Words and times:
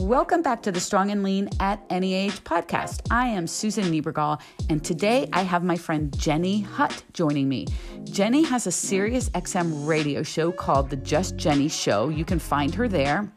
Welcome 0.00 0.40
back 0.40 0.62
to 0.62 0.72
the 0.72 0.80
Strong 0.80 1.10
and 1.10 1.22
Lean 1.22 1.50
at 1.60 1.84
Any 1.90 2.14
Age 2.14 2.42
podcast. 2.42 3.06
I 3.10 3.26
am 3.26 3.46
Susan 3.46 3.84
Niebergall, 3.84 4.40
and 4.70 4.82
today 4.82 5.28
I 5.30 5.42
have 5.42 5.62
my 5.62 5.76
friend 5.76 6.10
Jenny 6.18 6.62
Hutt 6.62 7.04
joining 7.12 7.50
me. 7.50 7.66
Jenny 8.04 8.42
has 8.44 8.66
a 8.66 8.72
Sirius 8.72 9.28
XM 9.30 9.86
radio 9.86 10.22
show 10.22 10.52
called 10.52 10.88
The 10.88 10.96
Just 10.96 11.36
Jenny 11.36 11.68
Show. 11.68 12.08
You 12.08 12.24
can 12.24 12.38
find 12.38 12.74
her 12.76 12.88
there 12.88 13.30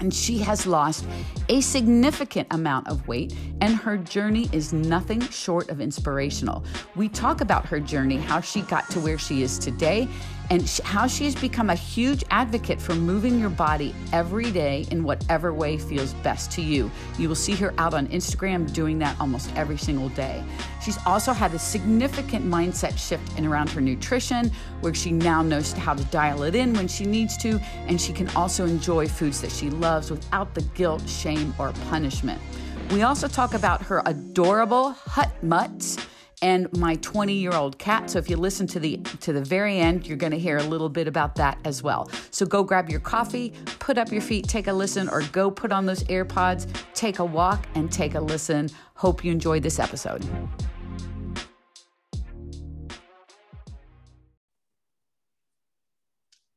and 0.00 0.12
she 0.12 0.38
has 0.38 0.66
lost 0.66 1.04
a 1.48 1.60
significant 1.60 2.48
amount 2.50 2.88
of 2.88 3.06
weight, 3.06 3.34
and 3.60 3.76
her 3.76 3.98
journey 3.98 4.48
is 4.52 4.72
nothing 4.72 5.20
short 5.28 5.68
of 5.68 5.80
inspirational. 5.80 6.64
We 6.96 7.08
talk 7.08 7.42
about 7.42 7.66
her 7.66 7.78
journey, 7.78 8.16
how 8.16 8.40
she 8.40 8.62
got 8.62 8.88
to 8.90 9.00
where 9.00 9.18
she 9.18 9.42
is 9.42 9.58
today, 9.58 10.08
and 10.50 10.68
how 10.84 11.06
she 11.06 11.24
has 11.24 11.36
become 11.36 11.70
a 11.70 11.74
huge 11.74 12.24
advocate 12.30 12.80
for 12.80 12.94
moving 12.96 13.38
your 13.38 13.50
body 13.50 13.94
every 14.12 14.50
day 14.50 14.84
in 14.90 15.04
whatever 15.04 15.54
way 15.54 15.78
feels 15.78 16.12
best 16.14 16.50
to 16.50 16.60
you. 16.60 16.90
You 17.18 17.28
will 17.28 17.36
see 17.36 17.54
her 17.54 17.72
out 17.78 17.94
on 17.94 18.08
Instagram 18.08 18.72
doing 18.72 18.98
that 18.98 19.18
almost 19.20 19.54
every 19.56 19.78
single 19.78 20.08
day. 20.10 20.44
She's 20.82 20.98
also 21.06 21.32
had 21.32 21.54
a 21.54 21.58
significant 21.58 22.44
mindset 22.44 22.98
shift 22.98 23.38
in 23.38 23.46
around 23.46 23.70
her 23.70 23.80
nutrition, 23.80 24.50
where 24.80 24.92
she 24.92 25.12
now 25.12 25.40
knows 25.40 25.72
how 25.72 25.94
to 25.94 26.04
dial 26.06 26.42
it 26.42 26.56
in 26.56 26.74
when 26.74 26.88
she 26.88 27.04
needs 27.04 27.36
to, 27.38 27.60
and 27.86 28.00
she 28.00 28.12
can 28.12 28.28
also 28.30 28.66
enjoy 28.66 29.06
foods 29.06 29.40
that 29.42 29.52
she 29.52 29.70
loves 29.70 30.10
without 30.10 30.52
the 30.54 30.62
guilt, 30.74 31.08
shame, 31.08 31.54
or 31.58 31.72
punishment. 31.88 32.40
We 32.90 33.02
also 33.02 33.28
talk 33.28 33.54
about 33.54 33.82
her 33.82 34.02
adorable 34.04 34.90
Hutt 34.90 35.30
Mutts 35.44 35.96
and 36.42 36.68
my 36.78 36.96
20 36.96 37.32
year 37.34 37.52
old 37.52 37.78
cat. 37.78 38.10
So 38.10 38.18
if 38.18 38.30
you 38.30 38.36
listen 38.36 38.66
to 38.68 38.80
the 38.80 38.96
to 39.20 39.32
the 39.32 39.42
very 39.42 39.78
end, 39.78 40.06
you're 40.06 40.16
going 40.16 40.32
to 40.32 40.38
hear 40.38 40.58
a 40.58 40.62
little 40.62 40.88
bit 40.88 41.06
about 41.06 41.34
that 41.36 41.58
as 41.64 41.82
well. 41.82 42.10
So 42.30 42.46
go 42.46 42.62
grab 42.62 42.88
your 42.88 43.00
coffee, 43.00 43.52
put 43.78 43.98
up 43.98 44.10
your 44.10 44.22
feet, 44.22 44.48
take 44.48 44.66
a 44.66 44.72
listen, 44.72 45.08
or 45.08 45.22
go 45.32 45.50
put 45.50 45.72
on 45.72 45.86
those 45.86 46.04
AirPods, 46.04 46.66
take 46.94 47.18
a 47.18 47.24
walk, 47.24 47.66
and 47.74 47.90
take 47.90 48.14
a 48.14 48.20
listen. 48.20 48.70
Hope 48.94 49.24
you 49.24 49.32
enjoyed 49.32 49.62
this 49.62 49.78
episode. 49.78 50.24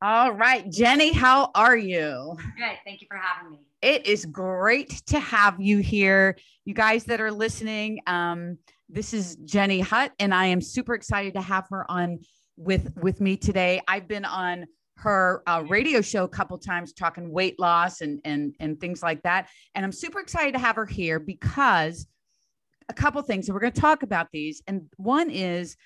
All 0.06 0.32
right, 0.32 0.70
Jenny, 0.70 1.14
how 1.14 1.50
are 1.54 1.78
you? 1.78 2.36
Good. 2.58 2.76
Thank 2.84 3.00
you 3.00 3.06
for 3.08 3.16
having 3.16 3.52
me. 3.52 3.60
It 3.80 4.06
is 4.06 4.26
great 4.26 4.90
to 5.06 5.18
have 5.18 5.58
you 5.58 5.78
here. 5.78 6.36
You 6.66 6.74
guys 6.74 7.04
that 7.04 7.22
are 7.22 7.32
listening, 7.32 8.00
um, 8.06 8.58
this 8.94 9.12
is 9.12 9.36
Jenny 9.44 9.80
Hutt, 9.80 10.12
and 10.20 10.32
I 10.32 10.46
am 10.46 10.60
super 10.60 10.94
excited 10.94 11.34
to 11.34 11.40
have 11.40 11.66
her 11.70 11.90
on 11.90 12.20
with 12.56 12.96
with 12.96 13.20
me 13.20 13.36
today. 13.36 13.82
I've 13.88 14.06
been 14.06 14.24
on 14.24 14.66
her 14.98 15.42
uh, 15.48 15.64
radio 15.66 16.00
show 16.00 16.22
a 16.22 16.28
couple 16.28 16.56
times 16.58 16.92
talking 16.92 17.30
weight 17.30 17.58
loss 17.58 18.00
and 18.00 18.20
and 18.24 18.54
and 18.60 18.80
things 18.80 19.02
like 19.02 19.20
that, 19.22 19.48
and 19.74 19.84
I'm 19.84 19.92
super 19.92 20.20
excited 20.20 20.52
to 20.52 20.60
have 20.60 20.76
her 20.76 20.86
here 20.86 21.18
because 21.18 22.06
a 22.88 22.94
couple 22.94 23.20
things. 23.22 23.48
And 23.48 23.54
we're 23.54 23.62
going 23.62 23.72
to 23.72 23.80
talk 23.80 24.04
about 24.04 24.28
these, 24.32 24.62
and 24.66 24.82
one 24.96 25.28
is. 25.28 25.76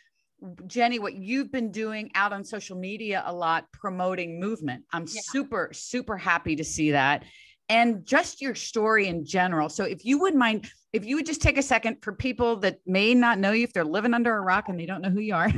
Jenny, 0.68 1.00
what 1.00 1.14
you've 1.14 1.50
been 1.50 1.72
doing 1.72 2.12
out 2.14 2.32
on 2.32 2.44
social 2.44 2.76
media 2.76 3.24
a 3.26 3.34
lot 3.34 3.64
promoting 3.72 4.38
movement. 4.38 4.84
I'm 4.92 5.02
yeah. 5.02 5.20
super, 5.24 5.70
super 5.72 6.16
happy 6.16 6.54
to 6.54 6.62
see 6.62 6.92
that 6.92 7.24
and 7.68 8.04
just 8.04 8.40
your 8.40 8.54
story 8.54 9.08
in 9.08 9.24
general. 9.24 9.68
So, 9.68 9.84
if 9.84 10.04
you 10.04 10.18
wouldn't 10.18 10.38
mind, 10.38 10.70
if 10.92 11.04
you 11.04 11.16
would 11.16 11.26
just 11.26 11.42
take 11.42 11.58
a 11.58 11.62
second 11.62 11.98
for 12.02 12.12
people 12.12 12.56
that 12.56 12.78
may 12.86 13.14
not 13.14 13.38
know 13.38 13.52
you, 13.52 13.64
if 13.64 13.72
they're 13.72 13.84
living 13.84 14.14
under 14.14 14.36
a 14.36 14.40
rock 14.40 14.68
and 14.68 14.78
they 14.78 14.86
don't 14.86 15.02
know 15.02 15.10
who 15.10 15.20
you 15.20 15.34
are, 15.34 15.50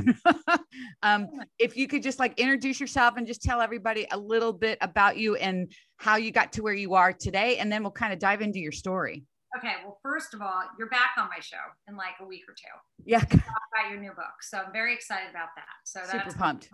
um, 1.03 1.27
if 1.57 1.77
you 1.77 1.87
could 1.87 2.03
just 2.03 2.19
like 2.19 2.39
introduce 2.39 2.79
yourself 2.79 3.15
and 3.17 3.25
just 3.25 3.41
tell 3.41 3.61
everybody 3.61 4.07
a 4.11 4.17
little 4.17 4.53
bit 4.53 4.77
about 4.81 5.17
you 5.17 5.35
and 5.35 5.71
how 5.97 6.17
you 6.17 6.31
got 6.31 6.53
to 6.53 6.63
where 6.63 6.73
you 6.73 6.95
are 6.95 7.13
today, 7.13 7.57
and 7.57 7.71
then 7.71 7.83
we'll 7.83 7.91
kind 7.91 8.13
of 8.13 8.19
dive 8.19 8.41
into 8.41 8.59
your 8.59 8.71
story. 8.71 9.23
Okay. 9.57 9.73
Well, 9.83 9.99
first 10.01 10.33
of 10.33 10.41
all, 10.41 10.63
you're 10.79 10.89
back 10.89 11.11
on 11.17 11.27
my 11.27 11.41
show 11.41 11.57
in 11.87 11.97
like 11.97 12.15
a 12.21 12.25
week 12.25 12.43
or 12.47 12.53
two. 12.53 12.63
Yeah. 13.05 13.19
Talk 13.19 13.31
about 13.33 13.91
your 13.91 13.99
new 13.99 14.11
book. 14.11 14.41
So 14.41 14.59
I'm 14.59 14.71
very 14.71 14.93
excited 14.93 15.29
about 15.29 15.49
that. 15.55 15.65
So 15.83 15.99
super 16.05 16.23
that's 16.23 16.35
pumped. 16.35 16.69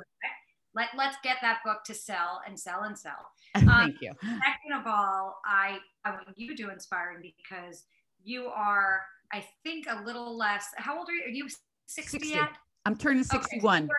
Let, 0.77 0.89
let's 0.95 1.17
get 1.23 1.38
that 1.41 1.61
book 1.65 1.83
to 1.85 1.95
sell 1.95 2.41
and 2.45 2.57
sell 2.57 2.83
and 2.83 2.95
sell. 2.95 3.31
Thank 3.55 3.69
um, 3.69 3.93
you. 3.99 4.11
Second 4.21 4.79
of 4.79 4.85
all, 4.85 5.39
I, 5.43 5.79
I 6.05 6.11
want 6.11 6.27
you 6.35 6.55
to 6.55 6.69
inspire 6.69 7.17
me 7.19 7.33
because 7.35 7.85
you 8.23 8.45
are, 8.45 9.01
I 9.33 9.43
think, 9.63 9.87
a 9.89 10.03
little 10.05 10.37
less. 10.37 10.67
How 10.77 10.99
old 10.99 11.09
are 11.09 11.13
you? 11.13 11.23
Are 11.25 11.29
you 11.29 11.49
60, 11.87 12.19
60. 12.19 12.27
yet? 12.35 12.49
I'm 12.85 12.95
turning 12.95 13.23
61. 13.23 13.83
Okay, 13.83 13.87
so 13.87 13.91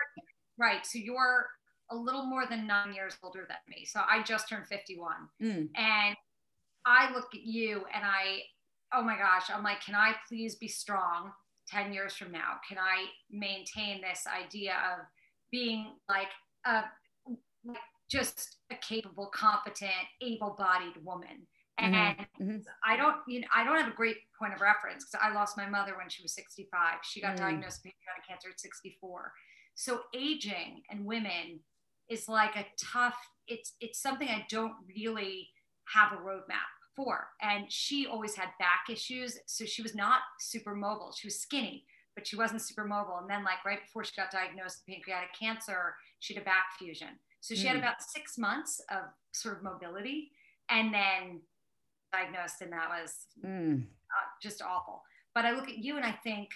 right. 0.57 0.85
So 0.85 0.99
you're 0.99 1.47
a 1.91 1.95
little 1.95 2.25
more 2.25 2.45
than 2.45 2.65
nine 2.65 2.93
years 2.93 3.17
older 3.21 3.45
than 3.47 3.57
me. 3.67 3.83
So 3.83 3.99
I 4.07 4.23
just 4.23 4.47
turned 4.47 4.67
51. 4.67 5.15
Mm. 5.43 5.69
And 5.75 6.15
I 6.85 7.11
look 7.13 7.27
at 7.33 7.41
you 7.41 7.83
and 7.93 8.05
I, 8.05 8.43
oh 8.93 9.03
my 9.03 9.17
gosh, 9.17 9.49
I'm 9.53 9.63
like, 9.63 9.81
can 9.81 9.95
I 9.95 10.13
please 10.29 10.55
be 10.55 10.69
strong 10.69 11.31
10 11.67 11.91
years 11.91 12.15
from 12.15 12.31
now? 12.31 12.53
Can 12.67 12.77
I 12.77 13.07
maintain 13.29 14.01
this 14.01 14.23
idea 14.27 14.75
of 14.93 15.05
being 15.51 15.93
like 16.07 16.29
a, 16.65 16.83
just 18.09 18.57
a 18.71 18.75
capable, 18.75 19.29
competent, 19.33 19.91
able-bodied 20.21 21.03
woman? 21.03 21.47
Mm-hmm. 21.79 21.93
And 21.93 22.17
mm-hmm. 22.41 22.57
I 22.83 22.97
don't, 22.97 23.17
you 23.27 23.41
know, 23.41 23.47
I 23.55 23.63
don't 23.63 23.77
have 23.77 23.91
a 23.91 23.95
great 23.95 24.17
point 24.37 24.53
of 24.53 24.61
reference 24.61 25.05
because 25.05 25.25
I 25.25 25.33
lost 25.33 25.57
my 25.57 25.67
mother 25.67 25.95
when 25.97 26.09
she 26.09 26.21
was 26.21 26.33
65. 26.33 26.95
She 27.03 27.21
got 27.21 27.35
mm. 27.35 27.39
diagnosed 27.39 27.81
with 27.83 27.93
pancreatic 27.93 28.27
cancer 28.27 28.49
at 28.49 28.59
64. 28.59 29.31
So 29.75 30.01
aging 30.13 30.81
and 30.89 31.05
women 31.05 31.61
is 32.09 32.27
like 32.27 32.55
a 32.55 32.65
tough. 32.77 33.15
It's 33.47 33.75
it's 33.79 34.01
something 34.01 34.27
I 34.27 34.45
don't 34.49 34.73
really 34.95 35.47
have 35.93 36.11
a 36.11 36.21
roadmap 36.21 36.67
for. 36.95 37.27
And 37.41 37.71
she 37.71 38.05
always 38.05 38.35
had 38.35 38.49
back 38.59 38.89
issues. 38.91 39.39
So 39.47 39.65
she 39.65 39.81
was 39.81 39.95
not 39.95 40.19
super 40.39 40.75
mobile. 40.75 41.13
She 41.17 41.27
was 41.27 41.39
skinny, 41.39 41.85
but 42.19 42.27
she 42.27 42.35
wasn't 42.35 42.61
super 42.61 42.83
mobile. 42.83 43.17
And 43.21 43.29
then, 43.29 43.45
like, 43.45 43.63
right 43.65 43.81
before 43.81 44.03
she 44.03 44.11
got 44.13 44.29
diagnosed 44.29 44.81
with 44.85 44.93
pancreatic 44.93 45.29
cancer, 45.39 45.95
she 46.19 46.33
had 46.33 46.43
a 46.43 46.45
back 46.45 46.65
fusion. 46.77 47.07
So 47.39 47.55
she 47.55 47.63
mm. 47.63 47.67
had 47.67 47.77
hmm. 47.77 47.83
about 47.83 48.01
six 48.01 48.37
months 48.37 48.81
of 48.91 49.03
sort 49.31 49.55
of 49.55 49.63
mobility 49.63 50.31
and 50.69 50.93
then 50.93 51.39
diagnosed, 52.11 52.61
and 52.61 52.73
that 52.73 52.89
was 52.89 53.15
mm. 53.41 53.81
uh, 53.81 54.27
just 54.43 54.61
awful. 54.61 55.01
But 55.33 55.45
I 55.45 55.51
look 55.51 55.69
at 55.69 55.77
you 55.77 55.95
and 55.95 56.05
I 56.05 56.11
think 56.11 56.49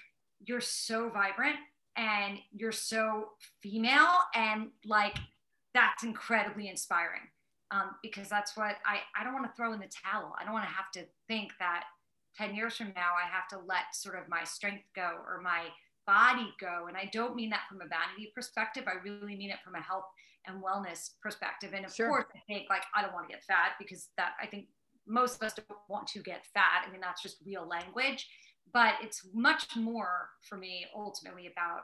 you're 0.43 0.59
so 0.59 1.09
vibrant 1.09 1.55
and 1.95 2.39
you're 2.51 2.73
so 2.73 3.29
female, 3.61 4.17
and 4.35 4.67
like, 4.85 5.15
that's 5.73 6.03
incredibly 6.03 6.67
inspiring 6.67 7.21
um, 7.71 7.95
because 8.01 8.27
that's 8.27 8.57
what 8.57 8.75
I, 8.85 8.99
I 9.17 9.23
don't 9.23 9.33
want 9.33 9.45
to 9.45 9.55
throw 9.55 9.71
in 9.71 9.79
the 9.79 9.89
towel. 10.03 10.35
I 10.37 10.43
don't 10.43 10.53
want 10.53 10.65
to 10.65 10.73
have 10.73 10.91
to 10.95 11.05
think 11.29 11.53
that 11.59 11.85
10 12.37 12.55
years 12.55 12.75
from 12.75 12.93
now, 12.95 13.11
I 13.13 13.27
have 13.29 13.47
to 13.49 13.65
let 13.65 13.93
sort 13.93 14.15
of 14.15 14.27
my 14.29 14.43
strength 14.43 14.85
go 14.95 15.11
or 15.27 15.41
my 15.41 15.65
body 16.05 16.53
go. 16.59 16.87
And 16.87 16.97
I 16.97 17.09
don't 17.13 17.35
mean 17.35 17.49
that 17.51 17.61
from 17.69 17.81
a 17.81 17.87
vanity 17.87 18.31
perspective. 18.33 18.85
I 18.87 19.03
really 19.03 19.35
mean 19.35 19.51
it 19.51 19.59
from 19.63 19.75
a 19.75 19.81
health 19.81 20.05
and 20.47 20.61
wellness 20.61 21.11
perspective. 21.21 21.71
And 21.73 21.85
of 21.85 21.93
sure. 21.93 22.09
course, 22.09 22.25
I 22.35 22.39
think 22.47 22.69
like, 22.69 22.83
I 22.95 23.01
don't 23.01 23.13
want 23.13 23.27
to 23.29 23.33
get 23.33 23.43
fat 23.43 23.73
because 23.79 24.09
that 24.17 24.33
I 24.41 24.47
think 24.47 24.67
most 25.07 25.35
of 25.35 25.43
us 25.43 25.53
don't 25.53 25.79
want 25.89 26.07
to 26.07 26.19
get 26.19 26.45
fat. 26.53 26.85
I 26.87 26.91
mean, 26.91 27.01
that's 27.01 27.21
just 27.21 27.37
real 27.45 27.67
language, 27.67 28.27
but 28.73 28.95
it's 29.01 29.27
much 29.33 29.75
more 29.75 30.29
for 30.47 30.57
me 30.57 30.85
ultimately 30.95 31.47
about 31.47 31.81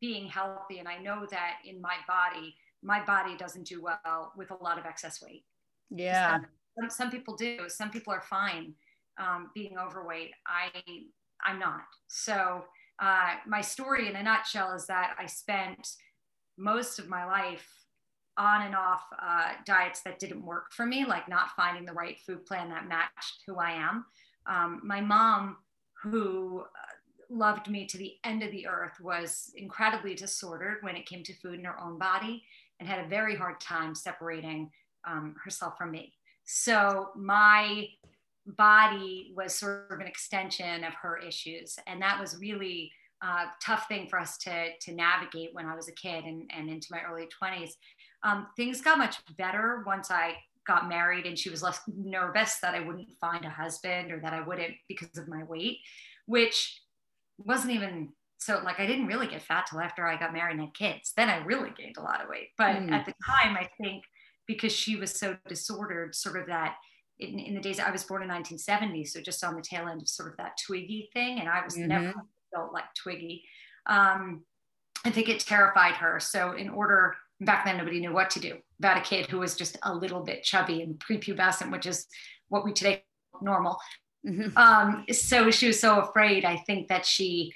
being 0.00 0.26
healthy. 0.26 0.78
And 0.78 0.88
I 0.88 0.98
know 0.98 1.26
that 1.30 1.56
in 1.64 1.80
my 1.80 1.96
body, 2.08 2.54
my 2.82 3.04
body 3.04 3.36
doesn't 3.36 3.66
do 3.66 3.82
well 3.82 4.32
with 4.36 4.50
a 4.50 4.62
lot 4.62 4.78
of 4.78 4.84
excess 4.84 5.22
weight. 5.22 5.44
Yeah. 5.90 6.40
Some, 6.78 6.90
some 6.90 7.10
people 7.10 7.36
do. 7.36 7.68
Some 7.68 7.90
people 7.90 8.12
are 8.12 8.22
fine 8.22 8.74
um, 9.18 9.50
being 9.54 9.76
overweight. 9.78 10.30
I 10.46 10.70
I'm 11.44 11.58
not. 11.58 11.82
So 12.08 12.64
uh, 13.00 13.34
my 13.46 13.60
story 13.60 14.08
in 14.08 14.16
a 14.16 14.22
nutshell 14.22 14.72
is 14.72 14.86
that 14.86 15.16
I 15.18 15.26
spent 15.26 15.88
most 16.56 16.98
of 16.98 17.08
my 17.08 17.24
life 17.24 17.68
on 18.38 18.62
and 18.62 18.74
off 18.74 19.02
uh, 19.20 19.52
diets 19.66 20.02
that 20.02 20.18
didn't 20.18 20.44
work 20.44 20.72
for 20.72 20.86
me, 20.86 21.04
like 21.04 21.28
not 21.28 21.50
finding 21.56 21.84
the 21.84 21.92
right 21.92 22.18
food 22.20 22.46
plan 22.46 22.70
that 22.70 22.88
matched 22.88 23.42
who 23.46 23.56
I 23.56 23.72
am. 23.72 24.04
Um, 24.46 24.80
my 24.84 25.00
mom, 25.00 25.56
who 26.02 26.60
uh, 26.60 26.64
loved 27.28 27.68
me 27.68 27.86
to 27.86 27.98
the 27.98 28.14
end 28.24 28.42
of 28.42 28.50
the 28.50 28.66
earth, 28.66 28.94
was 29.00 29.52
incredibly 29.56 30.14
disordered 30.14 30.78
when 30.82 30.96
it 30.96 31.06
came 31.06 31.22
to 31.24 31.34
food 31.34 31.58
in 31.58 31.64
her 31.64 31.80
own 31.80 31.98
body 31.98 32.42
and 32.80 32.88
had 32.88 33.04
a 33.04 33.08
very 33.08 33.36
hard 33.36 33.60
time 33.60 33.94
separating 33.94 34.70
um, 35.06 35.34
herself 35.42 35.76
from 35.76 35.90
me. 35.90 36.14
So 36.44 37.10
my 37.14 37.86
body 38.46 39.32
was 39.36 39.54
sort 39.54 39.90
of 39.90 40.00
an 40.00 40.06
extension 40.06 40.84
of 40.84 40.94
her 40.94 41.18
issues. 41.18 41.78
And 41.86 42.02
that 42.02 42.20
was 42.20 42.38
really 42.40 42.92
a 43.22 43.44
tough 43.62 43.86
thing 43.88 44.08
for 44.08 44.18
us 44.18 44.36
to, 44.38 44.76
to 44.80 44.92
navigate 44.92 45.50
when 45.52 45.66
I 45.66 45.76
was 45.76 45.88
a 45.88 45.92
kid 45.92 46.24
and, 46.24 46.50
and 46.54 46.68
into 46.68 46.88
my 46.90 47.02
early 47.02 47.28
20s. 47.42 47.70
Um, 48.24 48.48
things 48.56 48.80
got 48.80 48.98
much 48.98 49.16
better 49.36 49.82
once 49.86 50.10
I 50.10 50.36
got 50.66 50.88
married 50.88 51.26
and 51.26 51.38
she 51.38 51.50
was 51.50 51.62
less 51.62 51.80
nervous 51.86 52.58
that 52.62 52.74
I 52.74 52.80
wouldn't 52.80 53.10
find 53.20 53.44
a 53.44 53.50
husband 53.50 54.12
or 54.12 54.20
that 54.20 54.32
I 54.32 54.40
wouldn't 54.40 54.74
because 54.88 55.16
of 55.16 55.28
my 55.28 55.44
weight, 55.44 55.78
which 56.26 56.80
wasn't 57.38 57.74
even 57.74 58.10
so 58.38 58.60
like 58.64 58.80
I 58.80 58.86
didn't 58.86 59.06
really 59.06 59.28
get 59.28 59.42
fat 59.42 59.66
till 59.70 59.80
after 59.80 60.04
I 60.04 60.18
got 60.18 60.32
married 60.32 60.54
and 60.58 60.62
had 60.62 60.74
kids. 60.74 61.12
Then 61.16 61.28
I 61.28 61.44
really 61.44 61.70
gained 61.76 61.96
a 61.96 62.02
lot 62.02 62.22
of 62.22 62.28
weight. 62.28 62.48
But 62.58 62.76
mm. 62.76 62.90
at 62.90 63.06
the 63.06 63.14
time, 63.24 63.56
I 63.56 63.68
think 63.80 64.02
because 64.48 64.72
she 64.72 64.96
was 64.96 65.18
so 65.18 65.36
disordered, 65.48 66.14
sort 66.16 66.40
of 66.40 66.48
that 66.48 66.74
in, 67.22 67.38
in, 67.38 67.54
the 67.54 67.60
days 67.60 67.78
I 67.78 67.90
was 67.90 68.04
born 68.04 68.22
in 68.22 68.28
1970, 68.28 69.04
so 69.04 69.20
just 69.20 69.42
on 69.44 69.56
the 69.56 69.62
tail 69.62 69.88
end 69.88 70.02
of 70.02 70.08
sort 70.08 70.30
of 70.30 70.36
that 70.38 70.58
Twiggy 70.66 71.10
thing, 71.12 71.40
and 71.40 71.48
I 71.48 71.64
was 71.64 71.74
mm-hmm. 71.74 71.88
never 71.88 72.14
built 72.52 72.72
like 72.72 72.84
Twiggy. 72.94 73.44
Um, 73.86 74.44
I 75.04 75.10
think 75.10 75.28
it 75.28 75.40
terrified 75.40 75.94
her. 75.94 76.20
So 76.20 76.52
in 76.52 76.68
order, 76.68 77.16
back 77.40 77.64
then 77.64 77.78
nobody 77.78 78.00
knew 78.00 78.12
what 78.12 78.30
to 78.30 78.40
do 78.40 78.58
about 78.78 78.98
a 78.98 79.00
kid 79.00 79.26
who 79.26 79.38
was 79.38 79.56
just 79.56 79.76
a 79.82 79.94
little 79.94 80.22
bit 80.22 80.44
chubby 80.44 80.82
and 80.82 80.98
prepubescent, 80.98 81.72
which 81.72 81.86
is 81.86 82.06
what 82.48 82.64
we 82.64 82.72
today 82.72 83.04
normal. 83.40 83.78
Mm-hmm. 84.26 84.56
Um, 84.56 85.04
so 85.10 85.50
she 85.50 85.66
was 85.66 85.80
so 85.80 86.00
afraid. 86.00 86.44
I 86.44 86.58
think 86.58 86.88
that 86.88 87.04
she 87.04 87.52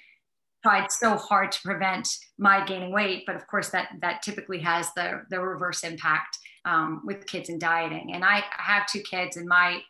tried 0.64 0.90
so 0.90 1.16
hard 1.16 1.52
to 1.52 1.62
prevent 1.62 2.08
my 2.38 2.64
gaining 2.64 2.92
weight, 2.92 3.24
but 3.26 3.36
of 3.36 3.46
course 3.46 3.68
that 3.70 3.88
that 4.00 4.22
typically 4.22 4.58
has 4.58 4.92
the 4.94 5.22
the 5.30 5.40
reverse 5.40 5.84
impact 5.84 6.38
um, 6.66 7.00
with 7.04 7.26
kids 7.26 7.48
and 7.48 7.60
dieting. 7.60 8.12
And 8.12 8.24
I, 8.24 8.42
have 8.50 8.86
two 8.86 9.00
kids, 9.00 9.36
and 9.36 9.48
my 9.48 9.80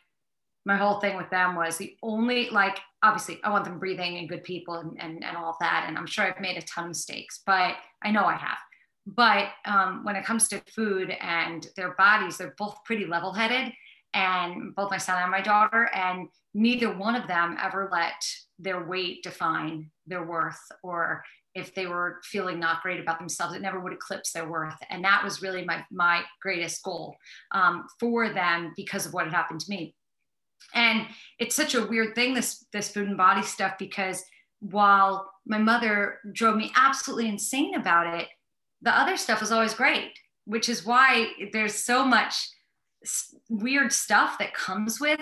my 0.65 0.75
whole 0.75 0.99
thing 0.99 1.15
with 1.15 1.29
them 1.29 1.55
was 1.55 1.77
the 1.77 1.95
only 2.03 2.49
like 2.49 2.79
obviously 3.01 3.39
I 3.43 3.49
want 3.49 3.63
them 3.63 3.79
breathing 3.79 4.17
and 4.17 4.27
good 4.27 4.43
people 4.43 4.75
and, 4.75 5.01
and, 5.01 5.23
and 5.23 5.37
all 5.37 5.55
that. 5.61 5.85
And 5.87 5.97
I'm 5.97 6.05
sure 6.05 6.25
I've 6.25 6.41
made 6.41 6.57
a 6.57 6.61
ton 6.61 6.85
of 6.85 6.89
mistakes, 6.89 7.41
but 7.45 7.75
I 8.03 8.11
know 8.11 8.25
I 8.25 8.35
have. 8.35 8.57
But 9.05 9.49
um, 9.65 10.03
when 10.03 10.17
it 10.17 10.25
comes 10.25 10.49
to 10.49 10.61
food 10.69 11.11
and 11.21 11.65
their 11.77 11.93
bodies, 11.93 12.37
they're 12.37 12.55
both 12.57 12.83
pretty 12.83 13.05
level 13.05 13.31
headed 13.31 13.71
and 14.13 14.75
both 14.75 14.91
my 14.91 14.97
son 14.97 15.21
and 15.21 15.31
my 15.31 15.41
daughter. 15.41 15.89
And 15.93 16.27
neither 16.53 16.93
one 16.93 17.15
of 17.15 17.27
them 17.27 17.55
ever 17.63 17.87
let 17.91 18.21
their 18.59 18.85
weight 18.85 19.23
define 19.23 19.89
their 20.05 20.25
worth 20.25 20.59
or 20.83 21.23
if 21.57 21.73
they 21.73 21.87
were 21.87 22.19
feeling 22.23 22.59
not 22.59 22.83
great 22.83 22.99
about 22.99 23.17
themselves, 23.17 23.55
it 23.55 23.61
never 23.61 23.79
would 23.79 23.93
eclipse 23.93 24.31
their 24.31 24.47
worth. 24.47 24.77
And 24.91 25.03
that 25.03 25.23
was 25.23 25.41
really 25.41 25.65
my, 25.65 25.83
my 25.91 26.21
greatest 26.41 26.83
goal 26.83 27.15
um, 27.51 27.85
for 27.99 28.29
them 28.29 28.73
because 28.77 29.05
of 29.05 29.13
what 29.13 29.25
had 29.25 29.33
happened 29.33 29.61
to 29.61 29.69
me. 29.69 29.95
And 30.73 31.07
it's 31.39 31.55
such 31.55 31.73
a 31.75 31.85
weird 31.85 32.13
thing, 32.13 32.33
this, 32.33 32.65
this 32.71 32.91
food 32.91 33.07
and 33.07 33.17
body 33.17 33.41
stuff, 33.41 33.73
because 33.79 34.23
while 34.59 35.31
my 35.45 35.57
mother 35.57 36.19
drove 36.31 36.57
me 36.57 36.71
absolutely 36.75 37.27
insane 37.27 37.75
about 37.75 38.07
it, 38.19 38.27
the 38.81 38.95
other 38.95 39.17
stuff 39.17 39.41
was 39.41 39.51
always 39.51 39.73
great, 39.73 40.11
which 40.45 40.69
is 40.69 40.85
why 40.85 41.31
there's 41.53 41.83
so 41.83 42.05
much 42.05 42.35
weird 43.49 43.91
stuff 43.91 44.37
that 44.37 44.53
comes 44.53 44.99
with 44.99 45.19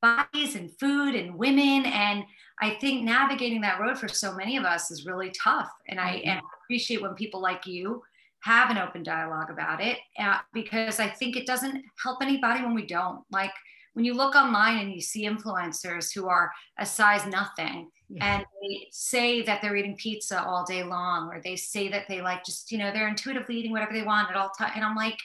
bodies 0.00 0.54
and 0.54 0.70
food 0.78 1.14
and 1.14 1.36
women. 1.36 1.84
And 1.86 2.24
I 2.60 2.70
think 2.80 3.04
navigating 3.04 3.60
that 3.62 3.80
road 3.80 3.98
for 3.98 4.08
so 4.08 4.34
many 4.34 4.56
of 4.56 4.64
us 4.64 4.90
is 4.90 5.06
really 5.06 5.30
tough. 5.30 5.70
And 5.88 6.00
I, 6.00 6.22
and 6.24 6.40
appreciate 6.64 7.02
when 7.02 7.14
people 7.14 7.40
like 7.40 7.66
you 7.66 8.02
have 8.40 8.70
an 8.70 8.78
open 8.78 9.02
dialogue 9.02 9.50
about 9.50 9.80
it 9.80 9.98
uh, 10.18 10.38
because 10.52 11.00
I 11.00 11.08
think 11.08 11.36
it 11.36 11.46
doesn't 11.46 11.82
help 12.02 12.22
anybody 12.22 12.62
when 12.62 12.74
we 12.74 12.86
don't. 12.86 13.22
Like 13.30 13.52
when 13.94 14.04
you 14.04 14.14
look 14.14 14.34
online 14.34 14.78
and 14.78 14.92
you 14.92 15.00
see 15.00 15.26
influencers 15.26 16.12
who 16.12 16.28
are 16.28 16.52
a 16.78 16.84
size 16.84 17.26
nothing 17.26 17.90
yeah. 18.08 18.36
and 18.36 18.46
they 18.60 18.86
say 18.90 19.42
that 19.42 19.62
they're 19.62 19.76
eating 19.76 19.96
pizza 19.96 20.44
all 20.44 20.64
day 20.64 20.82
long, 20.82 21.28
or 21.32 21.40
they 21.42 21.56
say 21.56 21.88
that 21.88 22.06
they 22.08 22.20
like 22.20 22.44
just, 22.44 22.70
you 22.70 22.78
know, 22.78 22.92
they're 22.92 23.08
intuitively 23.08 23.56
eating 23.56 23.72
whatever 23.72 23.92
they 23.92 24.02
want 24.02 24.30
at 24.30 24.36
all 24.36 24.50
time. 24.50 24.72
And 24.74 24.84
I'm 24.84 24.96
like, 24.96 25.18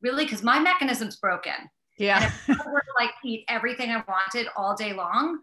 really? 0.00 0.24
Because 0.24 0.42
my 0.42 0.58
mechanism's 0.58 1.16
broken. 1.16 1.52
Yeah. 1.98 2.30
And 2.46 2.56
if 2.56 2.66
I 2.66 2.70
were 2.70 2.80
to 2.80 2.94
like 2.98 3.10
eat 3.24 3.44
everything 3.48 3.90
I 3.90 4.04
wanted 4.06 4.48
all 4.56 4.76
day 4.76 4.92
long, 4.92 5.40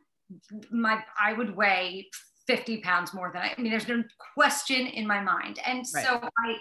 my 0.72 1.04
I 1.20 1.34
would 1.34 1.56
weigh 1.56 2.10
50 2.48 2.78
pounds 2.82 3.14
more 3.14 3.32
than 3.34 3.44
I, 3.44 3.54
I 3.58 3.62
mean, 3.62 3.72
there's 3.72 3.88
no 3.88 4.04
question 4.34 4.88
in 4.88 5.06
my 5.06 5.22
mind. 5.22 5.60
And 5.66 5.86
right. 5.94 6.06
so 6.06 6.20
I 6.38 6.56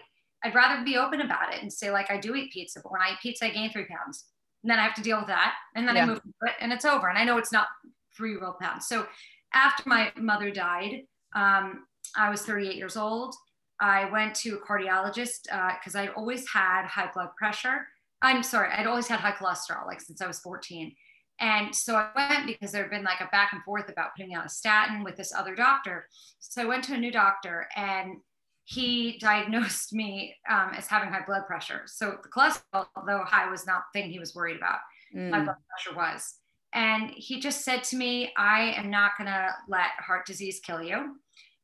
I'd 0.45 0.55
rather 0.55 0.85
be 0.85 0.97
open 0.97 1.21
about 1.21 1.53
it 1.53 1.63
and 1.63 1.73
say, 1.73 1.91
like, 1.91 2.11
I 2.11 2.19
do 2.19 2.35
eat 2.35 2.53
pizza, 2.53 2.81
but 2.83 2.93
when 2.93 3.01
I 3.01 3.13
eat 3.13 3.19
pizza, 3.21 3.47
I 3.47 3.51
gain 3.51 3.71
three 3.73 3.87
pounds. 3.87 4.27
And 4.63 4.71
then 4.71 4.79
I 4.79 4.83
have 4.83 4.95
to 4.95 5.03
deal 5.03 5.19
with 5.19 5.27
that. 5.29 5.55
And 5.75 5.87
then 5.87 5.97
yeah. 5.97 6.03
I 6.03 6.07
move 6.07 6.21
it 6.43 6.53
and 6.61 6.73
it's 6.73 6.85
over. 6.85 7.09
And 7.09 7.19
I 7.19 7.25
know 7.25 7.39
it's 7.39 7.53
not 7.53 7.69
three 8.17 8.37
real 8.37 8.57
pounds. 8.61 8.87
So 8.87 9.07
after 9.55 9.83
my 9.87 10.13
mother 10.17 10.51
died, 10.51 11.03
um, 11.35 11.87
I 12.17 12.31
was 12.31 12.43
38 12.43 12.77
years 12.77 12.97
old. 12.97 13.35
I 13.81 14.11
went 14.11 14.35
to 14.37 14.57
a 14.57 14.61
cardiologist 14.61 15.45
because 15.45 15.95
uh, 15.95 16.01
I 16.01 16.09
always 16.09 16.49
had 16.49 16.87
high 16.87 17.11
blood 17.13 17.31
pressure. 17.37 17.87
I'm 18.23 18.43
sorry, 18.43 18.71
I'd 18.73 18.89
always 18.89 19.07
had 19.07 19.21
high 19.21 19.33
cholesterol, 19.33 19.87
like 19.87 20.01
since 20.01 20.21
I 20.21 20.27
was 20.27 20.41
14. 20.41 20.93
And 21.41 21.75
so 21.75 21.95
I 21.95 22.09
went 22.17 22.47
because 22.47 22.73
there 22.73 22.83
had 22.83 22.91
been 22.91 23.05
like 23.05 23.21
a 23.21 23.29
back 23.31 23.53
and 23.53 23.63
forth 23.63 23.89
about 23.89 24.11
putting 24.17 24.31
me 24.31 24.37
on 24.37 24.45
a 24.45 24.49
statin 24.49 25.05
with 25.05 25.17
this 25.17 25.33
other 25.33 25.55
doctor. 25.55 26.07
So 26.41 26.63
I 26.63 26.65
went 26.65 26.85
to 26.85 26.95
a 26.95 26.99
new 26.99 27.13
doctor 27.13 27.69
and 27.77 28.17
he 28.65 29.19
diagnosed 29.21 29.93
me 29.93 30.35
um, 30.51 30.71
as 30.77 30.87
having 30.87 31.11
high 31.11 31.25
blood 31.27 31.47
pressure. 31.47 31.83
So 31.87 32.19
the 32.23 32.29
cholesterol, 32.29 32.87
although 32.97 33.25
high, 33.25 33.51
was 33.51 33.67
not 33.67 33.83
the 33.93 34.01
thing 34.01 34.11
he 34.11 34.19
was 34.19 34.35
worried 34.35 34.57
about. 34.57 34.79
Mm. 35.15 35.31
My 35.31 35.41
blood 35.45 35.57
pressure 35.71 35.97
was. 35.97 36.35
And 36.75 37.11
he 37.11 37.41
just 37.41 37.65
said 37.65 37.83
to 37.85 37.97
me, 37.97 38.33
I 38.37 38.75
am 38.77 38.91
not 38.91 39.13
going 39.17 39.31
to 39.31 39.49
let 39.69 39.91
heart 39.99 40.27
disease 40.27 40.61
kill 40.61 40.83
you. 40.83 41.17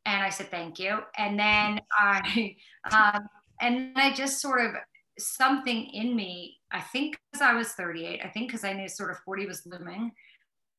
And 0.06 0.22
I 0.22 0.30
said, 0.30 0.50
thank 0.50 0.78
you. 0.78 1.00
And 1.16 1.38
then 1.38 1.80
I, 1.98 2.56
um, 2.90 3.28
and 3.60 3.92
I 3.96 4.12
just 4.14 4.40
sort 4.40 4.64
of 4.64 4.72
something 5.18 5.86
in 5.86 6.14
me, 6.16 6.58
I 6.70 6.80
think 6.80 7.18
because 7.30 7.42
I 7.42 7.54
was 7.54 7.68
38, 7.72 8.20
I 8.24 8.28
think 8.28 8.48
because 8.48 8.64
I 8.64 8.72
knew 8.72 8.88
sort 8.88 9.10
of 9.10 9.18
40 9.18 9.46
was 9.46 9.66
looming, 9.66 10.12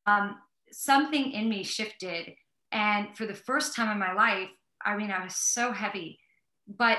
um, 0.05 0.37
something 0.71 1.31
in 1.31 1.49
me 1.49 1.63
shifted. 1.63 2.33
And 2.71 3.15
for 3.15 3.25
the 3.25 3.33
first 3.33 3.75
time 3.75 3.91
in 3.91 3.99
my 3.99 4.13
life, 4.13 4.49
I 4.83 4.97
mean, 4.97 5.11
I 5.11 5.23
was 5.23 5.35
so 5.35 5.71
heavy, 5.71 6.19
but 6.67 6.97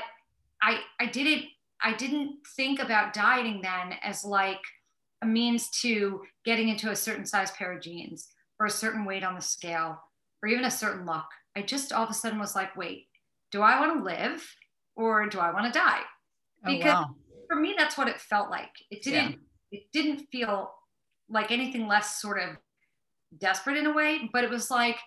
I, 0.62 0.81
I 0.99 1.06
didn't, 1.06 1.44
I 1.83 1.93
didn't 1.93 2.38
think 2.56 2.81
about 2.81 3.12
dieting 3.12 3.61
then 3.62 3.99
as 4.03 4.25
like 4.25 4.61
a 5.23 5.27
means 5.27 5.69
to 5.83 6.23
getting 6.44 6.69
into 6.69 6.91
a 6.91 6.97
certain 6.97 7.27
size 7.27 7.50
pair 7.53 7.73
of 7.73 7.83
jeans 7.83 8.29
or 8.59 8.67
a 8.67 8.71
certain 8.71 9.05
weight 9.05 9.25
on 9.25 9.35
the 9.35 9.43
scale 9.43 10.00
or 10.43 10.49
even 10.49 10.65
a 10.65 10.71
certain 10.71 11.05
look. 11.05 11.27
I 11.55 11.62
just 11.62 11.93
all 11.93 12.05
of 12.05 12.11
a 12.11 12.15
sudden 12.15 12.38
was 12.38 12.55
like, 12.55 12.77
wait, 12.77 13.09
do 13.50 13.62
I 13.62 13.81
want 13.81 13.99
to 13.99 14.05
live 14.05 14.47
or 14.94 15.27
do 15.29 15.38
I 15.38 15.53
want 15.53 15.73
to 15.73 15.79
die? 15.79 16.00
Because 16.65 16.94
oh, 16.94 17.00
wow. 17.00 17.15
For 17.49 17.57
me, 17.57 17.75
that's 17.77 17.97
what 17.97 18.09
it 18.09 18.21
felt 18.21 18.51
like. 18.51 18.71
It 18.91 19.03
didn't, 19.03 19.39
yeah. 19.71 19.79
it 19.79 19.83
didn't 19.93 20.27
feel 20.31 20.73
like 21.29 21.51
anything 21.51 21.87
less 21.87 22.21
sort 22.21 22.41
of 22.41 22.57
desperate 23.39 23.77
in 23.77 23.87
a 23.87 23.93
way, 23.93 24.29
but 24.33 24.45
it 24.45 24.51
was 24.51 24.71
like 24.71 24.99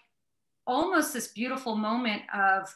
almost 0.67 1.13
this 1.13 1.29
beautiful 1.29 1.75
moment 1.75 2.21
of, 2.33 2.73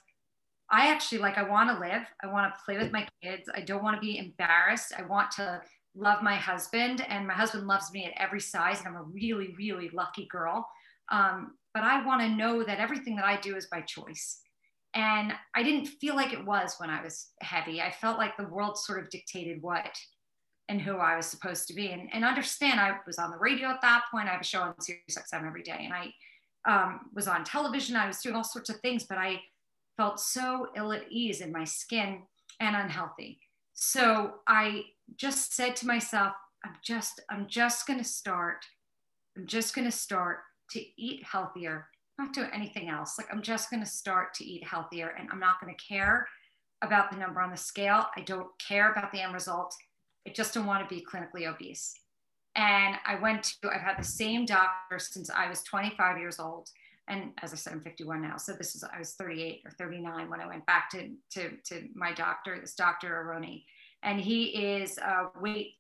I 0.71 0.87
actually 0.87 1.19
like, 1.19 1.37
I 1.37 1.43
want 1.43 1.69
to 1.69 1.79
live. 1.79 2.03
I 2.23 2.27
want 2.27 2.53
to 2.53 2.59
play 2.65 2.77
with 2.77 2.91
my 2.91 3.07
kids. 3.21 3.49
I 3.53 3.61
don't 3.61 3.83
want 3.83 3.95
to 3.95 4.01
be 4.01 4.17
embarrassed. 4.17 4.93
I 4.97 5.03
want 5.03 5.29
to 5.31 5.61
love 5.95 6.23
my 6.23 6.35
husband 6.35 7.05
and 7.07 7.27
my 7.27 7.33
husband 7.33 7.67
loves 7.67 7.91
me 7.91 8.05
at 8.05 8.13
every 8.17 8.39
size 8.39 8.79
and 8.79 8.87
i'm 8.87 8.95
a 8.95 9.03
really 9.03 9.53
really 9.59 9.91
lucky 9.93 10.25
girl 10.25 10.67
um, 11.11 11.53
but 11.73 11.83
I 11.83 12.05
want 12.05 12.21
to 12.21 12.29
know 12.29 12.63
that 12.63 12.79
everything 12.79 13.15
that 13.17 13.25
I 13.25 13.39
do 13.39 13.55
is 13.55 13.67
by 13.67 13.81
choice. 13.81 14.39
And 14.95 15.33
I 15.55 15.63
didn't 15.63 15.87
feel 15.87 16.15
like 16.15 16.33
it 16.33 16.45
was 16.45 16.75
when 16.77 16.89
I 16.89 17.01
was 17.01 17.29
heavy. 17.41 17.81
I 17.81 17.91
felt 17.91 18.19
like 18.19 18.37
the 18.37 18.47
world 18.47 18.77
sort 18.77 19.01
of 19.01 19.09
dictated 19.09 19.61
what 19.61 19.97
and 20.69 20.81
who 20.81 20.97
I 20.97 21.17
was 21.17 21.25
supposed 21.25 21.67
to 21.67 21.73
be. 21.73 21.87
And, 21.91 22.09
and 22.13 22.23
understand, 22.23 22.79
I 22.79 22.97
was 23.05 23.17
on 23.17 23.31
the 23.31 23.37
radio 23.37 23.69
at 23.69 23.81
that 23.81 24.03
point. 24.11 24.27
I 24.27 24.31
have 24.31 24.41
a 24.41 24.45
show 24.45 24.61
on 24.61 24.79
Sirius 24.79 25.17
every 25.33 25.63
day, 25.63 25.89
and 25.89 25.93
I 25.93 26.13
um, 26.65 27.09
was 27.13 27.27
on 27.27 27.43
television. 27.43 27.95
I 27.95 28.07
was 28.07 28.21
doing 28.21 28.35
all 28.35 28.43
sorts 28.43 28.69
of 28.69 28.79
things, 28.79 29.03
but 29.03 29.17
I 29.17 29.41
felt 29.97 30.19
so 30.19 30.67
ill 30.75 30.93
at 30.93 31.11
ease 31.11 31.41
in 31.41 31.51
my 31.51 31.63
skin 31.63 32.21
and 32.59 32.75
unhealthy. 32.75 33.39
So 33.73 34.35
I 34.47 34.83
just 35.15 35.55
said 35.55 35.75
to 35.77 35.87
myself, 35.87 36.33
I'm 36.63 36.75
just, 36.83 37.21
I'm 37.29 37.47
just 37.47 37.85
going 37.87 37.99
to 37.99 38.05
start. 38.05 38.65
I'm 39.35 39.47
just 39.47 39.75
going 39.75 39.85
to 39.85 39.91
start 39.91 40.39
to 40.71 40.81
eat 40.97 41.23
healthier, 41.23 41.87
not 42.17 42.33
do 42.33 42.45
anything 42.53 42.89
else. 42.89 43.17
Like 43.17 43.27
I'm 43.31 43.41
just 43.41 43.69
going 43.69 43.81
to 43.81 43.89
start 43.89 44.33
to 44.35 44.45
eat 44.45 44.65
healthier 44.65 45.15
and 45.17 45.27
I'm 45.31 45.39
not 45.39 45.59
going 45.59 45.73
to 45.75 45.83
care 45.83 46.27
about 46.81 47.11
the 47.11 47.17
number 47.17 47.41
on 47.41 47.51
the 47.51 47.57
scale. 47.57 48.05
I 48.15 48.21
don't 48.21 48.47
care 48.59 48.91
about 48.91 49.11
the 49.11 49.21
end 49.21 49.33
result. 49.33 49.73
I 50.27 50.31
just 50.31 50.53
don't 50.53 50.65
want 50.65 50.87
to 50.87 50.93
be 50.93 51.03
clinically 51.03 51.47
obese. 51.47 51.93
And 52.55 52.95
I 53.05 53.15
went 53.15 53.43
to, 53.61 53.69
I've 53.69 53.81
had 53.81 53.97
the 53.97 54.03
same 54.03 54.45
doctor 54.45 54.99
since 54.99 55.29
I 55.29 55.49
was 55.49 55.63
25 55.63 56.19
years 56.19 56.39
old. 56.39 56.69
And 57.07 57.31
as 57.41 57.51
I 57.51 57.55
said, 57.55 57.73
I'm 57.73 57.81
51 57.81 58.21
now. 58.21 58.37
So 58.37 58.53
this 58.53 58.75
is, 58.75 58.83
I 58.83 58.99
was 58.99 59.13
38 59.13 59.61
or 59.65 59.71
39 59.71 60.29
when 60.29 60.39
I 60.39 60.47
went 60.47 60.65
back 60.65 60.89
to, 60.91 61.09
to, 61.31 61.51
to 61.65 61.87
my 61.95 62.13
doctor, 62.13 62.57
this 62.59 62.75
Dr. 62.75 63.21
Aronne. 63.21 63.61
And 64.03 64.21
he 64.21 64.75
is 64.75 64.97
a 64.99 65.29
weight 65.41 65.73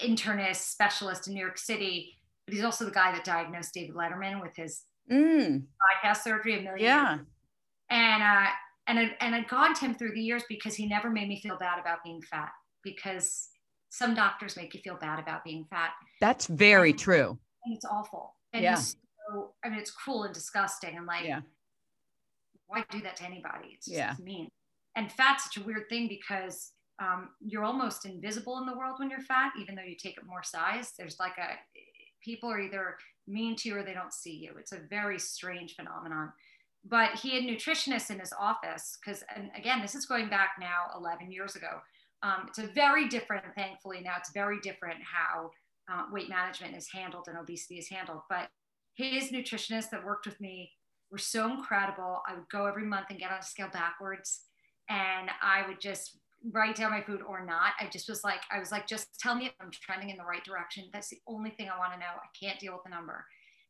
internist 0.00 0.70
specialist 0.70 1.26
in 1.26 1.34
New 1.34 1.40
York 1.40 1.58
City 1.58 2.18
but 2.48 2.54
he's 2.54 2.64
also 2.64 2.86
the 2.86 2.90
guy 2.90 3.12
that 3.12 3.24
diagnosed 3.24 3.74
David 3.74 3.94
Letterman 3.94 4.40
with 4.40 4.56
his 4.56 4.84
mm. 5.10 5.62
bypass 6.02 6.24
surgery 6.24 6.58
a 6.58 6.62
million 6.62 6.84
yeah. 6.84 7.14
Years. 7.14 7.26
And 7.90 8.22
uh, 8.22 8.50
and 8.88 8.98
I, 8.98 9.10
and 9.20 9.34
I'd 9.34 9.48
gone 9.48 9.74
to 9.74 9.80
him 9.80 9.94
through 9.94 10.14
the 10.14 10.20
years 10.20 10.42
because 10.48 10.74
he 10.74 10.86
never 10.86 11.10
made 11.10 11.28
me 11.28 11.38
feel 11.40 11.58
bad 11.58 11.78
about 11.78 12.02
being 12.02 12.22
fat 12.22 12.50
because 12.82 13.48
some 13.90 14.14
doctors 14.14 14.56
make 14.56 14.74
you 14.74 14.80
feel 14.80 14.96
bad 14.96 15.18
about 15.18 15.44
being 15.44 15.66
fat. 15.68 15.90
That's 16.20 16.46
very 16.46 16.90
and, 16.90 16.98
true. 16.98 17.38
And 17.64 17.76
it's 17.76 17.84
awful. 17.84 18.34
And 18.54 18.62
yeah. 18.62 18.76
so, 18.76 19.52
I 19.62 19.68
mean, 19.68 19.78
it's 19.78 19.90
cruel 19.90 20.24
and 20.24 20.32
disgusting. 20.32 20.96
And 20.96 21.06
like, 21.06 21.24
yeah. 21.24 21.40
why 22.66 22.82
do 22.90 23.00
that 23.02 23.16
to 23.16 23.24
anybody? 23.24 23.74
It's 23.74 23.86
just 23.86 23.98
yeah. 23.98 24.14
mean. 24.22 24.48
And 24.96 25.12
fat's 25.12 25.44
such 25.44 25.62
a 25.62 25.66
weird 25.66 25.88
thing 25.90 26.08
because 26.08 26.72
um, 27.00 27.28
you're 27.40 27.64
almost 27.64 28.06
invisible 28.06 28.58
in 28.58 28.66
the 28.66 28.76
world 28.76 28.96
when 28.98 29.10
you're 29.10 29.20
fat, 29.20 29.52
even 29.60 29.74
though 29.74 29.82
you 29.82 29.96
take 29.96 30.18
up 30.18 30.26
more 30.26 30.42
size. 30.42 30.92
There's 30.98 31.18
like 31.20 31.36
a, 31.38 31.56
people 32.24 32.50
are 32.50 32.60
either 32.60 32.96
mean 33.28 33.56
to 33.56 33.68
you 33.68 33.76
or 33.76 33.82
they 33.82 33.94
don't 33.94 34.12
see 34.12 34.34
you. 34.34 34.54
It's 34.58 34.72
a 34.72 34.80
very 34.90 35.18
strange 35.18 35.74
phenomenon. 35.74 36.32
But 36.84 37.14
he 37.16 37.34
had 37.34 37.44
nutritionists 37.44 38.10
in 38.10 38.20
his 38.20 38.32
office 38.38 38.98
because, 39.00 39.22
and 39.34 39.50
again, 39.56 39.82
this 39.82 39.94
is 39.94 40.06
going 40.06 40.28
back 40.28 40.52
now 40.60 40.86
11 40.96 41.30
years 41.30 41.56
ago. 41.56 41.80
Um, 42.22 42.46
it's 42.48 42.58
a 42.58 42.68
very 42.68 43.08
different, 43.08 43.44
thankfully, 43.54 44.00
now 44.02 44.14
it's 44.18 44.32
very 44.32 44.58
different 44.60 44.98
how 45.02 45.50
uh, 45.92 46.04
weight 46.10 46.28
management 46.28 46.76
is 46.76 46.88
handled 46.92 47.26
and 47.28 47.36
obesity 47.36 47.78
is 47.78 47.88
handled. 47.88 48.20
But 48.28 48.48
his 48.94 49.30
nutritionists 49.30 49.90
that 49.90 50.04
worked 50.04 50.26
with 50.26 50.40
me 50.40 50.72
were 51.10 51.18
so 51.18 51.50
incredible. 51.50 52.20
I 52.26 52.34
would 52.34 52.48
go 52.50 52.66
every 52.66 52.84
month 52.84 53.06
and 53.10 53.18
get 53.18 53.30
on 53.30 53.38
a 53.38 53.42
scale 53.42 53.70
backwards, 53.72 54.40
and 54.88 55.30
I 55.42 55.66
would 55.66 55.80
just 55.80 56.18
write 56.52 56.76
down 56.76 56.90
my 56.90 57.02
food 57.02 57.20
or 57.26 57.44
not. 57.44 57.72
I 57.80 57.88
just 57.90 58.08
was 58.08 58.22
like, 58.24 58.40
I 58.50 58.58
was 58.58 58.70
like, 58.70 58.86
just 58.86 59.18
tell 59.18 59.34
me 59.34 59.46
if 59.46 59.52
I'm 59.60 59.70
trending 59.70 60.10
in 60.10 60.16
the 60.16 60.24
right 60.24 60.44
direction. 60.44 60.84
That's 60.92 61.08
the 61.08 61.20
only 61.26 61.50
thing 61.50 61.68
I 61.68 61.78
want 61.78 61.92
to 61.92 61.98
know. 61.98 62.06
I 62.06 62.28
can't 62.38 62.58
deal 62.60 62.72
with 62.72 62.84
the 62.84 62.90
number. 62.90 63.24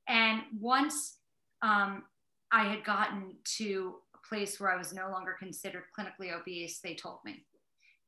And 0.09 0.43
once 0.59 1.19
um, 1.63 2.05
I 2.53 2.65
had 2.65 2.85
gotten 2.85 3.37
to 3.59 3.97
a 4.15 4.29
place 4.29 4.61
where 4.61 4.71
I 4.71 4.77
was 4.77 4.93
no 4.93 5.11
longer 5.11 5.37
considered 5.39 5.85
clinically 5.99 6.33
obese, 6.39 6.81
they 6.81 6.95
told 6.95 7.19
me. 7.25 7.45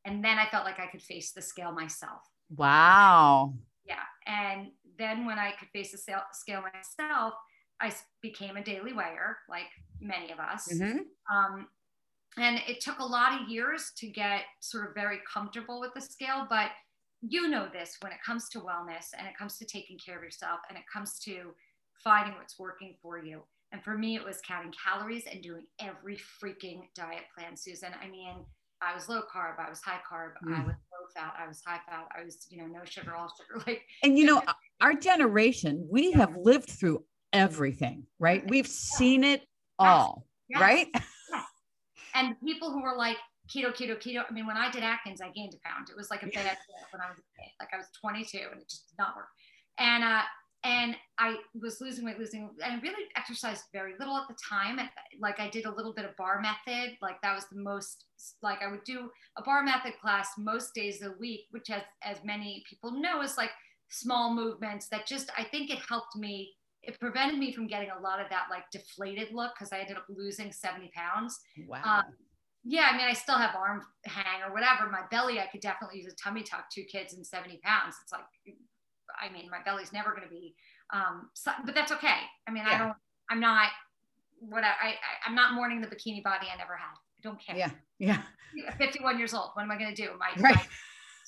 And 0.04 0.24
then 0.24 0.38
I 0.38 0.48
felt 0.50 0.64
like 0.64 0.78
I 0.78 0.86
could 0.86 1.02
face 1.02 1.32
the 1.32 1.42
scale 1.42 1.72
myself. 1.72 2.20
Wow. 2.56 3.54
Yeah. 3.86 4.04
And 4.26 4.68
then 4.98 5.26
when 5.26 5.38
I 5.38 5.52
could 5.58 5.68
face 5.68 5.92
the 5.92 5.98
scale 6.32 6.62
myself, 6.62 7.34
I 7.80 7.92
became 8.22 8.56
a 8.56 8.64
daily 8.64 8.92
weigher, 8.92 9.36
like 9.48 9.68
many 10.00 10.30
of 10.32 10.38
us. 10.38 10.68
Mm-hmm. 10.72 10.98
Um, 11.34 11.66
and 12.38 12.60
it 12.68 12.80
took 12.80 12.98
a 12.98 13.04
lot 13.04 13.40
of 13.40 13.48
years 13.48 13.92
to 13.98 14.08
get 14.08 14.42
sort 14.60 14.88
of 14.88 14.94
very 14.94 15.18
comfortable 15.32 15.80
with 15.80 15.92
the 15.94 16.00
scale, 16.00 16.46
but 16.48 16.70
you 17.22 17.48
know 17.48 17.68
this 17.72 17.96
when 18.00 18.12
it 18.12 18.18
comes 18.24 18.48
to 18.48 18.60
wellness 18.60 19.08
and 19.16 19.26
it 19.26 19.36
comes 19.36 19.58
to 19.58 19.64
taking 19.66 19.98
care 19.98 20.16
of 20.16 20.22
yourself 20.22 20.60
and 20.68 20.78
it 20.78 20.84
comes 20.92 21.18
to 21.20 21.52
finding 22.02 22.34
what's 22.36 22.58
working 22.58 22.94
for 23.02 23.22
you. 23.22 23.42
And 23.72 23.82
for 23.84 23.96
me, 23.96 24.16
it 24.16 24.24
was 24.24 24.40
counting 24.46 24.72
calories 24.72 25.24
and 25.30 25.42
doing 25.42 25.64
every 25.78 26.18
freaking 26.42 26.82
diet 26.94 27.24
plan, 27.36 27.56
Susan. 27.56 27.90
I 28.02 28.08
mean, 28.08 28.44
I 28.82 28.94
was 28.94 29.08
low 29.08 29.20
carb, 29.20 29.58
I 29.64 29.68
was 29.68 29.80
high 29.80 30.00
carb, 30.10 30.32
mm. 30.44 30.56
I 30.56 30.64
was 30.64 30.74
low 30.74 31.06
fat, 31.14 31.34
I 31.38 31.46
was 31.46 31.60
high 31.64 31.80
fat, 31.86 32.08
I 32.18 32.24
was, 32.24 32.46
you 32.48 32.58
know, 32.58 32.66
no 32.66 32.80
sugar, 32.84 33.14
all 33.14 33.30
sugar. 33.36 33.62
Like, 33.66 33.82
and 34.02 34.18
you 34.18 34.24
know, 34.24 34.42
our 34.80 34.94
generation, 34.94 35.86
we 35.90 36.12
have 36.12 36.34
lived 36.36 36.70
through 36.70 37.04
everything, 37.32 38.06
right? 38.18 38.48
We've 38.48 38.66
seen 38.66 39.22
it 39.22 39.42
all, 39.78 40.26
yes. 40.48 40.60
right? 40.60 40.88
And 42.14 42.36
people 42.40 42.70
who 42.70 42.82
were 42.82 42.96
like, 42.96 43.16
keto, 43.48 43.74
keto, 43.74 43.96
keto. 44.00 44.24
I 44.28 44.32
mean, 44.32 44.46
when 44.46 44.56
I 44.56 44.70
did 44.70 44.82
Atkins, 44.82 45.20
I 45.20 45.30
gained 45.30 45.54
a 45.54 45.68
pound. 45.68 45.88
It 45.90 45.96
was 45.96 46.10
like 46.10 46.22
a 46.22 46.26
bad 46.26 46.56
when 46.92 47.00
I 47.00 47.08
was 47.08 47.18
a 47.18 47.40
kid. 47.40 47.50
Like 47.58 47.70
I 47.72 47.76
was 47.76 47.86
22 48.00 48.38
and 48.52 48.60
it 48.60 48.68
just 48.68 48.88
did 48.88 48.98
not 48.98 49.16
work. 49.16 49.28
And 49.78 50.04
uh, 50.04 50.22
and 50.62 50.94
I 51.18 51.36
was 51.54 51.80
losing 51.80 52.04
weight, 52.04 52.18
losing, 52.18 52.50
and 52.62 52.74
I 52.74 52.80
really 52.80 53.04
exercised 53.16 53.64
very 53.72 53.94
little 53.98 54.16
at 54.16 54.28
the 54.28 54.36
time. 54.46 54.78
Like 55.18 55.40
I 55.40 55.48
did 55.48 55.64
a 55.64 55.74
little 55.74 55.94
bit 55.94 56.04
of 56.04 56.14
bar 56.16 56.42
method, 56.42 56.98
like 57.00 57.20
that 57.22 57.34
was 57.34 57.46
the 57.50 57.58
most, 57.58 58.04
like 58.42 58.62
I 58.62 58.70
would 58.70 58.84
do 58.84 59.10
a 59.38 59.42
bar 59.42 59.62
method 59.62 59.94
class 60.02 60.28
most 60.36 60.74
days 60.74 61.00
of 61.00 61.12
the 61.12 61.18
week, 61.18 61.46
which 61.50 61.70
as, 61.70 61.82
as 62.02 62.18
many 62.24 62.62
people 62.68 62.90
know 62.92 63.22
is 63.22 63.38
like 63.38 63.50
small 63.88 64.34
movements 64.34 64.88
that 64.88 65.06
just, 65.06 65.30
I 65.36 65.44
think 65.44 65.70
it 65.70 65.78
helped 65.88 66.14
me, 66.14 66.52
it 66.82 66.98
prevented 66.98 67.38
me 67.38 67.52
from 67.52 67.66
getting 67.66 67.90
a 67.90 68.00
lot 68.00 68.20
of 68.20 68.28
that 68.30 68.44
like 68.50 68.64
deflated 68.70 69.28
look 69.32 69.52
because 69.54 69.72
I 69.72 69.80
ended 69.80 69.96
up 69.96 70.04
losing 70.08 70.52
70 70.52 70.90
pounds. 70.94 71.38
Wow. 71.66 71.82
Um, 71.84 72.04
yeah, 72.64 72.88
I 72.92 72.96
mean, 72.96 73.06
I 73.06 73.14
still 73.14 73.36
have 73.36 73.54
arm 73.54 73.82
hang 74.04 74.42
or 74.46 74.52
whatever. 74.52 74.90
My 74.90 75.02
belly, 75.10 75.40
I 75.40 75.46
could 75.46 75.60
definitely 75.60 75.98
use 75.98 76.12
a 76.12 76.16
tummy 76.16 76.42
tuck, 76.42 76.66
two 76.70 76.84
kids 76.84 77.14
and 77.14 77.26
70 77.26 77.60
pounds. 77.62 77.96
It's 78.02 78.12
like 78.12 78.24
I 79.20 79.32
mean, 79.32 79.48
my 79.50 79.58
belly's 79.64 79.92
never 79.92 80.10
going 80.10 80.22
to 80.22 80.28
be, 80.28 80.54
um, 80.92 81.30
so, 81.34 81.52
but 81.64 81.74
that's 81.74 81.92
okay. 81.92 82.20
I 82.46 82.50
mean, 82.50 82.64
yeah. 82.66 82.74
I 82.74 82.78
don't, 82.78 82.96
I'm 83.30 83.40
not, 83.40 83.70
what 84.40 84.64
I, 84.64 84.68
I, 84.68 84.94
I'm 85.26 85.34
not 85.34 85.54
mourning 85.54 85.80
the 85.80 85.86
bikini 85.86 86.22
body 86.22 86.46
I 86.52 86.56
never 86.56 86.76
had. 86.76 86.94
I 86.94 87.20
don't 87.22 87.38
care. 87.44 87.56
Yeah. 87.56 87.70
Yeah. 87.98 88.22
51 88.78 89.18
years 89.18 89.34
old. 89.34 89.50
What 89.54 89.62
am 89.62 89.70
I 89.70 89.78
going 89.78 89.94
to 89.94 90.02
do? 90.02 90.10
My, 90.18 90.30
right. 90.42 90.66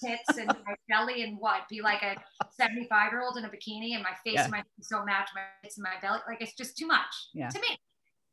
My 0.02 0.11
tits 0.11 0.38
and 0.38 0.49
my 0.49 0.75
belly 0.88 1.23
and 1.23 1.38
what? 1.38 1.68
Be 1.68 1.80
like 1.80 2.02
a 2.02 2.16
75 2.56 3.12
year 3.12 3.23
old 3.23 3.37
in 3.37 3.44
a 3.44 3.49
bikini 3.49 3.94
and 3.94 4.02
my 4.02 4.14
face 4.25 4.35
yeah. 4.35 4.49
might 4.49 4.64
so 4.80 5.04
match 5.04 5.28
my 5.35 5.42
tits 5.62 5.78
and 5.78 5.85
my 5.85 6.00
belly. 6.00 6.21
Like 6.28 6.40
it's 6.40 6.54
just 6.54 6.76
too 6.76 6.87
much 6.87 7.14
yeah. 7.35 7.49
to 7.49 7.61
me. 7.61 7.78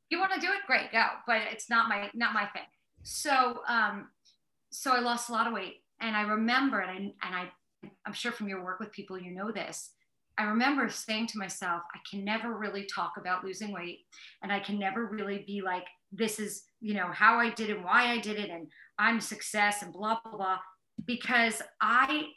You 0.09 0.19
want 0.19 0.33
to 0.33 0.39
do 0.39 0.47
it? 0.47 0.65
Great, 0.65 0.91
go. 0.91 1.05
But 1.27 1.41
it's 1.51 1.69
not 1.69 1.87
my, 1.87 2.09
not 2.13 2.33
my 2.33 2.45
thing. 2.47 2.63
So, 3.03 3.61
um, 3.67 4.09
so 4.71 4.91
I 4.91 4.99
lost 4.99 5.29
a 5.29 5.31
lot 5.31 5.47
of 5.47 5.53
weight 5.53 5.83
and 6.01 6.15
I 6.15 6.21
remember, 6.21 6.79
and 6.79 6.91
I, 6.91 7.27
and 7.27 7.35
I 7.35 7.49
I'm 8.05 8.13
sure 8.13 8.31
from 8.31 8.47
your 8.47 8.63
work 8.63 8.79
with 8.79 8.91
people, 8.91 9.19
you 9.19 9.31
know 9.31 9.51
this. 9.51 9.91
I 10.37 10.43
remember 10.43 10.89
saying 10.89 11.27
to 11.27 11.37
myself, 11.37 11.81
I 11.93 11.99
can 12.09 12.23
never 12.23 12.57
really 12.57 12.85
talk 12.85 13.13
about 13.17 13.43
losing 13.43 13.73
weight 13.73 13.99
and 14.41 14.51
I 14.51 14.59
can 14.59 14.79
never 14.79 15.05
really 15.05 15.43
be 15.45 15.61
like, 15.61 15.83
this 16.11 16.39
is, 16.39 16.63
you 16.79 16.93
know, 16.93 17.09
how 17.11 17.39
I 17.39 17.49
did 17.49 17.69
and 17.69 17.83
why 17.83 18.11
I 18.11 18.19
did 18.19 18.39
it, 18.39 18.49
and 18.49 18.67
I'm 18.97 19.21
success 19.21 19.83
and 19.83 19.93
blah, 19.93 20.17
blah, 20.23 20.37
blah, 20.37 20.57
because 21.05 21.61
I 21.81 22.27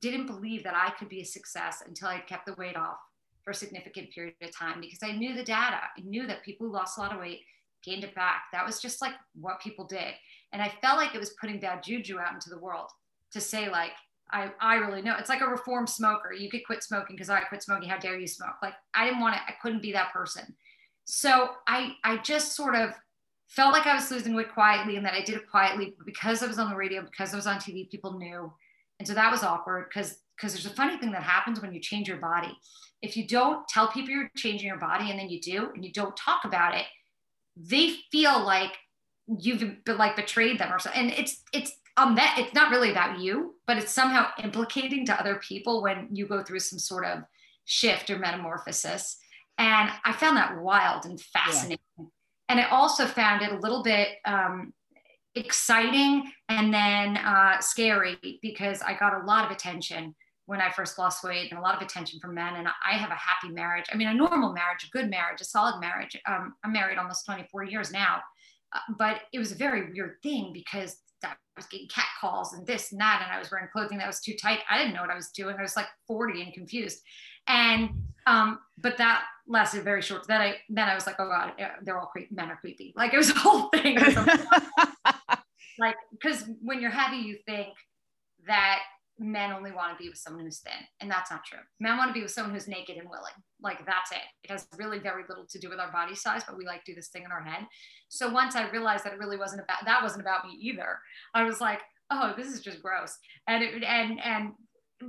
didn't 0.00 0.26
believe 0.26 0.64
that 0.64 0.74
I 0.74 0.90
could 0.98 1.08
be 1.08 1.20
a 1.20 1.24
success 1.24 1.82
until 1.86 2.08
I 2.08 2.18
kept 2.20 2.46
the 2.46 2.54
weight 2.54 2.76
off 2.76 2.98
for 3.44 3.52
a 3.52 3.54
significant 3.54 4.10
period 4.10 4.34
of 4.42 4.56
time 4.56 4.80
because 4.80 4.98
I 5.02 5.12
knew 5.12 5.34
the 5.34 5.44
data. 5.44 5.80
I 5.96 6.00
knew 6.02 6.26
that 6.26 6.42
people 6.44 6.66
who 6.66 6.72
lost 6.72 6.98
a 6.98 7.00
lot 7.00 7.12
of 7.12 7.20
weight 7.20 7.42
gained 7.84 8.02
it 8.02 8.14
back. 8.14 8.44
That 8.52 8.66
was 8.66 8.80
just 8.80 9.00
like 9.00 9.14
what 9.40 9.60
people 9.60 9.84
did. 9.84 10.14
And 10.52 10.60
I 10.60 10.72
felt 10.82 10.98
like 10.98 11.14
it 11.14 11.20
was 11.20 11.36
putting 11.40 11.60
bad 11.60 11.82
juju 11.84 12.18
out 12.18 12.34
into 12.34 12.50
the 12.50 12.58
world 12.58 12.90
to 13.32 13.40
say, 13.40 13.70
like, 13.70 13.92
I, 14.32 14.50
I 14.60 14.76
really 14.76 15.02
know. 15.02 15.14
It's 15.18 15.28
like 15.28 15.40
a 15.40 15.46
reformed 15.46 15.88
smoker. 15.88 16.32
You 16.32 16.50
could 16.50 16.66
quit 16.66 16.82
smoking 16.82 17.14
because 17.14 17.30
I 17.30 17.40
quit 17.42 17.62
smoking. 17.62 17.88
How 17.88 17.98
dare 17.98 18.18
you 18.18 18.26
smoke? 18.26 18.56
Like 18.60 18.74
I 18.94 19.06
didn't 19.06 19.20
want 19.20 19.36
to, 19.36 19.40
I 19.42 19.54
couldn't 19.62 19.82
be 19.82 19.92
that 19.92 20.12
person. 20.12 20.56
So 21.04 21.50
I, 21.68 21.92
I 22.02 22.16
just 22.18 22.56
sort 22.56 22.74
of 22.74 22.90
felt 23.48 23.72
like 23.72 23.86
I 23.86 23.94
was 23.94 24.10
losing 24.10 24.34
weight 24.34 24.52
quietly 24.52 24.96
and 24.96 25.06
that 25.06 25.14
I 25.14 25.22
did 25.22 25.36
it 25.36 25.50
quietly 25.50 25.94
because 26.04 26.42
I 26.42 26.46
was 26.46 26.58
on 26.58 26.70
the 26.70 26.76
radio, 26.76 27.02
because 27.02 27.32
I 27.32 27.36
was 27.36 27.46
on 27.46 27.58
TV, 27.58 27.88
people 27.90 28.18
knew. 28.18 28.52
And 28.98 29.06
so 29.06 29.14
that 29.14 29.30
was 29.30 29.42
awkward 29.42 29.86
because 29.88 30.18
because 30.36 30.52
there's 30.52 30.66
a 30.66 30.76
funny 30.76 30.98
thing 30.98 31.12
that 31.12 31.22
happens 31.22 31.62
when 31.62 31.72
you 31.72 31.80
change 31.80 32.08
your 32.08 32.18
body. 32.18 32.54
If 33.00 33.16
you 33.16 33.26
don't 33.26 33.66
tell 33.68 33.88
people 33.88 34.10
you're 34.10 34.30
changing 34.36 34.66
your 34.66 34.78
body 34.78 35.10
and 35.10 35.18
then 35.18 35.30
you 35.30 35.40
do 35.40 35.70
and 35.74 35.82
you 35.82 35.92
don't 35.92 36.16
talk 36.16 36.44
about 36.44 36.74
it, 36.74 36.84
they 37.56 37.94
feel 38.12 38.44
like 38.44 38.72
you've 39.26 39.82
been 39.84 39.96
like 39.96 40.14
betrayed 40.14 40.58
them 40.58 40.72
or 40.72 40.78
something. 40.78 41.00
And 41.00 41.12
it's 41.12 41.42
it's 41.52 41.72
um 41.96 42.14
that 42.16 42.36
it's 42.38 42.54
not 42.54 42.70
really 42.70 42.90
about 42.90 43.18
you 43.18 43.54
but 43.66 43.78
it's 43.78 43.92
somehow 43.92 44.28
implicating 44.42 45.06
to 45.06 45.18
other 45.18 45.36
people 45.36 45.82
when 45.82 46.08
you 46.12 46.26
go 46.26 46.42
through 46.42 46.60
some 46.60 46.78
sort 46.78 47.04
of 47.04 47.20
shift 47.64 48.10
or 48.10 48.18
metamorphosis 48.18 49.16
and 49.58 49.90
i 50.04 50.12
found 50.12 50.36
that 50.36 50.60
wild 50.60 51.04
and 51.04 51.20
fascinating 51.20 51.78
yeah. 51.98 52.04
And 52.48 52.60
i 52.60 52.64
also 52.68 53.06
found 53.06 53.42
it 53.42 53.52
a 53.52 53.58
little 53.58 53.82
bit 53.82 54.08
um, 54.24 54.72
exciting 55.34 56.30
and 56.48 56.72
then 56.72 57.16
uh, 57.18 57.60
scary 57.60 58.16
because 58.42 58.82
i 58.82 58.94
got 58.94 59.20
a 59.20 59.26
lot 59.26 59.44
of 59.44 59.50
attention 59.50 60.14
when 60.46 60.60
i 60.60 60.70
first 60.70 60.98
lost 60.98 61.22
weight 61.24 61.50
and 61.50 61.58
a 61.58 61.62
lot 61.62 61.74
of 61.74 61.82
attention 61.82 62.18
from 62.20 62.34
men 62.34 62.54
and 62.56 62.68
i 62.88 62.94
have 62.94 63.10
a 63.10 63.14
happy 63.14 63.52
marriage 63.52 63.86
i 63.92 63.96
mean 63.96 64.08
a 64.08 64.14
normal 64.14 64.52
marriage 64.52 64.84
a 64.84 64.96
good 64.96 65.10
marriage 65.10 65.40
a 65.40 65.44
solid 65.44 65.80
marriage 65.80 66.16
um, 66.26 66.54
i'm 66.64 66.72
married 66.72 66.98
almost 66.98 67.24
24 67.26 67.64
years 67.64 67.92
now 67.92 68.20
uh, 68.74 68.80
but 68.98 69.20
it 69.32 69.38
was 69.38 69.52
a 69.52 69.56
very 69.56 69.92
weird 69.92 70.16
thing 70.22 70.52
because 70.52 70.96
I 71.24 71.32
was 71.56 71.66
getting 71.66 71.88
cat 71.88 72.06
calls 72.20 72.52
and 72.52 72.66
this 72.66 72.92
and 72.92 73.00
that, 73.00 73.22
and 73.24 73.34
I 73.34 73.38
was 73.38 73.50
wearing 73.50 73.68
clothing 73.72 73.98
that 73.98 74.06
was 74.06 74.20
too 74.20 74.34
tight. 74.40 74.60
I 74.70 74.78
didn't 74.78 74.94
know 74.94 75.00
what 75.00 75.10
I 75.10 75.14
was 75.16 75.30
doing. 75.30 75.56
I 75.58 75.62
was 75.62 75.76
like 75.76 75.86
40 76.06 76.42
and 76.42 76.52
confused. 76.52 77.00
And 77.48 77.90
um, 78.26 78.58
but 78.78 78.98
that 78.98 79.24
lasted 79.48 79.84
very 79.84 80.02
short. 80.02 80.26
Then 80.26 80.40
I 80.40 80.56
then 80.68 80.88
I 80.88 80.94
was 80.94 81.06
like, 81.06 81.16
oh 81.18 81.28
god, 81.28 81.52
eh, 81.58 81.68
they're 81.82 81.98
all 81.98 82.06
creepy. 82.06 82.34
Men 82.34 82.50
are 82.50 82.56
creepy. 82.56 82.92
Like 82.96 83.14
it 83.14 83.18
was 83.18 83.30
a 83.30 83.38
whole 83.38 83.68
thing. 83.74 83.98
like 85.78 85.96
because 86.12 86.44
when 86.60 86.80
you're 86.80 86.90
heavy, 86.90 87.18
you 87.18 87.38
think 87.46 87.68
that 88.46 88.80
men 89.18 89.50
only 89.52 89.72
want 89.72 89.96
to 89.96 90.02
be 90.02 90.08
with 90.08 90.18
someone 90.18 90.44
who's 90.44 90.60
thin, 90.60 90.72
and 91.00 91.10
that's 91.10 91.30
not 91.30 91.44
true. 91.44 91.58
Men 91.80 91.96
want 91.96 92.10
to 92.10 92.14
be 92.14 92.22
with 92.22 92.30
someone 92.30 92.54
who's 92.54 92.68
naked 92.68 92.96
and 92.96 93.08
willing. 93.08 93.32
Like 93.62 93.84
that's 93.86 94.12
it. 94.12 94.18
It 94.44 94.50
has 94.50 94.66
really 94.76 94.98
very 94.98 95.22
little 95.28 95.46
to 95.48 95.58
do 95.58 95.68
with 95.68 95.78
our 95.78 95.92
body 95.92 96.14
size, 96.14 96.42
but 96.46 96.56
we 96.56 96.66
like 96.66 96.84
do 96.84 96.94
this 96.94 97.08
thing 97.08 97.24
in 97.24 97.32
our 97.32 97.42
head. 97.42 97.66
So 98.08 98.28
once 98.28 98.56
I 98.56 98.68
realized 98.70 99.04
that 99.04 99.12
it 99.12 99.18
really 99.18 99.38
wasn't 99.38 99.62
about 99.62 99.84
that 99.84 100.02
wasn't 100.02 100.22
about 100.22 100.44
me 100.44 100.58
either, 100.60 100.98
I 101.34 101.44
was 101.44 101.60
like, 101.60 101.80
oh, 102.10 102.34
this 102.36 102.48
is 102.48 102.60
just 102.60 102.82
gross. 102.82 103.16
And 103.48 103.62
it 103.62 103.82
and 103.84 104.20
and 104.20 104.52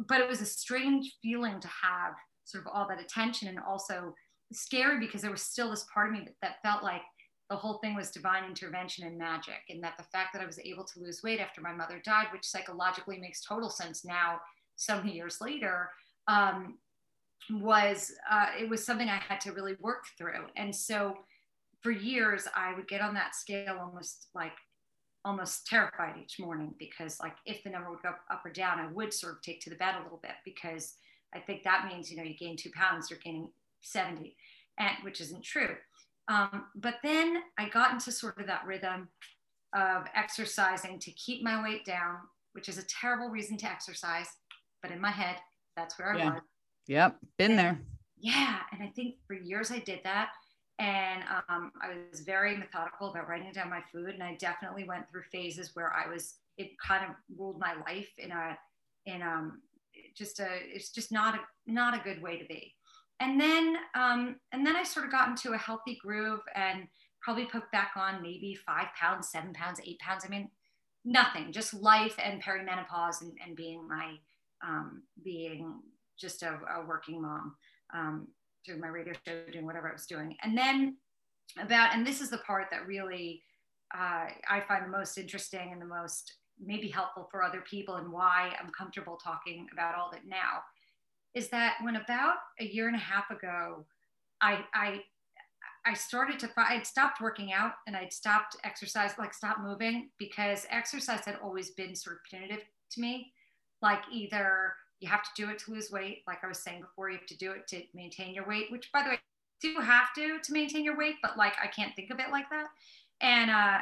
but 0.08 0.22
it 0.22 0.28
was 0.28 0.42
a 0.42 0.46
strange 0.46 1.16
feeling 1.22 1.60
to 1.60 1.68
have 1.68 2.14
sort 2.44 2.66
of 2.66 2.72
all 2.74 2.88
that 2.88 3.02
attention 3.02 3.50
and 3.50 3.60
also 3.60 4.14
scary 4.52 5.00
because 5.00 5.22
there 5.22 5.32
was 5.32 5.42
still 5.42 5.70
this 5.70 5.86
part 5.94 6.08
of 6.08 6.14
me 6.14 6.26
that, 6.26 6.36
that 6.42 6.62
felt 6.64 6.84
like 6.84 7.02
the 7.50 7.56
whole 7.56 7.80
thing 7.80 7.96
was 7.96 8.12
divine 8.12 8.44
intervention 8.44 9.06
and 9.06 9.18
magic 9.18 9.62
and 9.70 9.84
that 9.84 9.96
the 9.98 10.04
fact 10.04 10.34
that 10.34 10.42
i 10.42 10.46
was 10.46 10.60
able 10.60 10.84
to 10.84 11.00
lose 11.00 11.22
weight 11.24 11.40
after 11.40 11.62
my 11.62 11.74
mother 11.74 12.02
died 12.04 12.28
which 12.32 12.46
psychologically 12.46 13.18
makes 13.20 13.44
total 13.44 13.70
sense 13.70 14.06
now 14.06 14.40
so 14.76 14.98
many 14.98 15.14
years 15.14 15.40
later 15.42 15.90
um, 16.28 16.78
was 17.52 18.12
uh, 18.30 18.48
it 18.60 18.70
was 18.70 18.86
something 18.86 19.10
i 19.10 19.22
had 19.28 19.40
to 19.42 19.52
really 19.52 19.76
work 19.80 20.04
through. 20.18 20.46
And 20.56 20.76
so 20.76 21.16
for 21.82 21.92
years 21.92 22.48
i 22.56 22.74
would 22.74 22.88
get 22.88 23.02
on 23.02 23.14
that 23.14 23.36
scale 23.36 23.78
almost 23.80 24.28
like 24.34 24.54
almost 25.26 25.68
terrified 25.68 26.16
each 26.22 26.40
morning 26.40 26.74
because 26.80 27.20
like 27.20 27.36
if 27.46 27.64
the 27.64 27.70
number 27.70 27.90
would 27.90 28.02
go 28.02 28.10
up 28.30 28.42
or 28.46 28.52
down 28.52 28.80
i 28.80 28.88
would 28.92 29.14
sort 29.14 29.34
of 29.34 29.42
take 29.42 29.60
to 29.62 29.70
the 29.70 29.76
bed 29.76 29.96
a 30.00 30.04
little 30.04 30.20
bit 30.22 30.36
because 30.46 30.96
I 31.36 31.40
think 31.40 31.64
that 31.64 31.86
means, 31.92 32.10
you 32.10 32.18
know, 32.18 32.24
you 32.24 32.38
gain 32.38 32.56
two 32.56 32.72
pounds, 32.74 33.10
you're 33.10 33.20
gaining 33.20 33.50
70, 33.82 34.36
and 34.80 34.92
which 35.04 35.22
isn't 35.22 35.44
true. 35.44 35.76
Um, 36.28 36.66
but 36.76 36.96
then 37.04 37.38
I 37.58 37.70
got 37.70 37.94
into 37.94 38.12
sort 38.12 38.40
of 38.40 38.48
that 38.48 38.66
rhythm 38.66 39.10
of 39.76 40.06
exercising 40.16 41.00
to 41.00 41.12
keep 41.12 41.44
my 41.44 41.62
weight 41.64 41.86
down, 41.86 42.18
which 42.54 42.70
is 42.70 42.78
a 42.78 42.86
terrible 42.86 43.30
reason 43.30 43.58
to 43.58 43.70
exercise. 43.70 44.28
But 44.82 44.92
in 44.92 45.00
my 45.00 45.12
head, 45.12 45.38
that's 45.76 45.98
where 45.98 46.14
I 46.14 46.18
yeah. 46.18 46.34
was. 46.34 46.42
Yep, 46.88 47.18
been 47.38 47.52
and, 47.52 47.60
there. 47.60 47.80
Yeah, 48.20 48.60
and 48.72 48.82
I 48.82 48.92
think 48.96 49.16
for 49.28 49.34
years 49.36 49.72
I 49.72 49.80
did 49.80 50.00
that, 50.04 50.30
and 50.80 51.24
um, 51.50 51.72
I 51.82 51.96
was 52.12 52.22
very 52.22 52.56
methodical 52.56 53.10
about 53.10 53.28
writing 53.28 53.52
down 53.52 53.70
my 53.70 53.82
food, 53.92 54.14
and 54.14 54.24
I 54.24 54.36
definitely 54.36 54.84
went 54.84 55.10
through 55.10 55.24
phases 55.32 55.72
where 55.74 55.94
I 55.94 56.12
was. 56.12 56.36
It 56.58 56.72
kind 56.80 57.06
of 57.06 57.12
ruled 57.38 57.60
my 57.60 57.76
life 57.88 58.10
in 58.18 58.32
a, 58.32 58.58
in 59.06 59.22
um, 59.22 59.62
just 60.16 60.40
a. 60.40 60.48
It's 60.50 60.92
just 60.92 61.12
not 61.12 61.36
a 61.36 61.72
not 61.72 61.94
a 61.94 62.04
good 62.04 62.22
way 62.22 62.38
to 62.38 62.46
be. 62.46 62.74
And 63.20 63.40
then 63.40 63.78
um, 63.96 64.36
and 64.52 64.66
then 64.66 64.76
I 64.76 64.84
sort 64.84 65.06
of 65.06 65.12
got 65.12 65.30
into 65.30 65.54
a 65.54 65.58
healthy 65.58 65.98
groove 66.02 66.42
and 66.56 66.88
probably 67.22 67.46
put 67.46 67.70
back 67.72 67.92
on 67.96 68.22
maybe 68.22 68.58
five 68.66 68.88
pounds, 69.00 69.30
seven 69.30 69.54
pounds, 69.54 69.82
eight 69.86 70.00
pounds. 70.00 70.24
I 70.26 70.30
mean, 70.30 70.50
nothing, 71.04 71.52
just 71.52 71.74
life 71.74 72.16
and 72.24 72.44
perimenopause 72.44 73.22
and, 73.22 73.34
and 73.46 73.56
being 73.56 73.88
my 73.88 74.16
um, 74.64 75.04
being 75.24 75.80
just 76.20 76.44
a, 76.44 76.60
a 76.76 76.86
working 76.86 77.22
mom, 77.22 77.56
um, 77.94 78.28
my 78.80 78.88
radio 78.88 79.14
show, 79.26 79.44
doing 79.52 79.66
whatever 79.66 79.90
I 79.90 79.94
was 79.94 80.06
doing. 80.06 80.36
And 80.44 80.58
then 80.58 80.98
about, 81.60 81.94
and 81.94 82.06
this 82.06 82.22
is 82.22 82.30
the 82.30 82.40
part 82.40 82.68
that 82.72 82.86
really 82.86 83.44
uh, 83.96 84.28
I 84.50 84.62
find 84.68 84.86
the 84.86 84.98
most 84.98 85.18
interesting 85.18 85.70
and 85.72 85.82
the 85.82 85.86
most 85.86 86.34
maybe 86.60 86.90
helpful 86.90 87.28
for 87.32 87.44
other 87.44 87.64
people 87.70 87.96
and 87.96 88.12
why 88.12 88.54
I'm 88.60 88.72
comfortable 88.72 89.18
talking 89.24 89.68
about 89.72 89.96
all 89.96 90.10
that 90.12 90.26
now 90.28 90.62
is 91.38 91.50
that 91.50 91.76
when 91.84 91.96
about 91.96 92.38
a 92.60 92.66
year 92.66 92.88
and 92.88 92.96
a 92.96 93.00
half 93.00 93.30
ago, 93.30 93.86
I, 94.42 94.66
I, 94.74 95.02
I 95.86 95.94
started 95.94 96.40
to, 96.40 96.50
I'd 96.58 96.88
stopped 96.88 97.22
working 97.22 97.54
out 97.54 97.74
and 97.86 97.96
I'd 97.96 98.12
stopped 98.12 98.58
exercise, 98.64 99.12
like 99.20 99.36
stopped 99.36 99.62
moving 99.62 100.10
because 100.18 100.66
exercise 100.72 101.24
had 101.26 101.38
always 101.44 101.70
been 101.70 101.96
sort 101.96 102.16
of 102.16 102.24
punitive 102.24 102.66
to 102.92 103.00
me. 103.00 103.34
Like 103.84 104.02
either 104.12 104.74
you 105.00 105.08
have 105.10 105.22
to 105.22 105.30
do 105.36 105.52
it 105.52 105.60
to 105.60 105.72
lose 105.72 105.92
weight, 105.92 106.24
like 106.26 106.44
I 106.44 106.48
was 106.48 106.58
saying 106.58 106.82
before, 106.82 107.12
you 107.12 107.18
have 107.18 107.28
to 107.28 107.38
do 107.38 107.52
it 107.52 107.68
to 107.68 107.84
maintain 107.94 108.34
your 108.34 108.48
weight, 108.48 108.72
which 108.72 108.92
by 108.92 109.04
the 109.04 109.10
way, 109.10 109.20
you 109.62 109.76
do 109.76 109.80
have 109.80 110.14
to 110.16 110.40
to 110.42 110.54
maintain 110.54 110.84
your 110.84 110.98
weight, 110.98 111.16
but 111.22 111.38
like 111.38 111.54
I 111.64 111.68
can't 111.68 111.96
think 111.96 112.10
of 112.10 112.20
it 112.20 112.32
like 112.32 112.50
that. 112.50 112.68
And 113.22 113.52
uh 113.52 113.80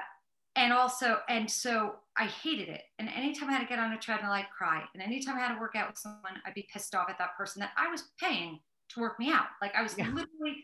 and 0.57 0.73
also, 0.73 1.19
and 1.29 1.49
so 1.49 1.95
I 2.17 2.25
hated 2.25 2.69
it. 2.69 2.81
And 2.99 3.09
anytime 3.09 3.49
I 3.49 3.53
had 3.53 3.61
to 3.61 3.67
get 3.67 3.79
on 3.79 3.91
a 3.91 3.97
treadmill, 3.97 4.31
I'd 4.31 4.49
cry. 4.57 4.83
And 4.93 5.03
anytime 5.03 5.35
I 5.35 5.41
had 5.41 5.53
to 5.53 5.59
work 5.59 5.75
out 5.75 5.89
with 5.89 5.97
someone, 5.97 6.41
I'd 6.45 6.53
be 6.53 6.67
pissed 6.71 6.95
off 6.95 7.09
at 7.09 7.17
that 7.17 7.35
person 7.37 7.59
that 7.59 7.71
I 7.77 7.89
was 7.89 8.03
paying 8.19 8.59
to 8.89 8.99
work 8.99 9.19
me 9.19 9.31
out. 9.31 9.47
Like 9.61 9.75
I 9.75 9.81
was 9.81 9.97
yeah. 9.97 10.05
literally 10.05 10.63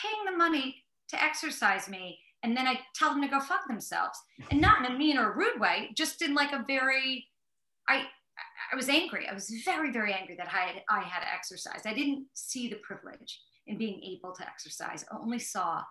paying 0.00 0.24
the 0.26 0.36
money 0.36 0.76
to 1.08 1.22
exercise 1.22 1.88
me. 1.88 2.18
And 2.44 2.56
then 2.56 2.66
I 2.66 2.80
tell 2.94 3.10
them 3.10 3.22
to 3.22 3.28
go 3.28 3.40
fuck 3.40 3.66
themselves. 3.68 4.18
And 4.50 4.60
not 4.60 4.84
in 4.84 4.92
a 4.92 4.98
mean 4.98 5.18
or 5.18 5.32
rude 5.32 5.60
way, 5.60 5.90
just 5.96 6.22
in 6.22 6.34
like 6.34 6.52
a 6.52 6.64
very, 6.66 7.26
I 7.88 8.06
I 8.72 8.76
was 8.76 8.88
angry. 8.88 9.28
I 9.28 9.34
was 9.34 9.50
very, 9.64 9.92
very 9.92 10.14
angry 10.14 10.36
that 10.36 10.46
I 10.46 10.50
had, 10.50 10.82
I 10.88 11.00
had 11.02 11.20
to 11.20 11.32
exercise. 11.32 11.82
I 11.84 11.92
didn't 11.92 12.26
see 12.32 12.68
the 12.68 12.76
privilege 12.76 13.40
in 13.66 13.76
being 13.76 14.02
able 14.02 14.32
to 14.32 14.46
exercise. 14.46 15.04
I 15.10 15.16
only 15.18 15.38
saw 15.38 15.82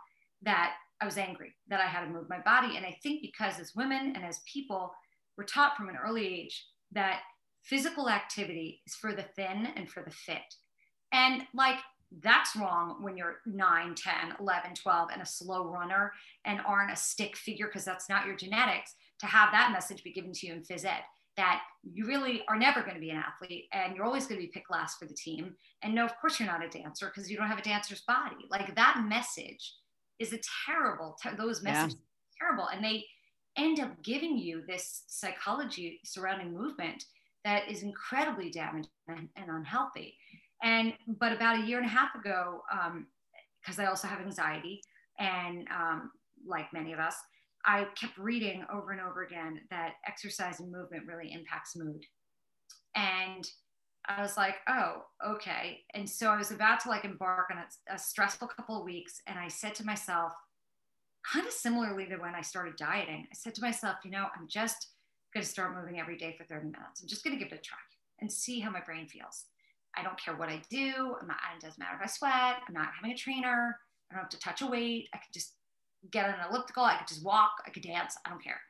that 0.41 0.73
I 1.01 1.05
was 1.05 1.17
angry 1.17 1.53
that 1.67 1.81
I 1.81 1.85
had 1.85 2.05
to 2.05 2.11
move 2.11 2.29
my 2.29 2.39
body. 2.39 2.77
And 2.77 2.85
I 2.85 2.97
think 3.01 3.21
because 3.21 3.59
as 3.59 3.75
women 3.75 4.13
and 4.15 4.23
as 4.23 4.41
people, 4.51 4.93
we're 5.37 5.45
taught 5.45 5.75
from 5.75 5.89
an 5.89 5.97
early 6.03 6.25
age 6.25 6.65
that 6.91 7.21
physical 7.63 8.09
activity 8.09 8.81
is 8.85 8.95
for 8.95 9.13
the 9.13 9.25
thin 9.35 9.67
and 9.75 9.89
for 9.89 10.03
the 10.03 10.11
fit. 10.11 10.55
And 11.11 11.43
like, 11.53 11.77
that's 12.21 12.55
wrong 12.55 13.01
when 13.01 13.15
you're 13.15 13.37
9, 13.45 13.95
10, 13.95 14.13
11, 14.39 14.75
12, 14.75 15.09
and 15.13 15.21
a 15.21 15.25
slow 15.25 15.69
runner 15.69 16.11
and 16.45 16.59
aren't 16.65 16.91
a 16.91 16.95
stick 16.95 17.37
figure 17.37 17.67
because 17.67 17.85
that's 17.85 18.09
not 18.09 18.25
your 18.25 18.35
genetics 18.35 18.95
to 19.19 19.25
have 19.25 19.51
that 19.51 19.71
message 19.71 20.03
be 20.03 20.11
given 20.11 20.33
to 20.33 20.47
you 20.47 20.53
in 20.53 20.61
phys 20.61 20.83
ed 20.83 21.03
that 21.37 21.61
you 21.83 22.05
really 22.05 22.43
are 22.49 22.57
never 22.57 22.81
going 22.81 22.95
to 22.95 22.99
be 22.99 23.09
an 23.09 23.17
athlete 23.17 23.65
and 23.71 23.95
you're 23.95 24.05
always 24.05 24.27
going 24.27 24.39
to 24.39 24.45
be 24.45 24.51
picked 24.51 24.69
last 24.69 24.99
for 24.99 25.05
the 25.05 25.13
team. 25.13 25.55
And 25.81 25.95
no, 25.95 26.03
of 26.03 26.11
course 26.19 26.39
you're 26.39 26.49
not 26.49 26.63
a 26.63 26.69
dancer 26.69 27.07
because 27.07 27.31
you 27.31 27.37
don't 27.37 27.47
have 27.47 27.59
a 27.59 27.63
dancer's 27.63 28.01
body. 28.01 28.35
Like 28.49 28.75
that 28.75 29.05
message 29.07 29.75
is 30.19 30.33
a 30.33 30.39
terrible, 30.65 31.17
ter- 31.21 31.35
those 31.35 31.61
messages 31.63 31.95
yeah. 31.95 32.47
terrible. 32.47 32.67
And 32.67 32.83
they 32.83 33.05
end 33.57 33.79
up 33.79 34.01
giving 34.03 34.37
you 34.37 34.63
this 34.67 35.03
psychology 35.07 35.99
surrounding 36.03 36.53
movement 36.53 37.03
that 37.43 37.69
is 37.69 37.83
incredibly 37.83 38.49
damaging 38.49 38.89
and, 39.07 39.27
and 39.35 39.49
unhealthy. 39.49 40.15
And, 40.63 40.93
but 41.19 41.31
about 41.31 41.59
a 41.59 41.65
year 41.65 41.77
and 41.77 41.87
a 41.87 41.89
half 41.89 42.13
ago, 42.15 42.61
because 43.61 43.79
um, 43.79 43.85
I 43.85 43.87
also 43.87 44.07
have 44.07 44.19
anxiety 44.19 44.81
and 45.19 45.67
um, 45.75 46.11
like 46.45 46.71
many 46.71 46.93
of 46.93 46.99
us, 46.99 47.15
I 47.65 47.87
kept 47.95 48.17
reading 48.17 48.65
over 48.73 48.91
and 48.91 49.01
over 49.01 49.23
again 49.23 49.61
that 49.69 49.93
exercise 50.07 50.59
and 50.59 50.71
movement 50.71 51.07
really 51.07 51.31
impacts 51.31 51.75
mood. 51.75 52.03
And 52.95 53.47
I 54.17 54.21
was 54.21 54.37
like, 54.37 54.55
oh, 54.67 55.03
okay. 55.25 55.81
And 55.93 56.09
so 56.09 56.29
I 56.29 56.37
was 56.37 56.51
about 56.51 56.79
to 56.81 56.89
like 56.89 57.05
embark 57.05 57.49
on 57.51 57.57
a, 57.57 57.93
a 57.93 57.97
stressful 57.97 58.47
couple 58.47 58.77
of 58.77 58.85
weeks. 58.85 59.21
And 59.27 59.37
I 59.37 59.47
said 59.47 59.75
to 59.75 59.85
myself, 59.85 60.33
kind 61.31 61.45
of 61.45 61.53
similarly 61.53 62.05
to 62.07 62.17
when 62.17 62.35
I 62.35 62.41
started 62.41 62.75
dieting, 62.75 63.27
I 63.31 63.35
said 63.35 63.55
to 63.55 63.61
myself, 63.61 63.97
you 64.03 64.11
know, 64.11 64.27
I'm 64.37 64.47
just 64.47 64.87
going 65.33 65.43
to 65.43 65.49
start 65.49 65.75
moving 65.75 65.99
every 65.99 66.17
day 66.17 66.35
for 66.37 66.43
30 66.43 66.65
minutes. 66.65 67.01
I'm 67.01 67.07
just 67.07 67.23
going 67.23 67.37
to 67.37 67.43
give 67.43 67.51
it 67.51 67.59
a 67.59 67.61
try 67.61 67.77
and 68.19 68.31
see 68.31 68.59
how 68.59 68.71
my 68.71 68.81
brain 68.81 69.07
feels. 69.07 69.45
I 69.95 70.03
don't 70.03 70.19
care 70.19 70.35
what 70.35 70.49
I 70.49 70.61
do. 70.69 71.15
I'm 71.21 71.27
not, 71.27 71.37
it 71.55 71.61
doesn't 71.61 71.79
matter 71.79 71.95
if 71.95 72.03
I 72.03 72.07
sweat. 72.07 72.61
I'm 72.67 72.73
not 72.73 72.89
having 72.95 73.11
a 73.11 73.17
trainer. 73.17 73.77
I 74.09 74.15
don't 74.15 74.23
have 74.23 74.29
to 74.29 74.39
touch 74.39 74.61
a 74.61 74.67
weight. 74.67 75.09
I 75.13 75.17
could 75.17 75.33
just 75.33 75.53
get 76.11 76.25
on 76.25 76.35
an 76.35 76.45
elliptical. 76.49 76.83
I 76.83 76.97
could 76.97 77.07
just 77.07 77.23
walk. 77.23 77.51
I 77.65 77.69
could 77.69 77.83
dance. 77.83 78.15
I 78.25 78.29
don't 78.29 78.43
care. 78.43 78.61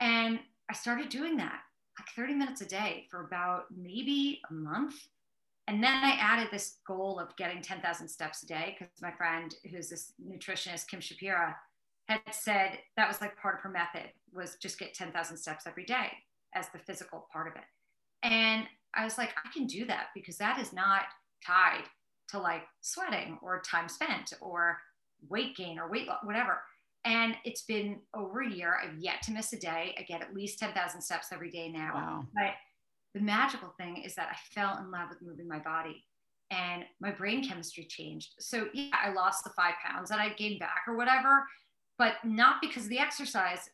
And 0.00 0.40
I 0.68 0.74
started 0.74 1.08
doing 1.08 1.36
that 1.36 1.60
like 1.98 2.08
30 2.16 2.34
minutes 2.34 2.60
a 2.60 2.66
day 2.66 3.06
for 3.10 3.24
about 3.24 3.64
maybe 3.76 4.40
a 4.50 4.52
month. 4.54 4.94
And 5.68 5.82
then 5.82 5.92
I 5.92 6.16
added 6.20 6.48
this 6.50 6.78
goal 6.86 7.20
of 7.20 7.36
getting 7.36 7.62
10,000 7.62 8.08
steps 8.08 8.42
a 8.42 8.46
day 8.46 8.76
because 8.78 8.92
my 9.00 9.12
friend, 9.12 9.54
who's 9.70 9.88
this 9.88 10.12
nutritionist, 10.20 10.88
Kim 10.88 11.00
Shapira, 11.00 11.54
had 12.08 12.20
said 12.32 12.78
that 12.96 13.08
was 13.08 13.20
like 13.20 13.36
part 13.36 13.56
of 13.56 13.60
her 13.60 13.70
method 13.70 14.10
was 14.32 14.56
just 14.60 14.78
get 14.78 14.94
10,000 14.94 15.36
steps 15.36 15.66
every 15.66 15.84
day 15.84 16.08
as 16.54 16.68
the 16.70 16.78
physical 16.78 17.28
part 17.32 17.46
of 17.46 17.54
it. 17.54 17.64
And 18.22 18.66
I 18.94 19.04
was 19.04 19.18
like, 19.18 19.30
I 19.36 19.48
can 19.52 19.66
do 19.66 19.86
that 19.86 20.06
because 20.14 20.36
that 20.38 20.58
is 20.58 20.72
not 20.72 21.02
tied 21.46 21.84
to 22.28 22.38
like 22.38 22.62
sweating 22.80 23.38
or 23.42 23.60
time 23.60 23.88
spent 23.88 24.32
or 24.40 24.78
weight 25.28 25.56
gain 25.56 25.78
or 25.78 25.88
weight 25.88 26.08
loss, 26.08 26.24
whatever. 26.24 26.62
And 27.04 27.34
it's 27.44 27.62
been 27.62 28.00
over 28.14 28.42
a 28.42 28.50
year. 28.50 28.78
I've 28.82 28.98
yet 28.98 29.22
to 29.22 29.32
miss 29.32 29.52
a 29.52 29.58
day. 29.58 29.94
I 29.98 30.02
get 30.02 30.22
at 30.22 30.34
least 30.34 30.58
10,000 30.58 31.00
steps 31.00 31.28
every 31.32 31.50
day 31.50 31.68
now. 31.68 31.92
Wow. 31.94 32.24
But 32.34 32.54
the 33.14 33.20
magical 33.20 33.74
thing 33.78 33.98
is 33.98 34.14
that 34.14 34.28
I 34.30 34.36
fell 34.54 34.78
in 34.78 34.90
love 34.90 35.08
with 35.10 35.20
moving 35.20 35.48
my 35.48 35.58
body 35.58 36.04
and 36.50 36.84
my 37.00 37.10
brain 37.10 37.46
chemistry 37.46 37.84
changed. 37.84 38.34
So, 38.38 38.68
yeah, 38.72 38.94
I 39.02 39.12
lost 39.12 39.42
the 39.42 39.50
five 39.56 39.74
pounds 39.84 40.10
that 40.10 40.20
I 40.20 40.30
gained 40.34 40.60
back 40.60 40.82
or 40.86 40.96
whatever, 40.96 41.44
but 41.98 42.14
not 42.24 42.56
because 42.60 42.84
of 42.84 42.90
the 42.90 42.98
exercise, 42.98 43.68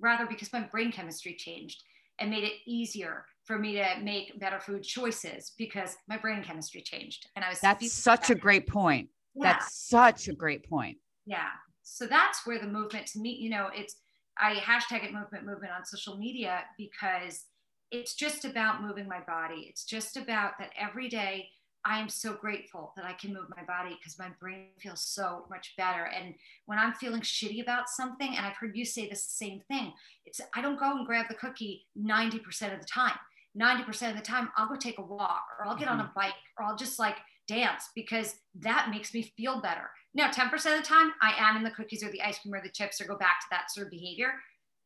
rather 0.00 0.26
because 0.26 0.52
my 0.52 0.60
brain 0.60 0.92
chemistry 0.92 1.34
changed 1.36 1.82
and 2.18 2.30
made 2.30 2.44
it 2.44 2.52
easier 2.66 3.26
for 3.44 3.58
me 3.58 3.74
to 3.74 3.86
make 4.02 4.38
better 4.38 4.60
food 4.60 4.82
choices 4.82 5.52
because 5.58 5.96
my 6.08 6.16
brain 6.16 6.42
chemistry 6.42 6.82
changed. 6.82 7.28
And 7.34 7.44
I 7.44 7.48
was 7.48 7.60
that's 7.60 7.92
such 7.92 8.22
better. 8.22 8.34
a 8.34 8.36
great 8.36 8.66
point. 8.66 9.08
Yeah. 9.34 9.52
That's 9.52 9.74
such 9.88 10.28
a 10.28 10.34
great 10.34 10.68
point. 10.68 10.98
Yeah. 11.26 11.48
So 11.92 12.06
that's 12.06 12.46
where 12.46 12.60
the 12.60 12.68
movement 12.68 13.06
to 13.08 13.18
me, 13.18 13.34
you 13.34 13.50
know, 13.50 13.68
it's 13.74 13.96
I 14.38 14.54
hashtag 14.54 15.04
it 15.04 15.12
movement 15.12 15.44
movement 15.44 15.72
on 15.76 15.84
social 15.84 16.16
media 16.16 16.60
because 16.78 17.46
it's 17.90 18.14
just 18.14 18.44
about 18.44 18.82
moving 18.82 19.08
my 19.08 19.20
body. 19.20 19.66
It's 19.68 19.84
just 19.84 20.16
about 20.16 20.52
that 20.58 20.70
every 20.78 21.08
day 21.08 21.48
I 21.84 21.98
am 21.98 22.08
so 22.08 22.34
grateful 22.34 22.92
that 22.94 23.04
I 23.04 23.14
can 23.14 23.32
move 23.32 23.46
my 23.56 23.64
body 23.64 23.96
because 23.98 24.18
my 24.18 24.28
brain 24.38 24.66
feels 24.78 25.00
so 25.00 25.46
much 25.50 25.74
better. 25.76 26.04
And 26.04 26.34
when 26.66 26.78
I'm 26.78 26.92
feeling 26.92 27.22
shitty 27.22 27.62
about 27.62 27.88
something, 27.88 28.36
and 28.36 28.46
I've 28.46 28.56
heard 28.56 28.76
you 28.76 28.84
say 28.84 29.08
this 29.08 29.24
the 29.24 29.44
same 29.44 29.60
thing, 29.66 29.92
it's 30.24 30.40
I 30.54 30.62
don't 30.62 30.78
go 30.78 30.92
and 30.92 31.06
grab 31.06 31.26
the 31.28 31.34
cookie 31.34 31.86
90% 31.98 32.72
of 32.72 32.80
the 32.80 32.86
time. 32.86 33.18
90% 33.60 34.10
of 34.10 34.16
the 34.16 34.22
time, 34.22 34.50
I'll 34.56 34.68
go 34.68 34.76
take 34.76 34.98
a 34.98 35.02
walk 35.02 35.42
or 35.58 35.66
I'll 35.66 35.76
get 35.76 35.88
mm-hmm. 35.88 36.00
on 36.00 36.06
a 36.06 36.12
bike 36.14 36.34
or 36.56 36.64
I'll 36.64 36.76
just 36.76 37.00
like 37.00 37.16
dance 37.50 37.88
because 37.94 38.36
that 38.60 38.88
makes 38.90 39.12
me 39.12 39.32
feel 39.36 39.60
better. 39.60 39.90
Now, 40.14 40.30
10% 40.30 40.52
of 40.52 40.62
the 40.62 40.86
time, 40.86 41.12
I 41.20 41.34
am 41.36 41.56
in 41.56 41.64
the 41.64 41.70
cookies 41.70 42.02
or 42.04 42.10
the 42.10 42.22
ice 42.22 42.38
cream 42.38 42.54
or 42.54 42.62
the 42.62 42.70
chips 42.70 43.00
or 43.00 43.04
go 43.04 43.16
back 43.16 43.40
to 43.40 43.46
that 43.50 43.70
sort 43.70 43.86
of 43.86 43.90
behavior. 43.90 44.32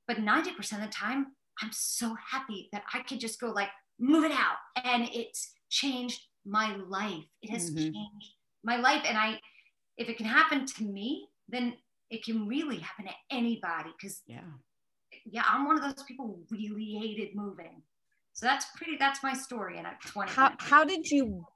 But 0.09 0.19
90% 0.19 0.49
of 0.73 0.81
the 0.81 0.89
time, 0.89 1.27
I'm 1.63 1.71
so 1.73 2.17
happy 2.31 2.69
that 2.73 2.83
I 2.93 3.01
could 3.01 3.21
just 3.21 3.41
go 3.41 3.51
like, 3.51 3.69
move 3.99 4.25
it 4.25 4.33
out. 4.33 4.57
And 4.83 5.09
it's 5.13 5.53
changed 5.71 6.21
my 6.47 6.77
life. 6.89 7.25
It 7.43 7.51
has 7.51 7.71
mm-hmm. 7.71 7.79
changed 7.79 8.33
my 8.63 8.77
life. 8.77 9.03
And 9.07 9.17
I, 9.17 9.41
if 9.97 10.09
it 10.09 10.17
can 10.17 10.27
happen 10.27 10.67
to 10.67 10.85
me, 10.85 11.29
then 11.49 11.75
it 12.11 12.25
can 12.25 12.49
really 12.49 12.79
happen 12.79 13.07
to 13.07 13.13
anybody. 13.31 13.91
Cause 14.01 14.23
yeah, 14.27 14.41
yeah, 15.25 15.45
I'm 15.47 15.67
one 15.67 15.77
of 15.77 15.83
those 15.83 16.05
people 16.05 16.27
who 16.27 16.57
really 16.57 16.99
hated 17.01 17.35
moving. 17.35 17.83
So 18.35 18.47
that's 18.47 18.67
pretty, 18.77 18.97
that's 18.99 19.23
my 19.23 19.33
story. 19.33 19.79
And 19.79 19.87
at 19.87 20.01
20. 20.01 20.31
How, 20.31 20.53
how 20.59 20.85
did 20.85 21.09
you 21.09 21.47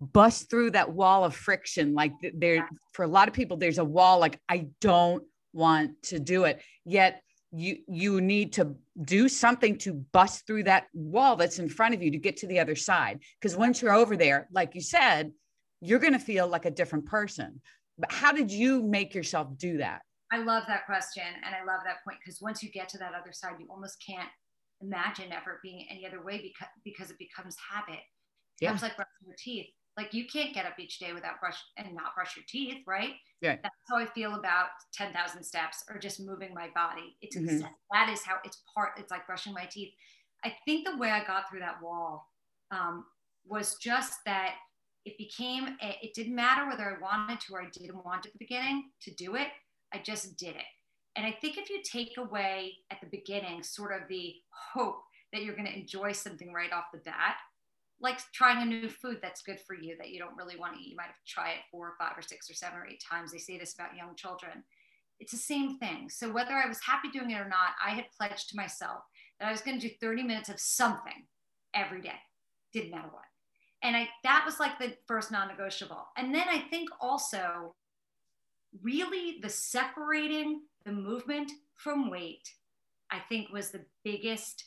bust 0.00 0.48
through 0.48 0.70
that 0.72 0.90
wall 0.90 1.24
of 1.24 1.36
friction? 1.36 1.94
Like 1.94 2.12
there, 2.34 2.54
yeah. 2.56 2.66
for 2.94 3.04
a 3.04 3.08
lot 3.08 3.28
of 3.28 3.34
people, 3.34 3.58
there's 3.58 3.78
a 3.78 3.84
wall, 3.84 4.18
like, 4.18 4.40
I 4.48 4.68
don't 4.80 5.22
want 5.52 6.02
to 6.04 6.18
do 6.18 6.44
it. 6.44 6.62
Yet 6.86 7.22
you, 7.52 7.76
you 7.86 8.22
need 8.22 8.54
to 8.54 8.74
do 9.02 9.28
something 9.28 9.76
to 9.78 9.92
bust 9.92 10.46
through 10.46 10.64
that 10.64 10.86
wall 10.94 11.36
that's 11.36 11.58
in 11.58 11.68
front 11.68 11.94
of 11.94 12.02
you 12.02 12.10
to 12.10 12.18
get 12.18 12.38
to 12.38 12.46
the 12.46 12.60
other 12.60 12.76
side. 12.76 13.20
Cause 13.42 13.54
once 13.54 13.82
you're 13.82 13.92
over 13.92 14.16
there, 14.16 14.48
like 14.50 14.74
you 14.74 14.80
said, 14.80 15.32
you're 15.82 15.98
going 15.98 16.14
to 16.14 16.18
feel 16.18 16.48
like 16.48 16.64
a 16.64 16.70
different 16.70 17.04
person. 17.04 17.60
But 17.98 18.10
how 18.10 18.32
did 18.32 18.50
you 18.50 18.82
make 18.82 19.14
yourself 19.14 19.48
do 19.58 19.76
that? 19.78 20.00
I 20.32 20.38
love 20.38 20.64
that 20.66 20.86
question. 20.86 21.24
And 21.44 21.54
I 21.54 21.62
love 21.70 21.82
that 21.84 21.96
point 22.04 22.18
because 22.24 22.40
once 22.40 22.62
you 22.62 22.70
get 22.70 22.88
to 22.90 22.98
that 22.98 23.12
other 23.12 23.32
side, 23.32 23.56
you 23.60 23.66
almost 23.68 24.02
can't 24.04 24.30
imagine 24.82 25.32
ever 25.32 25.60
being 25.62 25.86
any 25.90 26.06
other 26.06 26.22
way 26.22 26.38
because, 26.38 26.68
because 26.84 27.10
it 27.10 27.18
becomes 27.18 27.56
habit. 27.70 28.00
It 28.60 28.66
becomes 28.66 28.82
like 28.82 28.96
brushing 28.96 29.26
your 29.26 29.36
teeth. 29.38 29.66
Like 29.96 30.14
you 30.14 30.26
can't 30.26 30.54
get 30.54 30.64
up 30.64 30.78
each 30.78 30.98
day 30.98 31.12
without 31.12 31.40
brush 31.40 31.58
and 31.76 31.94
not 31.94 32.14
brush 32.14 32.36
your 32.36 32.44
teeth, 32.48 32.82
right? 32.86 33.12
Yeah. 33.40 33.56
That's 33.62 33.74
how 33.88 33.96
I 33.96 34.06
feel 34.06 34.34
about 34.34 34.68
10,000 34.94 35.42
steps 35.44 35.84
or 35.90 35.98
just 35.98 36.20
moving 36.20 36.54
my 36.54 36.68
body. 36.74 37.16
It's 37.20 37.36
mm-hmm. 37.36 37.66
that 37.92 38.08
is 38.08 38.22
how 38.22 38.36
it's 38.44 38.62
part, 38.74 38.92
it's 38.96 39.10
like 39.10 39.26
brushing 39.26 39.52
my 39.52 39.66
teeth. 39.70 39.92
I 40.44 40.54
think 40.64 40.86
the 40.86 40.96
way 40.96 41.10
I 41.10 41.24
got 41.24 41.48
through 41.48 41.60
that 41.60 41.82
wall 41.82 42.26
um, 42.70 43.04
was 43.46 43.76
just 43.76 44.14
that 44.24 44.54
it 45.04 45.18
became, 45.18 45.76
a, 45.82 45.98
it 46.02 46.14
didn't 46.14 46.34
matter 46.34 46.66
whether 46.66 46.84
I 46.84 47.00
wanted 47.00 47.40
to 47.40 47.54
or 47.54 47.62
I 47.62 47.68
didn't 47.72 48.04
want 48.04 48.26
at 48.26 48.32
the 48.32 48.38
beginning 48.38 48.90
to 49.02 49.14
do 49.14 49.34
it. 49.36 49.48
I 49.92 49.98
just 49.98 50.36
did 50.38 50.56
it. 50.56 50.64
And 51.16 51.26
I 51.26 51.32
think 51.32 51.58
if 51.58 51.68
you 51.68 51.82
take 51.82 52.16
away 52.16 52.78
at 52.90 53.00
the 53.00 53.06
beginning 53.06 53.62
sort 53.62 53.92
of 53.92 54.08
the 54.08 54.34
hope 54.50 55.02
that 55.32 55.42
you're 55.42 55.56
going 55.56 55.66
to 55.66 55.78
enjoy 55.78 56.12
something 56.12 56.52
right 56.52 56.72
off 56.72 56.86
the 56.92 56.98
bat, 57.00 57.36
like 58.00 58.18
trying 58.32 58.62
a 58.62 58.64
new 58.64 58.88
food 58.88 59.18
that's 59.22 59.42
good 59.42 59.60
for 59.60 59.74
you 59.74 59.96
that 59.98 60.10
you 60.10 60.18
don't 60.18 60.36
really 60.36 60.58
want 60.58 60.74
to 60.74 60.80
eat, 60.80 60.90
you 60.90 60.96
might 60.96 61.06
have 61.06 61.14
tried 61.26 61.52
it 61.52 61.70
four 61.70 61.88
or 61.88 61.94
five 61.98 62.16
or 62.16 62.22
six 62.22 62.50
or 62.50 62.54
seven 62.54 62.78
or 62.78 62.86
eight 62.86 63.02
times. 63.02 63.30
They 63.30 63.38
say 63.38 63.58
this 63.58 63.74
about 63.74 63.96
young 63.96 64.14
children. 64.16 64.64
It's 65.20 65.32
the 65.32 65.38
same 65.38 65.78
thing. 65.78 66.08
So 66.10 66.32
whether 66.32 66.52
I 66.52 66.66
was 66.66 66.80
happy 66.80 67.08
doing 67.10 67.30
it 67.30 67.40
or 67.40 67.48
not, 67.48 67.74
I 67.84 67.90
had 67.90 68.06
pledged 68.18 68.48
to 68.50 68.56
myself 68.56 69.02
that 69.38 69.48
I 69.48 69.52
was 69.52 69.60
going 69.60 69.78
to 69.78 69.88
do 69.88 69.94
30 70.00 70.24
minutes 70.24 70.48
of 70.48 70.58
something 70.58 71.26
every 71.74 72.00
day. 72.00 72.18
Didn't 72.72 72.90
matter 72.90 73.08
what. 73.10 73.22
And 73.82 73.96
I 73.96 74.08
that 74.24 74.44
was 74.44 74.60
like 74.60 74.78
the 74.78 74.94
first 75.06 75.30
non-negotiable. 75.30 76.06
And 76.16 76.34
then 76.34 76.48
I 76.48 76.58
think 76.58 76.88
also 77.00 77.74
really 78.80 79.38
the 79.42 79.48
separating 79.48 80.62
the 80.84 80.92
movement 80.92 81.50
from 81.74 82.10
weight, 82.10 82.48
I 83.10 83.18
think 83.28 83.52
was 83.52 83.70
the 83.70 83.84
biggest 84.04 84.64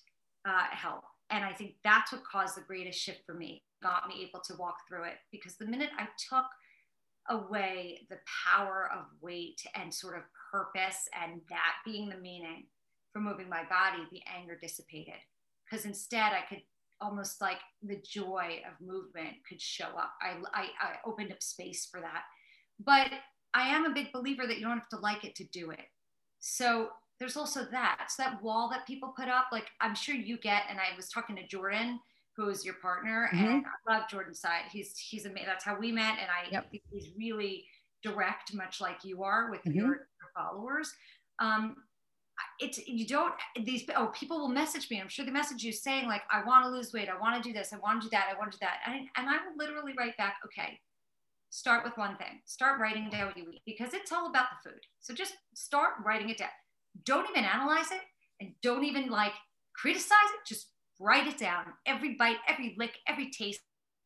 uh, 0.47 0.65
help. 0.71 1.03
And 1.31 1.43
I 1.43 1.53
think 1.53 1.75
that's 1.83 2.11
what 2.11 2.23
caused 2.23 2.55
the 2.55 2.61
greatest 2.61 2.99
shift 2.99 3.21
for 3.25 3.33
me, 3.33 3.63
got 3.81 4.07
me 4.07 4.27
able 4.27 4.41
to 4.41 4.53
walk 4.59 4.77
through 4.87 5.05
it. 5.05 5.15
Because 5.31 5.55
the 5.55 5.65
minute 5.65 5.89
I 5.97 6.07
took 6.29 6.45
away 7.29 8.05
the 8.09 8.19
power 8.45 8.89
of 8.95 9.05
weight 9.21 9.61
and 9.73 9.91
sort 9.91 10.15
of 10.15 10.23
purpose 10.51 11.09
and 11.19 11.41
that 11.49 11.73
being 11.83 12.07
the 12.07 12.17
meaning 12.17 12.65
for 13.11 13.19
moving 13.19 13.49
my 13.49 13.63
body, 13.63 14.03
the 14.11 14.21
anger 14.37 14.57
dissipated. 14.61 15.15
Because 15.63 15.85
instead, 15.85 16.33
I 16.33 16.43
could 16.47 16.61
almost 17.01 17.41
like 17.41 17.57
the 17.81 18.01
joy 18.07 18.61
of 18.67 18.85
movement 18.85 19.35
could 19.49 19.59
show 19.59 19.87
up. 19.97 20.13
I, 20.21 20.35
I, 20.53 20.63
I 20.79 20.93
opened 21.05 21.31
up 21.31 21.41
space 21.41 21.87
for 21.89 21.99
that. 22.01 22.23
But 22.79 23.11
I 23.55 23.69
am 23.69 23.85
a 23.85 23.93
big 23.93 24.11
believer 24.11 24.45
that 24.45 24.57
you 24.57 24.65
don't 24.65 24.77
have 24.77 24.89
to 24.89 24.97
like 24.97 25.23
it 25.23 25.33
to 25.35 25.45
do 25.45 25.71
it. 25.71 25.85
So 26.39 26.89
there's 27.19 27.37
also 27.37 27.65
that. 27.71 28.07
So 28.09 28.23
that 28.23 28.43
wall 28.43 28.69
that 28.69 28.85
people 28.85 29.13
put 29.17 29.29
up, 29.29 29.45
like 29.51 29.67
I'm 29.79 29.95
sure 29.95 30.13
you 30.13 30.37
get, 30.37 30.63
and 30.69 30.77
I 30.77 30.95
was 30.95 31.07
talking 31.07 31.35
to 31.37 31.47
Jordan, 31.47 31.99
who 32.35 32.49
is 32.49 32.65
your 32.65 32.75
partner, 32.75 33.29
mm-hmm. 33.33 33.45
and 33.45 33.65
I 33.65 33.93
love 33.93 34.09
Jordan's 34.09 34.41
side. 34.41 34.63
He's 34.69 34.97
he's 34.97 35.25
amazing. 35.25 35.47
That's 35.47 35.63
how 35.63 35.79
we 35.79 35.91
met, 35.91 36.17
and 36.19 36.29
I 36.29 36.51
yep. 36.51 36.67
he's 36.91 37.11
really 37.17 37.65
direct, 38.03 38.53
much 38.53 38.81
like 38.81 38.97
you 39.03 39.23
are 39.23 39.49
with 39.49 39.61
mm-hmm. 39.61 39.77
your, 39.77 39.87
your, 39.87 40.29
followers. 40.35 40.93
Um, 41.39 41.77
it's 42.59 42.85
you 42.85 43.07
don't 43.07 43.33
these 43.63 43.85
oh 43.95 44.07
people 44.07 44.39
will 44.39 44.49
message 44.49 44.89
me 44.89 44.99
i'm 44.99 45.07
sure 45.07 45.25
they 45.25 45.31
message 45.31 45.63
you 45.63 45.71
saying 45.71 46.05
like 46.05 46.21
i 46.29 46.43
want 46.43 46.65
to 46.65 46.69
lose 46.69 46.93
weight 46.93 47.09
i 47.09 47.17
want 47.17 47.41
to 47.41 47.41
do 47.41 47.53
this 47.53 47.71
i 47.71 47.77
want 47.77 48.01
to 48.01 48.07
do 48.07 48.11
that 48.11 48.27
i 48.33 48.37
want 48.37 48.51
to 48.51 48.57
do 48.57 48.65
that 48.65 48.79
and, 48.85 49.07
and 49.15 49.29
i 49.29 49.33
will 49.33 49.55
literally 49.57 49.93
write 49.97 50.15
back 50.17 50.35
okay 50.45 50.79
start 51.55 51.85
with 51.85 51.97
one 51.97 52.17
thing. 52.17 52.41
Start 52.45 52.81
writing 52.81 53.09
down 53.09 53.27
what 53.27 53.37
you 53.37 53.45
eat 53.49 53.61
because 53.65 53.93
it's 53.93 54.11
all 54.11 54.29
about 54.29 54.47
the 54.51 54.69
food. 54.69 54.79
So 54.99 55.13
just 55.13 55.35
start 55.53 55.93
writing 56.05 56.29
it 56.29 56.37
down. 56.37 56.49
Don't 57.05 57.29
even 57.29 57.45
analyze 57.45 57.91
it 57.91 58.01
and 58.41 58.51
don't 58.61 58.83
even 58.83 59.09
like 59.09 59.31
criticize 59.73 60.31
it. 60.33 60.45
Just 60.45 60.71
write 60.99 61.27
it 61.27 61.37
down. 61.37 61.63
Every 61.85 62.15
bite, 62.15 62.37
every 62.47 62.75
lick, 62.77 62.97
every 63.07 63.31
taste, 63.31 63.61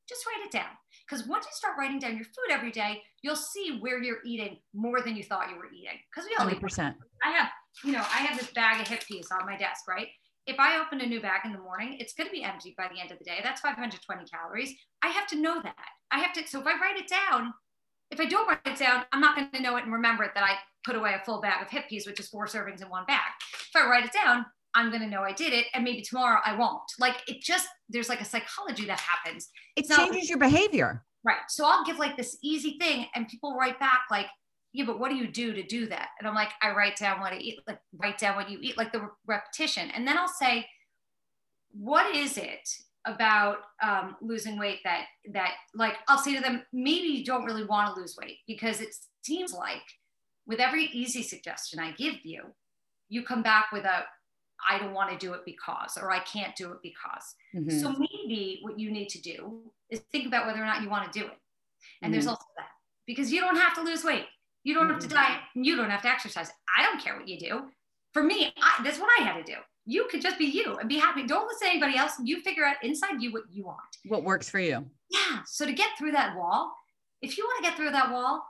just 0.08 0.26
write 0.28 0.46
it 0.46 0.52
down. 0.52 0.70
Because 1.08 1.28
once 1.28 1.46
you 1.46 1.52
start 1.54 1.74
writing 1.78 1.98
down 1.98 2.16
your 2.16 2.26
food 2.26 2.52
every 2.52 2.72
day, 2.72 3.02
you'll 3.24 3.36
see 3.36 3.80
where 3.80 4.02
you're 4.02 4.24
eating 4.26 4.58
more 4.76 5.02
than 5.02 5.16
you 5.16 5.24
thought 5.24 5.50
you 5.50 5.58
were 5.58 5.72
eating. 5.72 5.98
Because 6.14 6.30
we 6.30 6.36
all 6.38 6.50
100%. 6.52 6.96
I 7.24 7.32
have, 7.32 7.50
you 7.84 7.92
know, 7.92 8.00
I 8.00 8.20
have 8.20 8.38
this 8.38 8.52
bag 8.52 8.80
of 8.80 8.88
HipPeas 8.88 9.32
on 9.32 9.48
my 9.48 9.58
desk, 9.58 9.88
right? 9.88 10.08
If 10.50 10.60
I 10.60 10.80
open 10.80 11.00
a 11.00 11.06
new 11.06 11.22
bag 11.22 11.42
in 11.46 11.54
the 11.54 11.60
morning, 11.60 11.98
it's 12.00 12.14
going 12.14 12.26
to 12.26 12.32
be 12.32 12.42
empty 12.42 12.74
by 12.76 12.88
the 12.92 13.00
end 13.00 13.12
of 13.12 13.20
the 13.20 13.24
day. 13.24 13.40
That's 13.44 13.62
520 13.62 14.26
calories. 14.26 14.74
I 15.04 15.10
have 15.10 15.28
to 15.28 15.40
know 15.40 15.62
that. 15.62 15.76
I 16.10 16.18
have 16.18 16.34
to, 16.34 16.48
so 16.48 16.60
if 16.60 16.66
I 16.66 16.72
write 16.72 16.98
it 16.98 17.08
down, 17.08 17.54
if 18.10 18.20
I 18.20 18.26
don't 18.26 18.48
write 18.48 18.60
it 18.66 18.80
down, 18.80 19.06
I'm 19.12 19.22
not 19.22 19.36
going 19.36 19.52
to 19.52 19.62
know 19.62 19.78
it 19.78 19.84
and 19.84 19.94
remember 19.94 20.24
it 20.24 20.32
that 20.34 20.44
I 20.44 20.56
put 20.84 20.96
away 20.96 21.14
a 21.14 21.24
full 21.24 21.40
bag 21.40 21.62
of 21.62 21.68
HipPeas, 21.68 22.08
which 22.08 22.20
is 22.20 22.30
four 22.30 22.48
servings 22.48 22.82
in 22.82 22.90
one 22.90 23.06
bag. 23.06 23.30
If 23.54 23.80
I 23.80 23.88
write 23.88 24.06
it 24.06 24.12
down, 24.12 24.44
I'm 24.74 24.90
going 24.90 25.04
to 25.04 25.08
know 25.08 25.22
I 25.22 25.34
did 25.34 25.54
it. 25.54 25.68
And 25.76 25.84
maybe 25.84 26.02
tomorrow 26.02 26.40
I 26.44 26.56
won't. 26.56 26.82
Like 26.98 27.18
it 27.28 27.44
just, 27.44 27.68
there's 27.88 28.10
like 28.10 28.22
a 28.22 28.26
psychology 28.26 28.88
that 28.88 29.00
happens. 29.00 29.50
It 29.76 29.88
changes 29.88 30.30
your 30.30 30.40
behavior. 30.40 31.06
Right. 31.24 31.38
So 31.48 31.64
I'll 31.68 31.86
give 31.86 32.00
like 32.00 32.18
this 32.18 32.40
easy 32.44 32.78
thing 32.80 33.06
and 33.14 33.28
people 33.28 33.56
write 33.56 33.80
back 33.80 34.06
like, 34.10 34.26
yeah, 34.72 34.86
but 34.86 35.00
what 35.00 35.10
do 35.10 35.16
you 35.16 35.28
do 35.28 35.54
to 35.54 35.64
do 35.64 35.88
that? 35.88 36.10
And 36.20 36.28
I'm 36.28 36.36
like, 36.36 36.52
I 36.62 36.72
write 36.72 36.98
down 36.98 37.20
what 37.20 37.34
I 37.34 37.38
eat, 37.38 37.60
like 37.68 37.80
write 37.98 38.20
down 38.20 38.36
what 38.36 38.50
you 38.50 38.60
eat, 38.62 38.78
like 38.78 38.92
the 38.92 39.10
repetition. 39.26 39.90
And 39.92 40.08
then 40.08 40.18
I'll 40.18 40.28
say, 40.28 40.68
what 41.72 42.16
is 42.16 42.38
it 42.38 42.70
about 43.06 43.58
um, 43.82 44.16
losing 44.22 44.60
weight 44.60 44.80
that 44.84 45.06
that 45.34 45.54
like 45.74 45.96
I'll 46.08 46.18
say 46.18 46.36
to 46.36 46.42
them, 46.42 46.64
maybe 46.72 47.08
you 47.08 47.26
don't 47.26 47.46
really 47.46 47.66
want 47.66 47.94
to 47.94 48.00
lose 48.00 48.16
weight 48.22 48.38
because 48.48 48.82
it 48.82 48.94
seems 49.24 49.54
like 49.54 49.82
with 50.46 50.60
every 50.60 50.86
easy 50.86 51.24
suggestion 51.24 51.80
I 51.80 51.92
give 51.92 52.24
you, 52.24 52.44
you 53.08 53.24
come 53.24 53.42
back 53.42 53.72
with 53.72 53.86
a 53.86 54.04
I 54.68 54.78
don't 54.78 54.94
want 54.94 55.10
to 55.12 55.18
do 55.18 55.34
it 55.34 55.42
because, 55.46 55.98
or 56.00 56.12
I 56.12 56.20
can't 56.20 56.56
do 56.56 56.72
it 56.74 56.80
because. 56.84 57.36
Mm-hmm. 57.56 57.80
So 57.80 57.94
maybe 57.94 58.60
what 58.62 58.78
you 58.78 58.92
need 58.92 59.10
to 59.10 59.22
do 59.22 59.62
is 59.90 60.02
think 60.12 60.28
about 60.28 60.46
whether 60.46 60.62
or 60.62 60.66
not 60.66 60.82
you 60.84 60.90
want 60.90 61.12
to 61.12 61.20
do 61.20 61.26
it. 61.26 61.32
And 62.02 62.12
mm-hmm. 62.12 62.12
there's 62.12 62.28
also 62.28 62.44
that 62.58 62.68
because 63.08 63.32
you 63.32 63.42
don't 63.42 63.56
have 63.56 63.74
to 63.76 63.82
lose 63.82 64.04
weight. 64.04 64.26
You 64.64 64.74
don't 64.74 64.90
have 64.90 65.00
to 65.00 65.08
mm-hmm. 65.08 65.16
diet 65.16 65.40
and 65.56 65.66
you 65.66 65.76
don't 65.76 65.90
have 65.90 66.02
to 66.04 66.10
exercise. 66.10 66.52
I 66.78 66.84
don't 66.84 67.02
care 67.02 67.18
what 67.18 67.28
you 67.28 67.40
do. 67.40 67.62
For 68.14 68.24
me, 68.24 68.52
I, 68.62 68.84
that's 68.84 69.00
what 69.00 69.10
I 69.20 69.24
had 69.24 69.38
to 69.38 69.44
do 69.44 69.58
you 69.90 70.08
could 70.12 70.22
just 70.22 70.38
be 70.38 70.46
you 70.46 70.78
and 70.78 70.88
be 70.88 71.00
happy. 71.00 71.26
Don't 71.26 71.48
listen 71.48 71.68
to 71.68 71.72
anybody 71.72 71.98
else. 71.98 72.14
You 72.24 72.42
figure 72.42 72.64
out 72.64 72.76
inside 72.84 73.24
you 73.24 73.32
what 73.32 73.44
you 73.50 73.66
want. 73.66 73.80
What 74.06 74.24
works 74.24 74.48
for 74.48 74.60
you. 74.60 74.86
Yeah. 75.10 75.40
So 75.48 75.66
to 75.66 75.74
get 75.74 75.90
through 75.98 76.12
that 76.12 76.38
wall, 76.38 76.72
if 77.24 77.40
you 77.40 77.44
want 77.44 77.64
to 77.64 77.70
get 77.70 77.76
through 77.76 77.90
that 77.90 78.12
wall, 78.12 78.46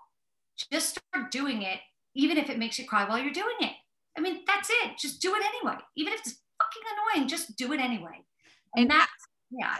just 0.69 0.99
start 1.13 1.31
doing 1.31 1.61
it, 1.61 1.79
even 2.13 2.37
if 2.37 2.49
it 2.49 2.59
makes 2.59 2.77
you 2.77 2.85
cry 2.85 3.07
while 3.07 3.17
you're 3.17 3.31
doing 3.31 3.55
it. 3.61 3.71
I 4.17 4.21
mean, 4.21 4.41
that's 4.45 4.69
it. 4.69 4.97
Just 4.99 5.21
do 5.21 5.33
it 5.33 5.41
anyway. 5.41 5.79
Even 5.95 6.11
if 6.11 6.19
it's 6.19 6.41
fucking 6.61 7.15
annoying, 7.15 7.29
just 7.29 7.55
do 7.55 7.71
it 7.71 7.79
anyway. 7.79 8.25
And, 8.75 8.83
and 8.83 8.91
that's, 8.91 9.11
yeah. 9.49 9.77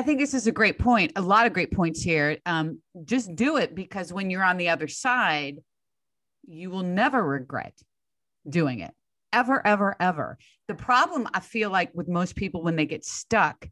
I 0.00 0.02
think 0.02 0.18
this 0.18 0.32
is 0.32 0.46
a 0.46 0.52
great 0.52 0.78
point. 0.78 1.12
A 1.16 1.20
lot 1.20 1.44
of 1.44 1.52
great 1.52 1.72
points 1.72 2.00
here. 2.00 2.38
Um, 2.46 2.80
just 3.04 3.36
do 3.36 3.58
it 3.58 3.74
because 3.74 4.14
when 4.14 4.30
you're 4.30 4.42
on 4.42 4.56
the 4.56 4.70
other 4.70 4.88
side, 4.88 5.58
you 6.48 6.70
will 6.70 6.82
never 6.82 7.22
regret 7.22 7.74
doing 8.48 8.80
it 8.80 8.92
ever, 9.30 9.60
ever, 9.66 9.96
ever. 10.00 10.38
The 10.68 10.74
problem 10.74 11.28
I 11.34 11.40
feel 11.40 11.68
like 11.68 11.90
with 11.92 12.08
most 12.08 12.34
people 12.34 12.62
when 12.62 12.76
they 12.76 12.86
get 12.86 13.04
stuck 13.04 13.68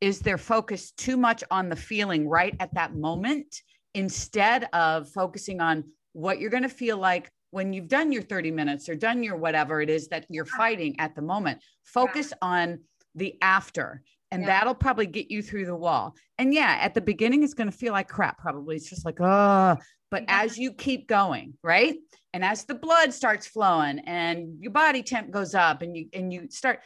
is 0.00 0.20
they're 0.20 0.38
focused 0.38 0.98
too 0.98 1.16
much 1.16 1.42
on 1.50 1.68
the 1.68 1.74
feeling 1.74 2.28
right 2.28 2.54
at 2.60 2.72
that 2.74 2.94
moment 2.94 3.60
instead 3.92 4.68
of 4.72 5.08
focusing 5.08 5.60
on 5.60 5.82
what 6.12 6.38
you're 6.38 6.48
going 6.48 6.62
to 6.62 6.68
feel 6.68 6.96
like 6.96 7.28
when 7.50 7.72
you've 7.72 7.88
done 7.88 8.12
your 8.12 8.22
30 8.22 8.52
minutes 8.52 8.88
or 8.88 8.94
done 8.94 9.24
your 9.24 9.34
whatever 9.34 9.82
it 9.82 9.90
is 9.90 10.06
that 10.06 10.26
you're 10.28 10.44
fighting 10.44 10.94
at 11.00 11.16
the 11.16 11.22
moment. 11.22 11.60
Focus 11.82 12.32
on 12.40 12.78
the 13.16 13.36
after 13.42 14.04
and 14.32 14.42
yeah. 14.42 14.48
that'll 14.48 14.74
probably 14.74 15.06
get 15.06 15.30
you 15.30 15.42
through 15.42 15.66
the 15.66 15.76
wall. 15.76 16.16
And 16.38 16.54
yeah, 16.54 16.78
at 16.80 16.94
the 16.94 17.00
mm-hmm. 17.00 17.04
beginning, 17.04 17.42
it's 17.44 17.54
going 17.54 17.70
to 17.70 17.76
feel 17.76 17.92
like 17.92 18.08
crap, 18.08 18.38
probably. 18.38 18.76
It's 18.76 18.88
just 18.88 19.04
like, 19.04 19.20
oh, 19.20 19.76
but 20.10 20.22
yeah. 20.22 20.42
as 20.42 20.56
you 20.56 20.72
keep 20.72 21.06
going, 21.06 21.52
right? 21.62 21.96
And 22.32 22.42
as 22.42 22.64
the 22.64 22.74
blood 22.74 23.12
starts 23.12 23.46
flowing 23.46 23.98
and 24.00 24.56
your 24.58 24.72
body 24.72 25.02
temp 25.02 25.30
goes 25.30 25.54
up 25.54 25.82
and 25.82 25.94
you, 25.94 26.08
and 26.14 26.32
you 26.32 26.48
start, 26.50 26.80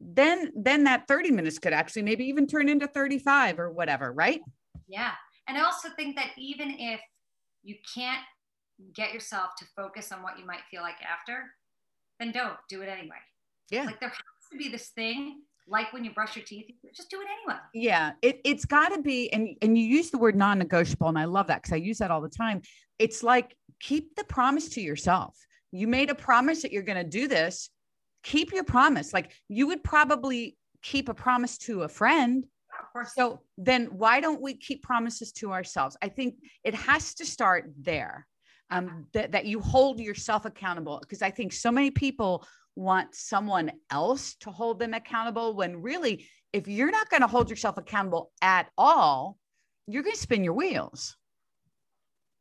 then, 0.00 0.50
then 0.56 0.84
that 0.84 1.06
30 1.06 1.32
minutes 1.32 1.58
could 1.58 1.74
actually 1.74 2.02
maybe 2.02 2.24
even 2.24 2.46
turn 2.46 2.66
into 2.66 2.86
35 2.86 3.60
or 3.60 3.70
whatever, 3.70 4.10
right? 4.10 4.40
Yeah. 4.88 5.12
And 5.48 5.58
I 5.58 5.64
also 5.64 5.90
think 5.96 6.16
that 6.16 6.30
even 6.38 6.70
if 6.78 7.00
you 7.62 7.76
can't 7.94 8.24
get 8.94 9.12
yourself 9.12 9.50
to 9.58 9.66
focus 9.76 10.12
on 10.12 10.22
what 10.22 10.38
you 10.38 10.46
might 10.46 10.60
feel 10.70 10.80
like 10.80 10.96
after, 11.02 11.44
then 12.20 12.32
don't 12.32 12.56
do 12.70 12.80
it 12.80 12.88
anyway. 12.88 13.16
Yeah. 13.70 13.84
Like 13.84 14.00
there 14.00 14.08
has 14.08 14.18
to 14.50 14.56
be 14.56 14.70
this 14.70 14.88
thing 14.88 15.42
like 15.68 15.92
when 15.92 16.04
you 16.04 16.12
brush 16.12 16.36
your 16.36 16.44
teeth, 16.44 16.66
just 16.94 17.10
do 17.10 17.20
it 17.20 17.26
anyway. 17.40 17.60
Yeah, 17.74 18.12
it, 18.22 18.40
it's 18.44 18.64
got 18.64 18.90
to 18.90 19.02
be, 19.02 19.32
and 19.32 19.56
and 19.62 19.76
you 19.76 19.84
use 19.84 20.10
the 20.10 20.18
word 20.18 20.36
non-negotiable, 20.36 21.08
and 21.08 21.18
I 21.18 21.24
love 21.24 21.48
that 21.48 21.62
because 21.62 21.72
I 21.72 21.76
use 21.76 21.98
that 21.98 22.10
all 22.10 22.20
the 22.20 22.28
time. 22.28 22.62
It's 22.98 23.22
like 23.22 23.56
keep 23.80 24.14
the 24.16 24.24
promise 24.24 24.68
to 24.70 24.80
yourself. 24.80 25.36
You 25.72 25.88
made 25.88 26.10
a 26.10 26.14
promise 26.14 26.62
that 26.62 26.72
you're 26.72 26.82
going 26.82 27.02
to 27.02 27.08
do 27.08 27.28
this. 27.28 27.70
Keep 28.22 28.52
your 28.52 28.64
promise. 28.64 29.12
Like 29.12 29.32
you 29.48 29.66
would 29.66 29.82
probably 29.82 30.56
keep 30.82 31.08
a 31.08 31.14
promise 31.14 31.58
to 31.58 31.82
a 31.82 31.88
friend. 31.88 32.46
So 33.14 33.40
then 33.58 33.86
why 33.86 34.20
don't 34.20 34.40
we 34.40 34.54
keep 34.54 34.82
promises 34.82 35.32
to 35.32 35.52
ourselves? 35.52 35.96
I 36.02 36.08
think 36.08 36.36
it 36.64 36.74
has 36.74 37.14
to 37.14 37.26
start 37.26 37.70
there. 37.80 38.26
Um, 38.68 39.06
that, 39.12 39.30
that 39.30 39.46
you 39.46 39.60
hold 39.60 40.00
yourself 40.00 40.44
accountable 40.44 40.98
because 41.00 41.22
I 41.22 41.30
think 41.30 41.52
so 41.52 41.70
many 41.70 41.92
people 41.92 42.44
want 42.76 43.14
someone 43.14 43.72
else 43.90 44.34
to 44.36 44.50
hold 44.50 44.78
them 44.78 44.94
accountable 44.94 45.56
when 45.56 45.82
really, 45.82 46.26
if 46.52 46.68
you're 46.68 46.90
not 46.90 47.10
going 47.10 47.22
to 47.22 47.26
hold 47.26 47.50
yourself 47.50 47.78
accountable 47.78 48.32
at 48.42 48.68
all, 48.78 49.38
you're 49.86 50.02
going 50.02 50.14
to 50.14 50.20
spin 50.20 50.44
your 50.44 50.52
wheels. 50.52 51.16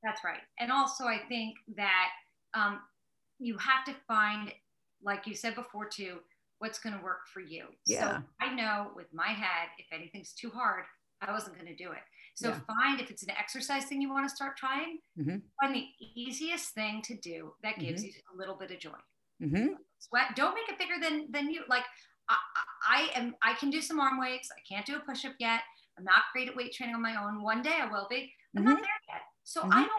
That's 0.04 0.24
right. 0.24 0.42
And 0.60 0.72
also, 0.72 1.06
I 1.06 1.20
think 1.30 1.56
that 1.76 2.10
um, 2.54 2.82
you 3.40 3.58
have 3.58 3.86
to 3.86 3.96
find, 4.08 4.52
like 5.04 5.26
you 5.26 5.34
said 5.34 5.56
before, 5.56 5.86
too, 5.86 6.18
what's 6.60 6.80
going 6.80 6.96
to 6.98 7.04
work 7.04 7.28
for 7.34 7.40
you. 7.40 7.66
Yeah. 7.88 8.18
So 8.18 8.24
I 8.42 8.54
know 8.54 8.92
with 8.96 9.08
my 9.14 9.28
head, 9.28 9.70
if 9.78 9.88
anything's 9.92 10.34
too 10.34 10.50
hard, 10.50 10.84
I 11.22 11.32
wasn't 11.32 11.56
going 11.56 11.68
to 11.68 11.76
do 11.76 11.92
it. 11.92 12.00
So 12.36 12.50
yeah. 12.50 12.60
find 12.68 13.00
if 13.00 13.10
it's 13.10 13.24
an 13.24 13.32
exercise 13.32 13.86
thing 13.86 14.02
you 14.02 14.10
want 14.10 14.30
to 14.30 14.36
start 14.36 14.58
trying, 14.58 15.00
mm-hmm. 15.18 15.38
find 15.62 15.76
the 15.76 15.86
easiest 16.16 16.74
thing 16.74 17.02
to 17.04 17.16
do 17.16 17.54
that 17.64 17.80
gives 17.80 18.02
mm-hmm. 18.02 18.08
you 18.08 18.36
a 18.36 18.38
little 18.38 18.56
bit 18.56 18.72
of 18.72 18.80
joy. 18.80 18.92
Mm-hmm. 19.42 19.74
Sweat. 20.00 20.36
Don't 20.36 20.56
make 20.56 20.70
it 20.70 20.78
bigger 20.78 20.96
than 21.02 21.28
than 21.32 21.50
you. 21.50 21.62
Like 21.70 21.84
I, 22.30 22.36
I 22.90 23.10
am. 23.16 23.36
I 23.42 23.54
can 23.54 23.70
do 23.70 23.82
some 23.82 24.00
arm 24.00 24.20
weights. 24.20 24.50
I 24.52 24.62
can't 24.72 24.86
do 24.86 24.96
a 24.96 25.00
push 25.00 25.26
up 25.26 25.34
yet. 25.40 25.62
I'm 25.98 26.04
not 26.04 26.24
great 26.34 26.50
at 26.50 26.56
weight 26.56 26.74
training 26.74 26.96
on 26.96 27.02
my 27.02 27.16
own. 27.16 27.42
One 27.42 27.62
day 27.62 27.76
I 27.82 27.90
will 27.90 28.08
be. 28.10 28.32
I'm 28.56 28.64
not 28.64 28.76
mm-hmm. 28.76 28.82
there 28.82 29.16
yet. 29.16 29.22
So 29.44 29.62
I 29.62 29.66
mm-hmm. 29.66 29.82
don't 29.82 29.90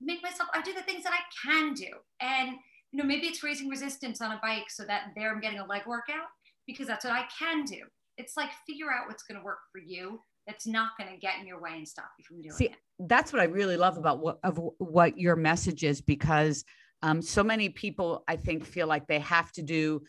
make 0.00 0.22
myself. 0.22 0.48
I 0.52 0.62
do 0.62 0.74
the 0.74 0.82
things 0.82 1.04
that 1.04 1.12
I 1.12 1.48
can 1.48 1.74
do, 1.74 1.88
and 2.20 2.50
you 2.92 2.98
know 2.98 3.04
maybe 3.04 3.26
it's 3.26 3.42
raising 3.42 3.68
resistance 3.68 4.20
on 4.20 4.32
a 4.32 4.40
bike 4.42 4.68
so 4.68 4.84
that 4.84 5.12
there 5.16 5.32
I'm 5.32 5.40
getting 5.40 5.60
a 5.60 5.66
leg 5.66 5.82
workout 5.86 6.26
because 6.66 6.86
that's 6.86 7.04
what 7.04 7.14
I 7.14 7.24
can 7.38 7.64
do. 7.64 7.82
It's 8.18 8.36
like 8.36 8.50
figure 8.66 8.92
out 8.92 9.08
what's 9.08 9.22
going 9.22 9.38
to 9.38 9.44
work 9.44 9.58
for 9.72 9.78
you. 9.78 10.20
That's 10.46 10.66
not 10.66 10.90
going 10.98 11.12
to 11.12 11.18
get 11.18 11.38
in 11.40 11.46
your 11.46 11.60
way 11.60 11.72
and 11.74 11.86
stop 11.86 12.10
you 12.18 12.24
from 12.24 12.40
doing 12.40 12.54
See, 12.54 12.66
it. 12.66 12.76
That's 13.00 13.32
what 13.32 13.42
I 13.42 13.46
really 13.46 13.76
love 13.76 13.98
about 13.98 14.20
what 14.20 14.38
of 14.42 14.60
what 14.78 15.18
your 15.18 15.36
message 15.36 15.84
is 15.84 16.00
because 16.00 16.64
um, 17.02 17.22
so 17.22 17.44
many 17.44 17.68
people, 17.68 18.24
I 18.26 18.36
think, 18.36 18.64
feel 18.64 18.86
like 18.86 19.06
they 19.06 19.20
have 19.20 19.52
to 19.52 19.62
do, 19.62 20.02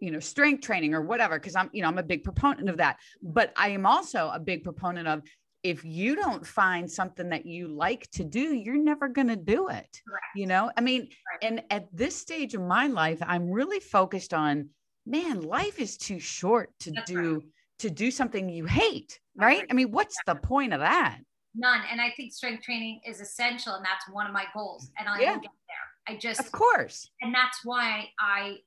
you 0.00 0.10
know, 0.10 0.20
strength 0.20 0.62
training 0.62 0.94
or 0.94 1.02
whatever, 1.02 1.38
because 1.38 1.56
I'm, 1.56 1.70
you 1.72 1.82
know, 1.82 1.88
I'm 1.88 1.98
a 1.98 2.02
big 2.02 2.24
proponent 2.24 2.68
of 2.68 2.76
that. 2.78 2.98
But 3.22 3.52
I 3.56 3.70
am 3.70 3.86
also 3.86 4.30
a 4.32 4.38
big 4.38 4.62
proponent 4.64 5.08
of 5.08 5.22
if 5.62 5.84
you 5.84 6.14
don't 6.14 6.46
find 6.46 6.90
something 6.90 7.30
that 7.30 7.46
you 7.46 7.68
like 7.68 8.10
to 8.10 8.24
do, 8.24 8.54
you're 8.54 8.76
never 8.76 9.08
going 9.08 9.28
to 9.28 9.36
do 9.36 9.68
it. 9.68 10.00
Correct. 10.06 10.26
You 10.36 10.46
know, 10.46 10.70
I 10.76 10.80
mean, 10.82 11.02
right. 11.02 11.48
and 11.48 11.62
at 11.70 11.88
this 11.96 12.14
stage 12.14 12.54
of 12.54 12.60
my 12.60 12.86
life, 12.86 13.18
I'm 13.22 13.50
really 13.50 13.80
focused 13.80 14.34
on, 14.34 14.68
man, 15.06 15.40
life 15.40 15.80
is 15.80 15.96
too 15.96 16.20
short 16.20 16.70
to 16.80 16.90
That's 16.90 17.10
do. 17.10 17.34
Right. 17.34 17.42
To 17.80 17.90
do 17.90 18.12
something 18.12 18.48
you 18.48 18.66
hate, 18.66 19.18
right? 19.36 19.58
right? 19.58 19.66
I 19.68 19.74
mean, 19.74 19.90
what's 19.90 20.14
yeah. 20.24 20.34
the 20.34 20.40
point 20.40 20.72
of 20.72 20.78
that? 20.78 21.18
None. 21.56 21.82
And 21.90 22.00
I 22.00 22.12
think 22.16 22.32
strength 22.32 22.62
training 22.62 23.00
is 23.04 23.20
essential, 23.20 23.74
and 23.74 23.84
that's 23.84 24.08
one 24.10 24.26
of 24.28 24.32
my 24.32 24.44
goals. 24.54 24.92
And 24.96 25.08
I 25.08 25.20
yeah. 25.20 25.32
will 25.32 25.40
get 25.40 25.50
there 25.68 25.93
I 26.08 26.16
just, 26.16 26.40
of 26.40 26.52
course. 26.52 27.08
And 27.20 27.34
that's 27.34 27.60
why 27.64 28.08
I 28.20 28.58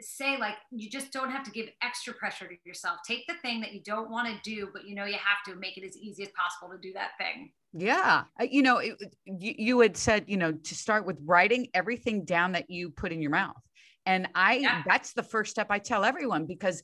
say, 0.00 0.36
like, 0.38 0.56
you 0.70 0.90
just 0.90 1.12
don't 1.12 1.30
have 1.30 1.44
to 1.44 1.50
give 1.50 1.68
extra 1.82 2.12
pressure 2.14 2.46
to 2.46 2.54
yourself. 2.64 2.98
Take 3.06 3.26
the 3.26 3.34
thing 3.34 3.60
that 3.60 3.72
you 3.72 3.80
don't 3.84 4.10
want 4.10 4.28
to 4.28 4.40
do, 4.42 4.68
but 4.72 4.84
you 4.86 4.94
know 4.94 5.04
you 5.04 5.14
have 5.14 5.42
to 5.46 5.58
make 5.58 5.76
it 5.76 5.84
as 5.84 5.96
easy 5.96 6.24
as 6.24 6.28
possible 6.30 6.74
to 6.74 6.80
do 6.80 6.92
that 6.94 7.10
thing. 7.18 7.52
Yeah. 7.72 8.24
You 8.40 8.62
know, 8.62 8.78
it, 8.78 8.96
you, 9.24 9.54
you 9.56 9.80
had 9.80 9.96
said, 9.96 10.24
you 10.26 10.36
know, 10.36 10.52
to 10.52 10.74
start 10.74 11.06
with 11.06 11.18
writing 11.24 11.68
everything 11.72 12.24
down 12.24 12.52
that 12.52 12.68
you 12.68 12.90
put 12.90 13.12
in 13.12 13.22
your 13.22 13.30
mouth. 13.30 13.56
And 14.04 14.28
I, 14.34 14.56
yeah. 14.56 14.82
that's 14.86 15.12
the 15.12 15.22
first 15.22 15.50
step 15.50 15.68
I 15.70 15.78
tell 15.78 16.04
everyone 16.04 16.46
because 16.46 16.82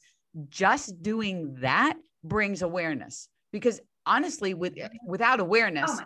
just 0.49 1.03
doing 1.03 1.57
that 1.61 1.95
brings 2.25 2.63
awareness. 2.63 3.29
Because 3.53 3.81
honestly, 4.07 4.55
with 4.55 4.75
without 5.07 5.41
oh 5.41 5.45
awareness, 5.45 5.91
oh 5.93 6.01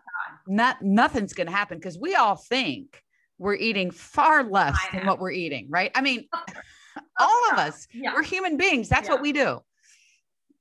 not 0.49 0.83
nothing's 0.83 1.33
going 1.33 1.47
to 1.47 1.53
happen 1.53 1.79
because 1.79 1.99
we 1.99 2.15
all 2.15 2.37
think 2.37 3.03
we're 3.43 3.55
eating 3.55 3.91
far 3.91 4.45
less 4.45 4.79
than 4.93 5.05
what 5.07 5.19
we're 5.19 5.33
eating, 5.33 5.67
right? 5.69 5.91
I 5.95 6.01
mean, 6.01 6.29
all 7.19 7.51
of 7.51 7.59
us, 7.59 7.89
yeah. 7.93 8.15
we're 8.15 8.23
human 8.23 8.57
beings. 8.57 8.89
That's 8.89 9.09
yeah. 9.09 9.15
what 9.15 9.23
we 9.23 9.33
do. 9.33 9.61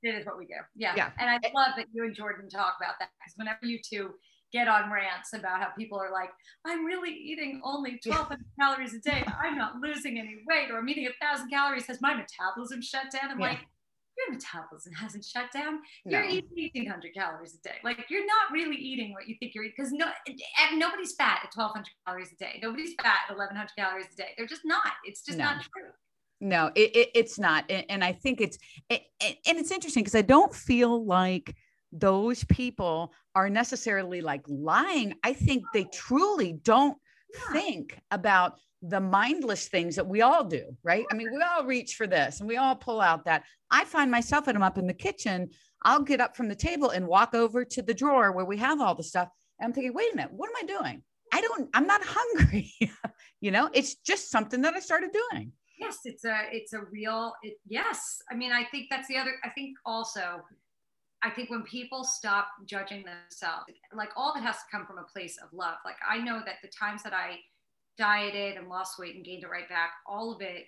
It 0.04 0.16
is 0.16 0.26
what 0.26 0.38
we 0.38 0.46
do. 0.48 0.56
Yeah. 0.76 0.94
yeah. 0.98 1.12
And 1.20 1.30
I 1.30 1.36
eh 1.36 1.52
love 1.54 1.74
that 1.78 1.86
you 1.94 2.04
and 2.04 2.16
Jordan 2.16 2.50
talk 2.50 2.76
about 2.82 2.96
that 3.00 3.10
because 3.20 3.34
whenever 3.36 3.60
you 3.62 3.80
two 3.88 4.16
get 4.52 4.68
on 4.68 4.92
rants 4.92 5.34
about 5.34 5.62
how 5.62 5.70
people 5.78 6.00
are 6.00 6.12
like, 6.12 6.32
I'm 6.66 6.84
really 6.84 7.12
eating 7.12 7.62
only 7.64 8.00
1200 8.04 8.44
calories 8.60 8.96
a 8.96 9.00
day. 9.00 9.24
I'm 9.42 9.58
not 9.58 9.76
losing 9.80 10.18
any 10.18 10.38
weight 10.50 10.72
or 10.72 10.80
I'm 10.80 10.90
eating 10.90 11.08
a 11.08 11.26
thousand 11.26 11.50
calories. 11.50 11.86
Has 11.86 12.02
my 12.02 12.16
metabolism 12.16 12.82
shut 12.82 13.12
down? 13.12 13.30
I'm 13.30 13.40
like, 13.40 13.60
your 14.26 14.36
metabolism 14.36 14.94
hasn't 14.94 15.26
shut 15.26 15.52
down. 15.54 15.80
You're 16.06 16.24
no. 16.24 16.30
eating 16.30 16.50
1800 16.86 17.14
calories 17.14 17.56
a 17.56 17.68
day. 17.68 17.76
Like 17.84 18.06
you're 18.10 18.26
not 18.26 18.52
really 18.52 18.76
eating 18.76 19.14
what 19.14 19.28
you 19.28 19.36
think 19.40 19.54
you're 19.54 19.64
eating 19.64 19.76
because 19.78 19.92
no, 19.92 20.08
nobody's 20.76 21.14
fat 21.14 21.42
at 21.44 21.56
1200 21.56 21.88
calories 22.06 22.32
a 22.32 22.36
day. 22.36 22.60
Nobody's 22.62 22.94
fat 23.02 23.30
at 23.30 23.36
1100 23.36 23.70
calories 23.78 24.08
a 24.14 24.16
day. 24.16 24.30
They're 24.38 24.48
just 24.48 24.66
not. 24.66 24.94
It's 25.06 25.22
just 25.22 25.38
no. 25.38 25.46
not 25.46 25.62
true. 25.62 25.92
No, 26.42 26.72
it, 26.74 26.96
it, 26.96 27.10
it's 27.14 27.38
not. 27.38 27.66
And, 27.70 27.86
and, 27.88 28.04
I 28.04 28.14
think 28.14 28.42
it's, 28.42 28.58
it, 28.90 29.04
and 29.22 29.60
it's 29.60 29.70
interesting 29.70 30.02
because 30.02 30.16
I 30.16 30.24
don't 30.24 30.54
feel 30.54 31.06
like 31.06 31.56
those 31.92 32.44
people 32.46 33.14
are 33.36 33.48
necessarily 33.48 34.22
like 34.22 34.42
lying. 34.48 35.14
I 35.24 35.34
think 35.34 35.64
they 35.72 35.84
truly 35.86 36.54
don't 36.54 36.98
yeah. 37.34 37.54
think 37.54 38.00
about 38.10 38.56
the 38.82 39.00
mindless 39.00 39.68
things 39.68 39.96
that 39.96 40.08
we 40.08 40.22
all 40.22 40.44
do, 40.44 40.76
right? 40.84 41.06
I 41.12 41.16
mean, 41.16 41.32
we 41.32 41.42
all 41.42 41.66
reach 41.66 41.96
for 41.96 42.08
this 42.08 42.40
and 42.40 42.48
we 42.50 42.58
all 42.58 42.76
pull 42.76 43.00
out 43.00 43.26
that. 43.26 43.44
I 43.70 43.86
find 43.86 44.10
myself 44.10 44.48
when 44.48 44.56
I'm 44.56 44.64
up 44.64 44.78
in 44.78 44.88
the 44.88 44.94
kitchen, 44.94 45.50
I'll 45.84 46.02
get 46.02 46.22
up 46.22 46.36
from 46.36 46.48
the 46.48 46.56
table 46.56 46.90
and 46.90 47.08
walk 47.08 47.36
over 47.36 47.64
to 47.64 47.82
the 47.82 47.94
drawer 47.94 48.32
where 48.32 48.46
we 48.46 48.58
have 48.58 48.82
all 48.82 48.96
the 48.96 49.04
stuff. 49.04 49.30
And 49.60 49.68
I'm 49.68 49.74
thinking, 49.74 49.94
wait 49.94 50.14
a 50.14 50.16
minute, 50.16 50.34
what 50.34 50.50
am 50.50 50.56
I 50.64 50.66
doing? 50.66 51.04
I 51.32 51.42
don't, 51.42 51.70
I'm 51.74 51.88
not 51.88 52.02
hungry. 52.06 52.74
you 53.40 53.52
know, 53.52 53.70
it's 53.74 53.96
just 53.96 54.32
something 54.32 54.62
that 54.62 54.74
I 54.74 54.80
started 54.80 55.12
doing. 55.12 55.52
Yes, 55.80 56.00
it's 56.06 56.26
a, 56.26 56.44
it's 56.52 56.74
a 56.74 56.82
real, 56.92 57.34
it, 57.44 57.58
yes. 57.68 58.22
I 58.32 58.36
mean, 58.36 58.52
I 58.52 58.66
think 58.66 58.88
that's 58.90 59.08
the 59.08 59.18
other, 59.18 59.34
I 59.44 59.50
think 59.50 59.78
also, 59.86 60.42
I 61.24 61.30
think 61.30 61.52
when 61.52 61.64
people 61.64 62.04
stop 62.04 62.48
judging 62.66 63.04
themselves, 63.04 63.66
like 63.96 64.10
all 64.16 64.34
that 64.34 64.44
has 64.44 64.56
to 64.56 64.64
come 64.72 64.86
from 64.88 64.98
a 64.98 65.04
place 65.04 65.38
of 65.42 65.50
love. 65.54 65.76
Like 65.86 65.98
I 66.08 66.18
know 66.18 66.42
that 66.46 66.56
the 66.64 66.70
times 66.70 67.04
that 67.04 67.14
I 67.14 67.38
dieted 68.02 68.58
and 68.58 68.68
lost 68.68 68.98
weight 68.98 69.16
and 69.16 69.24
gained 69.24 69.44
it 69.44 69.50
right 69.50 69.70
back, 69.70 69.92
all 70.08 70.34
of 70.34 70.42
it 70.42 70.66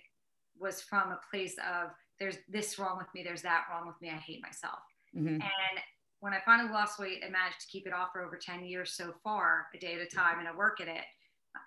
was 0.58 0.80
from 0.80 1.10
a 1.10 1.18
place 1.30 1.56
of 1.58 1.90
there's 2.20 2.36
this 2.48 2.78
wrong 2.78 2.96
with 2.96 3.08
me, 3.12 3.24
there's 3.24 3.42
that 3.42 3.64
wrong 3.68 3.88
with 3.88 4.00
me, 4.00 4.08
I 4.08 4.16
hate 4.16 4.40
myself. 4.40 4.78
Mm-hmm. 5.16 5.34
And 5.34 5.76
when 6.20 6.32
I 6.32 6.38
finally 6.46 6.72
lost 6.72 7.00
weight 7.00 7.24
and 7.24 7.32
managed 7.32 7.60
to 7.62 7.66
keep 7.66 7.88
it 7.88 7.92
off 7.92 8.10
for 8.12 8.22
over 8.22 8.38
10 8.40 8.64
years 8.64 8.94
so 8.96 9.12
far, 9.24 9.66
a 9.74 9.78
day 9.78 9.94
at 9.94 10.00
a 10.00 10.06
time, 10.06 10.38
and 10.38 10.46
I 10.46 10.54
work 10.54 10.80
at 10.80 10.86
it, 10.86 11.02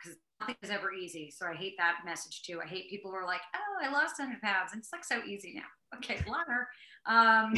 because 0.02 0.18
nothing 0.40 0.56
is 0.64 0.70
ever 0.70 0.94
easy. 0.94 1.34
So 1.36 1.48
I 1.48 1.54
hate 1.54 1.76
that 1.78 2.00
message 2.06 2.44
too. 2.44 2.62
I 2.64 2.68
hate 2.68 2.90
people 2.90 3.12
who 3.12 3.18
are 3.18 3.26
like, 3.26 3.42
oh, 3.54 3.86
I 3.86 3.92
lost 3.92 4.20
100 4.20 4.42
pounds. 4.42 4.72
And 4.72 4.80
it's 4.80 4.92
like 4.94 5.04
so 5.04 5.22
easy 5.28 5.54
now. 5.54 5.98
Okay, 5.98 6.24
learner. 6.28 6.68
Um, 7.06 7.54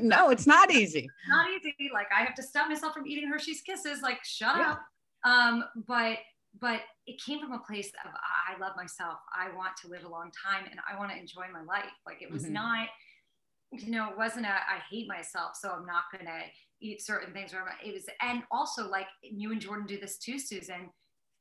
no, 0.00 0.30
it's 0.30 0.46
not 0.46 0.72
easy. 0.72 1.08
not 1.28 1.46
easy. 1.50 1.90
Like 1.92 2.08
I 2.16 2.24
have 2.24 2.34
to 2.34 2.42
stop 2.42 2.68
myself 2.68 2.92
from 2.92 3.06
eating 3.06 3.28
Hershey's 3.28 3.62
Kisses. 3.62 4.02
Like, 4.02 4.18
shut 4.24 4.56
yeah. 4.56 4.72
up. 4.72 4.82
Um, 5.24 5.64
but 5.86 6.18
but 6.60 6.80
it 7.06 7.20
came 7.20 7.40
from 7.40 7.52
a 7.52 7.58
place 7.58 7.90
of 8.04 8.10
I 8.12 8.58
love 8.60 8.76
myself. 8.76 9.18
I 9.34 9.54
want 9.56 9.76
to 9.82 9.88
live 9.88 10.04
a 10.04 10.08
long 10.08 10.30
time 10.30 10.66
and 10.70 10.80
I 10.88 10.98
want 10.98 11.10
to 11.10 11.18
enjoy 11.18 11.46
my 11.52 11.62
life. 11.62 11.90
Like 12.06 12.22
it 12.22 12.30
was 12.30 12.44
mm-hmm. 12.44 12.54
not, 12.54 12.88
you 13.72 13.90
know, 13.90 14.10
it 14.10 14.18
wasn't 14.18 14.46
a 14.46 14.50
I 14.50 14.80
hate 14.90 15.08
myself, 15.08 15.52
so 15.58 15.70
I'm 15.70 15.86
not 15.86 16.04
gonna 16.12 16.42
eat 16.80 17.00
certain 17.00 17.32
things. 17.32 17.54
Or 17.54 17.64
it 17.84 17.94
was, 17.94 18.04
and 18.20 18.42
also 18.50 18.88
like 18.88 19.06
you 19.22 19.52
and 19.52 19.60
Jordan 19.60 19.86
do 19.86 19.98
this 19.98 20.18
too, 20.18 20.38
Susan. 20.38 20.90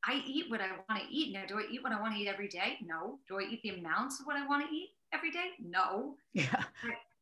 I 0.03 0.23
eat 0.25 0.45
what 0.49 0.61
I 0.61 0.69
want 0.89 1.03
to 1.03 1.15
eat. 1.15 1.31
Now, 1.31 1.43
do 1.47 1.59
I 1.59 1.65
eat 1.69 1.83
what 1.83 1.91
I 1.91 2.01
want 2.01 2.15
to 2.15 2.19
eat 2.19 2.27
every 2.27 2.47
day? 2.47 2.77
No. 2.81 3.19
Do 3.27 3.39
I 3.39 3.43
eat 3.43 3.61
the 3.61 3.69
amounts 3.69 4.19
of 4.19 4.25
what 4.25 4.35
I 4.35 4.47
want 4.47 4.67
to 4.67 4.75
eat 4.75 4.89
every 5.13 5.29
day? 5.29 5.51
No. 5.59 6.15
Yeah. 6.33 6.63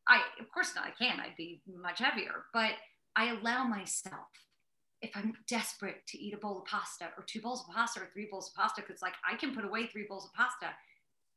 I, 0.08 0.14
I 0.14 0.20
of 0.40 0.50
course 0.50 0.74
not. 0.74 0.86
I 0.86 0.90
can. 0.90 1.20
I'd 1.20 1.36
be 1.36 1.60
much 1.66 1.98
heavier, 1.98 2.44
but 2.54 2.70
I 3.16 3.32
allow 3.32 3.64
myself 3.64 4.28
if 5.02 5.10
I'm 5.14 5.32
desperate 5.48 6.06
to 6.08 6.18
eat 6.18 6.34
a 6.34 6.36
bowl 6.36 6.58
of 6.58 6.64
pasta 6.66 7.08
or 7.16 7.24
two 7.24 7.40
bowls 7.40 7.64
of 7.66 7.74
pasta 7.74 8.00
or 8.00 8.08
three 8.12 8.28
bowls 8.30 8.48
of 8.48 8.54
pasta, 8.54 8.82
because 8.82 9.02
like 9.02 9.14
I 9.28 9.36
can 9.36 9.54
put 9.54 9.64
away 9.64 9.86
three 9.86 10.06
bowls 10.08 10.26
of 10.26 10.34
pasta, 10.34 10.70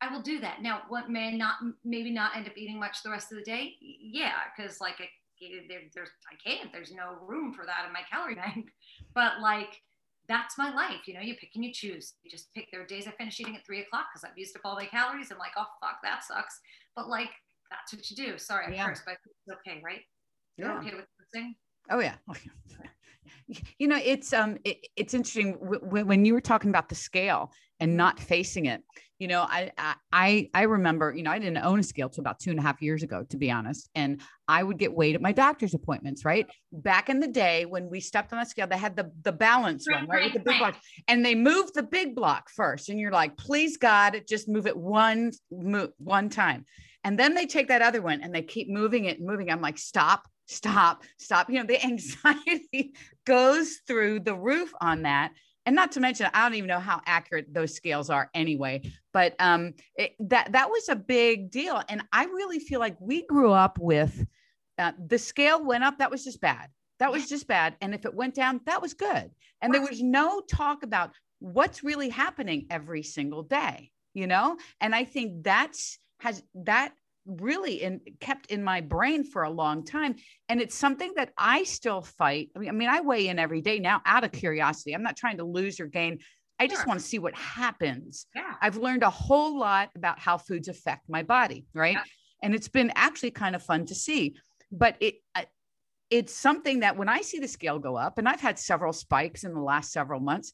I 0.02 0.12
will 0.12 0.22
do 0.22 0.40
that. 0.42 0.62
Now, 0.62 0.82
what 0.90 1.10
may 1.10 1.36
not 1.36 1.56
maybe 1.86 2.12
not 2.12 2.36
end 2.36 2.48
up 2.48 2.58
eating 2.58 2.80
much 2.80 3.04
the 3.04 3.10
rest 3.10 3.32
of 3.32 3.38
the 3.38 3.44
day? 3.44 3.76
Yeah, 3.80 4.34
because 4.56 4.82
like 4.82 4.96
I, 5.00 5.06
eh, 5.44 5.62
there, 5.70 5.80
there's 5.94 6.10
I 6.30 6.36
can't. 6.44 6.74
There's 6.74 6.92
no 6.92 7.18
room 7.26 7.54
for 7.54 7.66
that 7.66 7.86
in 7.88 7.94
my 7.94 8.02
calorie 8.12 8.36
bank. 8.44 8.68
But 9.14 9.40
like 9.42 9.82
that's 10.28 10.58
my 10.58 10.74
life. 10.74 11.08
You 11.08 11.14
know, 11.14 11.22
you 11.22 11.36
pick 11.36 11.52
and 11.56 11.64
you 11.64 11.72
choose. 11.72 12.14
You 12.24 12.32
just 12.32 12.54
pick. 12.54 12.68
There 12.72 12.82
are 12.82 12.86
days 12.86 13.08
I 13.08 13.12
finish 13.12 13.40
eating 13.40 13.56
at 13.56 13.66
three 13.66 13.82
o'clock 13.82 14.08
because 14.12 14.30
I've 14.30 14.38
used 14.38 14.56
up 14.58 14.62
all 14.66 14.76
my 14.76 14.86
calories. 14.86 15.32
I'm 15.32 15.38
like, 15.38 15.52
oh 15.58 15.66
fuck, 15.80 16.00
that 16.04 16.26
sucks. 16.26 16.60
But 16.96 17.08
like 17.08 17.30
that's 17.70 17.94
what 17.94 18.10
you 18.10 18.16
do. 18.16 18.38
Sorry, 18.38 18.66
at 18.66 18.76
yeah. 18.76 18.88
first, 18.88 19.04
but 19.06 19.16
it's 19.24 19.60
okay, 19.60 19.82
right? 19.84 20.02
You're 20.58 20.68
yeah. 20.68 20.80
okay 20.80 20.96
with 20.96 21.06
listening? 21.20 21.56
Oh 21.90 22.00
yeah. 22.00 22.16
you 23.78 23.88
know, 23.88 24.00
it's 24.04 24.34
um, 24.34 24.58
it, 24.64 24.78
it's 24.96 25.14
interesting 25.14 25.54
w- 25.54 26.06
when 26.06 26.26
you 26.26 26.34
were 26.34 26.42
talking 26.42 26.70
about 26.70 26.90
the 26.90 26.96
scale 26.96 27.52
and 27.80 27.98
not 27.98 28.20
facing 28.20 28.66
it. 28.66 28.82
You 29.20 29.28
know, 29.30 29.42
I, 29.42 29.72
I 30.12 30.50
I 30.54 30.64
remember, 30.64 31.14
you 31.16 31.24
know, 31.24 31.32
I 31.32 31.40
didn't 31.40 31.64
own 31.64 31.80
a 31.80 31.84
scale 31.84 32.10
till 32.10 32.22
about 32.22 32.40
two 32.40 32.50
and 32.50 32.60
a 32.60 32.62
half 32.62 32.82
years 32.82 33.04
ago, 33.04 33.24
to 33.30 33.38
be 33.38 33.50
honest. 33.50 33.90
And 33.96 34.22
I 34.50 34.64
would 34.64 34.78
get 34.78 34.94
weighed 34.94 35.16
at 35.16 35.22
my 35.22 35.32
doctor's 35.32 35.74
appointments, 35.74 36.26
right? 36.26 36.46
Back 36.74 37.08
in 37.08 37.22
the 37.22 37.28
day 37.28 37.66
when 37.66 37.90
we 37.90 38.02
stepped 38.02 38.34
on 38.34 38.40
a 38.40 38.46
scale, 38.46 38.68
they 38.68 38.78
had 38.78 38.98
the 38.98 39.12
the 39.22 39.32
balance 39.32 39.86
right, 39.88 40.02
one, 40.02 40.10
right? 40.10 40.24
right 40.24 40.34
the 40.34 40.40
big 40.40 40.58
block. 40.58 40.76
And 41.08 41.26
they 41.26 41.36
moved 41.36 41.74
the 41.74 41.84
big 41.84 42.16
block 42.16 42.50
first. 42.50 42.90
And 42.90 43.00
you're 43.00 43.12
like, 43.12 43.38
please 43.38 43.78
God, 43.78 44.22
just 44.28 44.50
move 44.50 44.68
it 44.68 44.76
one 44.76 45.32
move 45.52 45.92
one 46.00 46.30
time. 46.30 46.66
And 47.06 47.18
then 47.18 47.34
they 47.34 47.46
take 47.46 47.70
that 47.70 47.82
other 47.82 48.02
one 48.02 48.22
and 48.22 48.34
they 48.34 48.42
keep 48.42 48.70
moving 48.70 49.06
it, 49.06 49.20
and 49.20 49.28
moving. 49.28 49.50
I'm 49.50 49.62
like, 49.62 49.78
stop, 49.78 50.28
stop, 50.46 51.04
stop. 51.18 51.50
You 51.50 51.60
know, 51.60 51.66
the 51.66 51.84
anxiety 51.86 52.94
goes 53.26 53.80
through 53.88 54.22
the 54.22 54.36
roof 54.36 54.74
on 54.82 55.04
that. 55.04 55.34
And 55.66 55.76
not 55.76 55.94
to 55.94 56.02
mention, 56.02 56.30
I 56.34 56.44
don't 56.44 56.56
even 56.56 56.68
know 56.68 56.80
how 56.80 57.02
accurate 57.06 57.54
those 57.54 57.74
scales 57.74 58.10
are 58.10 58.30
anyway. 58.34 58.82
But 59.14 59.36
um, 59.40 59.74
it, 59.96 60.14
that 60.20 60.52
that 60.52 60.70
was 60.70 60.90
a 60.90 60.96
big 60.96 61.52
deal, 61.52 61.82
and 61.88 62.04
I 62.12 62.26
really 62.26 62.60
feel 62.60 62.82
like 62.82 62.98
we 63.00 63.26
grew 63.26 63.52
up 63.52 63.80
with 63.80 64.26
uh, 64.78 64.92
the 65.08 65.18
scale 65.18 65.64
went 65.64 65.84
up. 65.84 66.00
That 66.00 66.12
was 66.12 66.24
just 66.24 66.42
bad. 66.42 66.70
That 67.00 67.12
was 67.12 67.30
just 67.30 67.48
bad. 67.48 67.76
And 67.82 67.94
if 67.94 68.06
it 68.06 68.14
went 68.14 68.36
down, 68.36 68.62
that 68.66 68.82
was 68.82 68.94
good. 68.94 69.32
And 69.62 69.74
there 69.74 69.82
was 69.82 70.02
no 70.02 70.42
talk 70.42 70.84
about 70.84 71.12
what's 71.40 71.84
really 71.84 72.10
happening 72.10 72.68
every 72.70 73.04
single 73.04 73.44
day. 73.44 73.92
You 74.14 74.28
know, 74.28 74.58
and 74.82 74.94
I 74.94 75.06
think 75.06 75.44
that's 75.44 75.98
has 76.20 76.44
that 76.56 76.94
really 77.26 77.82
in, 77.82 78.02
kept 78.20 78.48
in 78.48 78.64
my 78.64 78.82
brain 78.82 79.24
for 79.24 79.44
a 79.44 79.50
long 79.50 79.86
time 79.86 80.16
and 80.50 80.60
it's 80.62 80.76
something 80.76 81.14
that 81.16 81.32
i 81.38 81.64
still 81.64 82.02
fight. 82.02 82.50
I 82.56 82.60
mean, 82.60 82.70
I 82.70 82.72
mean 82.74 82.90
i 82.90 83.02
weigh 83.02 83.28
in 83.28 83.40
every 83.40 83.62
day 83.62 83.80
now 83.80 84.02
out 84.06 84.24
of 84.24 84.32
curiosity. 84.32 84.94
I'm 84.94 85.04
not 85.04 85.16
trying 85.16 85.38
to 85.38 85.46
lose 85.46 85.80
or 85.80 85.88
gain. 85.88 86.20
I 86.60 86.68
just 86.68 86.88
want 86.88 87.00
to 87.00 87.06
see 87.06 87.20
what 87.20 87.36
happens. 87.36 88.28
Yeah. 88.36 88.54
i've 88.62 88.78
learned 88.78 89.04
a 89.04 89.10
whole 89.10 89.58
lot 89.58 89.90
about 89.96 90.20
how 90.20 90.38
foods 90.38 90.68
affect 90.68 91.10
my 91.10 91.24
body 91.24 91.66
right? 91.74 91.94
Yeah. 91.94 92.04
and 92.44 92.56
it's 92.56 92.68
been 92.68 92.92
actually 92.96 93.32
kind 93.32 93.56
of 93.56 93.64
fun 93.64 93.86
to 93.88 93.96
see. 93.96 94.36
But 94.72 94.98
it 95.00 95.16
it's 96.10 96.34
something 96.34 96.82
that 96.82 96.98
when 96.98 97.10
i 97.10 97.22
see 97.22 97.40
the 97.40 97.48
scale 97.48 97.80
go 97.80 97.96
up 97.96 98.18
and 98.18 98.28
i've 98.28 98.42
had 98.42 98.60
several 98.60 98.92
spikes 98.92 99.44
in 99.44 99.54
the 99.54 99.62
last 99.62 99.92
several 99.92 100.20
months 100.20 100.52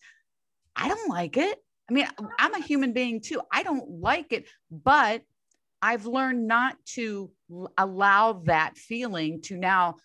i 0.76 0.88
don't 0.88 1.10
like 1.10 1.36
it. 1.38 1.58
I 1.90 1.94
mean 1.94 2.08
i'm 2.38 2.54
a 2.54 2.62
human 2.62 2.94
being 2.94 3.22
too. 3.22 3.42
I 3.52 3.64
don't 3.64 3.90
like 3.90 4.32
it 4.32 4.46
but 4.70 5.24
I've 5.82 6.06
learned 6.06 6.48
not 6.48 6.76
to 6.94 7.32
allow 7.78 8.34
that 8.46 8.78
feeling 8.78 9.42
to 9.44 9.58
now 9.58 9.96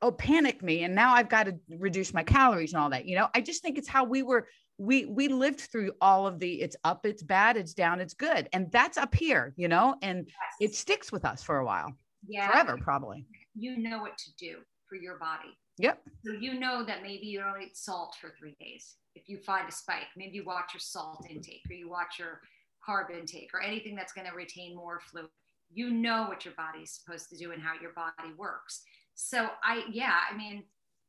oh 0.00 0.12
panic 0.12 0.62
me 0.62 0.84
and 0.84 0.94
now 0.94 1.14
I've 1.14 1.28
got 1.28 1.46
to 1.46 1.56
reduce 1.68 2.14
my 2.14 2.22
calories 2.22 2.72
and 2.72 2.82
all 2.82 2.90
that. 2.90 3.06
You 3.06 3.16
know, 3.16 3.28
I 3.34 3.40
just 3.40 3.62
think 3.62 3.78
it's 3.78 3.88
how 3.88 4.04
we 4.04 4.22
were 4.22 4.46
we 4.78 5.06
we 5.06 5.28
lived 5.28 5.60
through 5.60 5.92
all 6.00 6.26
of 6.26 6.38
the 6.38 6.60
it's 6.62 6.76
up, 6.84 7.04
it's 7.04 7.22
bad, 7.22 7.56
it's 7.56 7.74
down, 7.74 8.00
it's 8.00 8.14
good. 8.14 8.48
And 8.52 8.70
that's 8.70 8.96
up 8.96 9.14
here, 9.14 9.52
you 9.56 9.68
know, 9.68 9.96
and 10.02 10.24
yes. 10.26 10.70
it 10.70 10.74
sticks 10.74 11.10
with 11.10 11.24
us 11.24 11.42
for 11.42 11.58
a 11.58 11.64
while. 11.64 11.92
Yeah. 12.26 12.48
Forever 12.48 12.78
probably. 12.80 13.26
You 13.54 13.76
know 13.76 13.98
what 13.98 14.16
to 14.18 14.30
do 14.38 14.58
for 14.88 14.96
your 14.96 15.18
body. 15.18 15.56
Yep. 15.78 16.00
So 16.24 16.32
you 16.32 16.58
know 16.58 16.84
that 16.84 17.02
maybe 17.02 17.26
you 17.26 17.40
don't 17.40 17.60
eat 17.62 17.76
salt 17.76 18.14
for 18.20 18.32
three 18.38 18.56
days. 18.60 18.96
If 19.14 19.28
you 19.28 19.38
find 19.38 19.68
a 19.68 19.72
spike, 19.72 20.08
maybe 20.16 20.36
you 20.36 20.44
watch 20.44 20.74
your 20.74 20.80
salt 20.80 21.26
intake 21.28 21.62
or 21.70 21.74
you 21.74 21.88
watch 21.88 22.18
your 22.18 22.40
carb 22.88 23.10
intake 23.10 23.50
or 23.52 23.62
anything 23.62 23.94
that's 23.94 24.12
going 24.12 24.26
to 24.26 24.34
retain 24.34 24.74
more 24.74 25.00
fluid. 25.00 25.28
You 25.70 25.90
know 25.90 26.26
what 26.28 26.44
your 26.44 26.54
body 26.54 26.80
is 26.80 26.92
supposed 26.92 27.28
to 27.30 27.36
do 27.36 27.52
and 27.52 27.62
how 27.62 27.74
your 27.80 27.92
body 27.92 28.32
works. 28.36 28.82
So 29.14 29.48
I, 29.62 29.84
yeah, 29.90 30.14
I 30.32 30.36
mean, 30.36 30.64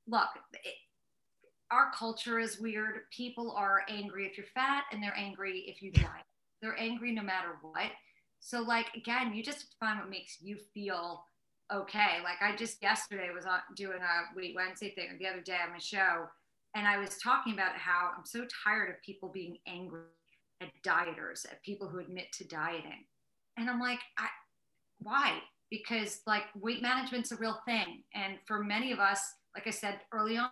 look, 0.08 0.28
it, 0.66 0.74
our 1.72 1.92
culture 1.98 2.40
is 2.40 2.60
weird. 2.60 3.02
People 3.16 3.54
are 3.56 3.84
angry 3.88 4.26
if 4.26 4.38
you're 4.38 4.48
fat 4.54 4.84
and 4.92 5.02
they're 5.02 5.18
angry 5.18 5.66
if 5.68 5.82
you 5.82 5.92
diet. 5.92 6.26
They're 6.62 6.80
angry 6.80 7.14
no 7.14 7.22
matter 7.22 7.58
what. 7.62 7.92
So 8.42 8.62
like, 8.62 8.88
again, 8.96 9.34
you 9.34 9.44
just 9.44 9.76
find 9.80 10.00
what 10.00 10.10
makes 10.10 10.38
you 10.42 10.58
feel 10.74 11.24
okay. 11.74 12.18
Like 12.24 12.42
I 12.42 12.56
just 12.56 12.82
yesterday 12.82 13.30
was 13.34 13.46
on 13.46 13.60
doing 13.76 14.00
a 14.00 14.36
Weight 14.36 14.56
Wednesday 14.56 14.94
thing 14.96 15.08
the 15.20 15.28
other 15.28 15.42
day 15.42 15.58
on 15.64 15.72
my 15.72 15.78
show. 15.78 16.26
And 16.76 16.88
I 16.88 16.98
was 16.98 17.18
talking 17.24 17.54
about 17.54 17.76
how 17.76 18.12
I'm 18.18 18.26
so 18.26 18.46
tired 18.64 18.90
of 18.90 19.02
people 19.04 19.30
being 19.30 19.58
angry 19.68 20.02
at 20.62 20.70
dieters, 20.86 21.46
at 21.46 21.64
people 21.64 21.88
who 21.88 22.00
admit 22.00 22.32
to 22.34 22.48
dieting. 22.48 23.06
And 23.58 23.70
I'm 23.70 23.80
like, 23.80 24.00
I, 24.18 24.28
why? 25.00 25.40
Because 25.70 26.22
like 26.26 26.44
weight 26.56 26.82
management's 26.82 27.32
a 27.32 27.38
real 27.38 27.60
thing. 27.66 28.04
And 28.14 28.36
for 28.46 28.64
many 28.64 28.92
of 28.92 29.00
us, 29.00 29.22
like 29.56 29.68
I 29.68 29.72
said 29.72 30.00
early 30.14 30.38
on, 30.38 30.50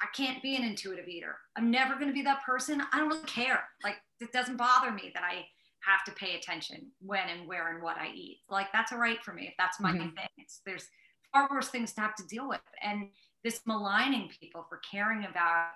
I 0.00 0.06
can't 0.14 0.42
be 0.42 0.56
an 0.56 0.62
intuitive 0.62 1.08
eater. 1.08 1.36
I'm 1.56 1.70
never 1.70 1.94
going 1.94 2.06
to 2.06 2.12
be 2.12 2.22
that 2.22 2.44
person. 2.44 2.82
I 2.92 2.98
don't 2.98 3.08
really 3.08 3.22
care. 3.24 3.64
Like 3.82 3.96
it 4.20 4.32
doesn't 4.32 4.56
bother 4.56 4.92
me 4.92 5.10
that 5.14 5.24
I 5.24 5.46
have 5.80 6.04
to 6.06 6.12
pay 6.12 6.36
attention 6.36 6.90
when 7.00 7.28
and 7.28 7.48
where 7.48 7.74
and 7.74 7.82
what 7.82 7.96
I 7.96 8.08
eat. 8.14 8.38
Like 8.48 8.68
that's 8.72 8.92
all 8.92 8.98
right 8.98 9.22
for 9.22 9.32
me 9.32 9.46
if 9.48 9.54
that's 9.58 9.80
my 9.80 9.92
mm-hmm. 9.92 10.10
thing. 10.10 10.28
It's, 10.36 10.60
there's 10.64 10.86
far 11.32 11.48
worse 11.50 11.68
things 11.68 11.92
to 11.94 12.00
have 12.00 12.14
to 12.16 12.26
deal 12.26 12.48
with. 12.48 12.60
And 12.82 13.08
this 13.44 13.60
maligning 13.66 14.30
people 14.40 14.66
for 14.68 14.80
caring 14.90 15.24
about 15.24 15.70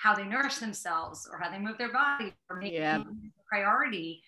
how 0.00 0.14
they 0.14 0.24
nourish 0.24 0.56
themselves 0.56 1.28
or 1.30 1.38
how 1.38 1.50
they 1.50 1.58
move 1.58 1.76
their 1.76 1.92
body 1.92 2.32
or 2.48 2.56
make 2.56 2.72
yeah. 2.72 3.02
priority. 3.48 4.22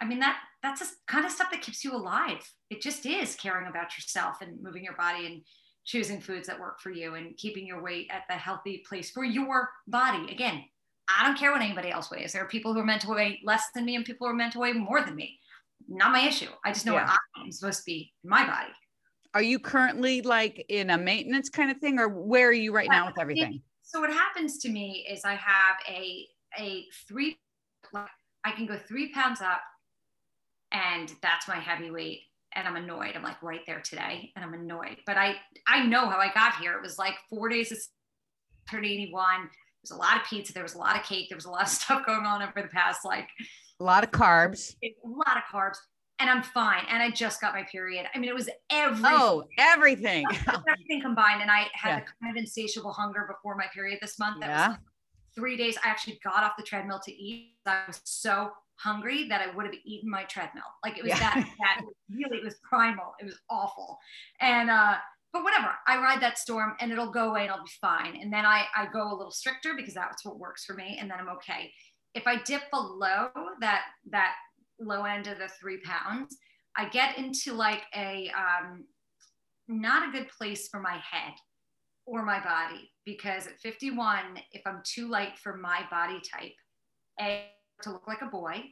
I 0.00 0.06
mean, 0.06 0.18
that 0.20 0.38
that's 0.62 0.80
the 0.80 0.86
kind 1.06 1.26
of 1.26 1.30
stuff 1.30 1.50
that 1.50 1.60
keeps 1.60 1.84
you 1.84 1.94
alive. 1.94 2.38
It 2.70 2.80
just 2.80 3.04
is 3.04 3.36
caring 3.36 3.68
about 3.68 3.96
yourself 3.96 4.38
and 4.40 4.62
moving 4.62 4.82
your 4.82 4.96
body 4.96 5.26
and 5.26 5.42
choosing 5.84 6.22
foods 6.22 6.46
that 6.46 6.58
work 6.58 6.80
for 6.80 6.90
you 6.90 7.16
and 7.16 7.36
keeping 7.36 7.66
your 7.66 7.82
weight 7.82 8.08
at 8.10 8.22
the 8.30 8.34
healthy 8.34 8.82
place 8.88 9.10
for 9.10 9.24
your 9.24 9.68
body. 9.86 10.32
Again, 10.32 10.64
I 11.06 11.26
don't 11.26 11.38
care 11.38 11.52
what 11.52 11.60
anybody 11.60 11.90
else 11.90 12.10
weighs. 12.10 12.32
There 12.32 12.42
are 12.42 12.48
people 12.48 12.72
who 12.72 12.80
are 12.80 12.84
meant 12.84 13.02
to 13.02 13.10
weigh 13.10 13.40
less 13.44 13.64
than 13.74 13.84
me 13.84 13.96
and 13.96 14.06
people 14.06 14.26
who 14.26 14.32
are 14.32 14.36
meant 14.36 14.54
to 14.54 14.58
weigh 14.58 14.72
more 14.72 15.02
than 15.02 15.14
me. 15.14 15.38
Not 15.86 16.12
my 16.12 16.26
issue. 16.26 16.48
I 16.64 16.72
just 16.72 16.86
know 16.86 16.94
yeah. 16.94 17.04
what 17.04 17.18
I'm 17.36 17.52
supposed 17.52 17.80
to 17.80 17.84
be 17.84 18.10
in 18.24 18.30
my 18.30 18.46
body. 18.46 18.72
Are 19.34 19.42
you 19.42 19.58
currently 19.58 20.22
like 20.22 20.64
in 20.70 20.88
a 20.88 20.96
maintenance 20.96 21.50
kind 21.50 21.70
of 21.70 21.76
thing 21.76 21.98
or 21.98 22.08
where 22.08 22.48
are 22.48 22.52
you 22.52 22.72
right 22.72 22.88
yeah, 22.90 23.00
now 23.00 23.06
with 23.06 23.18
everything? 23.20 23.60
So 23.94 24.00
what 24.00 24.12
happens 24.12 24.58
to 24.58 24.68
me 24.68 25.06
is 25.08 25.24
I 25.24 25.34
have 25.34 25.76
a 25.88 26.26
a 26.58 26.86
three 27.06 27.38
I 27.94 28.50
can 28.50 28.66
go 28.66 28.76
three 28.76 29.12
pounds 29.12 29.40
up 29.40 29.60
and 30.72 31.12
that's 31.22 31.46
my 31.46 31.60
heavy 31.60 31.92
weight 31.92 32.22
and 32.56 32.66
I'm 32.66 32.74
annoyed. 32.74 33.12
I'm 33.14 33.22
like 33.22 33.40
right 33.40 33.60
there 33.68 33.80
today 33.80 34.32
and 34.34 34.44
I'm 34.44 34.52
annoyed. 34.52 34.96
But 35.06 35.16
I 35.16 35.36
I 35.68 35.86
know 35.86 36.08
how 36.08 36.18
I 36.18 36.32
got 36.34 36.56
here. 36.56 36.72
It 36.72 36.82
was 36.82 36.98
like 36.98 37.14
four 37.30 37.48
days 37.48 37.70
of 37.70 37.78
turned 38.68 38.84
81. 38.84 39.42
There 39.42 39.50
was 39.80 39.92
a 39.92 39.96
lot 39.96 40.16
of 40.16 40.24
pizza, 40.24 40.52
there 40.52 40.64
was 40.64 40.74
a 40.74 40.78
lot 40.78 40.96
of 40.96 41.04
cake, 41.04 41.28
there 41.28 41.36
was 41.36 41.44
a 41.44 41.50
lot 41.50 41.62
of 41.62 41.68
stuff 41.80 42.04
going 42.04 42.26
on 42.26 42.42
over 42.42 42.62
the 42.62 42.68
past 42.74 43.04
like 43.04 43.28
a 43.80 43.84
lot 43.84 44.02
of 44.02 44.10
carbs. 44.10 44.74
A 44.82 44.92
lot 45.04 45.36
of 45.36 45.44
carbs 45.52 45.76
and 46.20 46.30
I'm 46.30 46.42
fine. 46.42 46.84
And 46.88 47.02
I 47.02 47.10
just 47.10 47.40
got 47.40 47.54
my 47.54 47.64
period. 47.64 48.06
I 48.14 48.18
mean, 48.18 48.28
it 48.28 48.34
was 48.34 48.48
everything. 48.70 49.06
Oh, 49.06 49.44
everything. 49.58 50.24
everything 50.68 51.00
combined. 51.02 51.42
And 51.42 51.50
I 51.50 51.66
had 51.72 51.88
yeah. 51.88 52.00
the 52.00 52.06
kind 52.20 52.36
of 52.36 52.40
insatiable 52.40 52.92
hunger 52.92 53.26
before 53.28 53.56
my 53.56 53.66
period 53.74 53.98
this 54.00 54.18
month. 54.18 54.40
That 54.40 54.48
yeah. 54.48 54.68
was 54.68 54.76
like 54.76 54.80
three 55.34 55.56
days. 55.56 55.76
I 55.84 55.88
actually 55.88 56.20
got 56.22 56.44
off 56.44 56.52
the 56.56 56.62
treadmill 56.62 57.00
to 57.04 57.12
eat. 57.12 57.54
I 57.66 57.82
was 57.86 58.00
so 58.04 58.50
hungry 58.76 59.28
that 59.28 59.40
I 59.40 59.54
would 59.54 59.66
have 59.66 59.74
eaten 59.84 60.10
my 60.10 60.24
treadmill. 60.24 60.62
Like 60.84 60.98
it 60.98 61.02
was 61.02 61.10
yeah. 61.10 61.18
that, 61.18 61.48
that 61.60 61.80
really, 62.10 62.38
it 62.38 62.44
was 62.44 62.56
primal. 62.62 63.14
It 63.20 63.24
was 63.24 63.38
awful. 63.50 63.98
And, 64.40 64.70
uh, 64.70 64.94
but 65.32 65.42
whatever, 65.42 65.72
I 65.88 65.96
ride 65.96 66.22
that 66.22 66.38
storm 66.38 66.74
and 66.80 66.92
it'll 66.92 67.10
go 67.10 67.30
away 67.30 67.42
and 67.42 67.50
I'll 67.50 67.64
be 67.64 67.70
fine. 67.80 68.16
And 68.20 68.32
then 68.32 68.46
I, 68.46 68.66
I 68.76 68.86
go 68.92 69.12
a 69.12 69.16
little 69.16 69.32
stricter 69.32 69.74
because 69.74 69.94
that's 69.94 70.24
what 70.24 70.38
works 70.38 70.64
for 70.64 70.74
me. 70.74 70.96
And 71.00 71.10
then 71.10 71.18
I'm 71.18 71.28
okay. 71.30 71.72
If 72.14 72.28
I 72.28 72.40
dip 72.44 72.62
below 72.70 73.30
that, 73.60 73.82
that 74.10 74.34
low 74.86 75.04
end 75.04 75.26
of 75.26 75.38
the 75.38 75.48
three 75.60 75.80
pounds, 75.82 76.36
I 76.76 76.88
get 76.88 77.18
into 77.18 77.52
like 77.52 77.82
a 77.94 78.30
um, 78.36 78.84
not 79.68 80.08
a 80.08 80.12
good 80.12 80.28
place 80.28 80.68
for 80.68 80.80
my 80.80 80.98
head 81.10 81.34
or 82.06 82.24
my 82.24 82.42
body 82.42 82.90
because 83.04 83.46
at 83.46 83.58
51, 83.60 84.38
if 84.52 84.62
I'm 84.66 84.82
too 84.84 85.08
light 85.08 85.38
for 85.42 85.56
my 85.56 85.80
body 85.90 86.20
type, 86.20 86.52
A, 87.20 87.44
to 87.82 87.90
look 87.90 88.06
like 88.06 88.22
a 88.22 88.26
boy, 88.26 88.62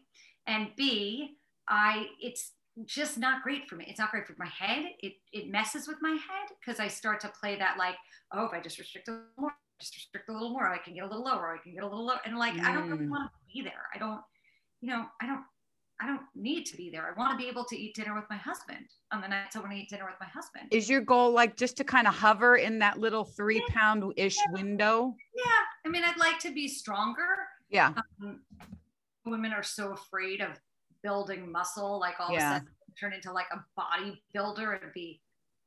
and 0.47 0.69
B, 0.77 1.37
I 1.69 2.07
it's 2.21 2.53
just 2.87 3.19
not 3.19 3.43
great 3.43 3.69
for 3.69 3.77
me. 3.77 3.85
It's 3.89 3.99
not 3.99 4.11
great 4.11 4.27
for 4.27 4.35
my 4.39 4.49
head. 4.49 4.87
It 5.01 5.15
it 5.33 5.51
messes 5.51 5.87
with 5.87 5.99
my 6.01 6.11
head 6.11 6.49
because 6.61 6.81
I 6.81 6.89
start 6.89 7.21
to 7.21 7.33
play 7.41 7.57
that 7.57 7.77
like, 7.79 7.97
oh, 8.33 8.47
if 8.47 8.53
I 8.53 8.61
just 8.61 8.79
restrict 8.79 9.09
a 9.09 9.13
little 9.13 9.27
more, 9.39 9.53
just 9.81 9.95
restrict 9.95 10.29
a 10.29 10.33
little 10.33 10.51
more, 10.51 10.69
I 10.69 10.79
can 10.79 10.95
get 10.95 11.05
a 11.05 11.07
little 11.07 11.25
lower, 11.25 11.55
I 11.55 11.63
can 11.63 11.75
get 11.75 11.83
a 11.83 11.87
little 11.87 12.07
lower. 12.07 12.21
And 12.25 12.39
like, 12.39 12.55
mm. 12.55 12.65
I 12.65 12.73
don't 12.73 12.91
really 12.91 13.07
mm. 13.07 13.11
want 13.11 13.31
to 13.31 13.55
be 13.55 13.63
there. 13.63 13.87
I 13.95 13.99
don't, 13.99 14.21
you 14.81 14.91
know, 14.91 15.05
I 15.21 15.27
don't 15.27 15.43
I 16.03 16.07
don't 16.07 16.23
need 16.35 16.65
to 16.67 16.77
be 16.77 16.91
there. 16.91 17.07
I 17.07 17.19
want 17.19 17.31
to 17.31 17.37
be 17.37 17.49
able 17.49 17.65
to 17.67 17.79
eat 17.79 17.95
dinner 17.95 18.15
with 18.15 18.25
my 18.29 18.37
husband 18.37 18.87
on 19.13 19.21
the 19.21 19.29
nights 19.29 19.55
I 19.55 19.61
want 19.61 19.71
to 19.73 19.79
eat 19.79 19.89
dinner 19.89 20.05
with 20.05 20.17
my 20.21 20.27
husband. 20.27 20.67
Is 20.73 20.89
your 20.89 21.01
goal 21.01 21.31
like 21.31 21.57
just 21.57 21.77
to 21.77 21.85
kind 21.85 22.09
of 22.09 22.15
hover 22.15 22.57
in 22.57 22.81
that 22.81 22.99
little 22.99 23.25
three 23.25 23.61
pound 23.69 24.03
pound 24.03 24.15
ish 24.17 24.37
yeah. 24.37 24.53
window? 24.53 25.15
Yeah. 25.37 25.45
I 25.87 25.89
mean, 25.89 26.03
I'd 26.05 26.19
like 26.19 26.39
to 26.41 26.53
be 26.53 26.67
stronger. 26.67 27.27
Yeah. 27.71 27.93
Um, 28.23 28.41
women 29.25 29.53
are 29.53 29.63
so 29.63 29.93
afraid 29.93 30.41
of 30.41 30.51
building 31.03 31.51
muscle. 31.51 32.01
Like 32.01 32.15
all 32.19 32.33
yeah. 32.33 32.37
of 32.37 32.43
a 32.43 32.55
sudden, 32.57 32.69
turn 32.99 33.13
into 33.13 33.33
like 33.33 33.47
a 33.53 33.81
bodybuilder 33.81 34.83
and 34.83 34.93
be, 34.93 35.21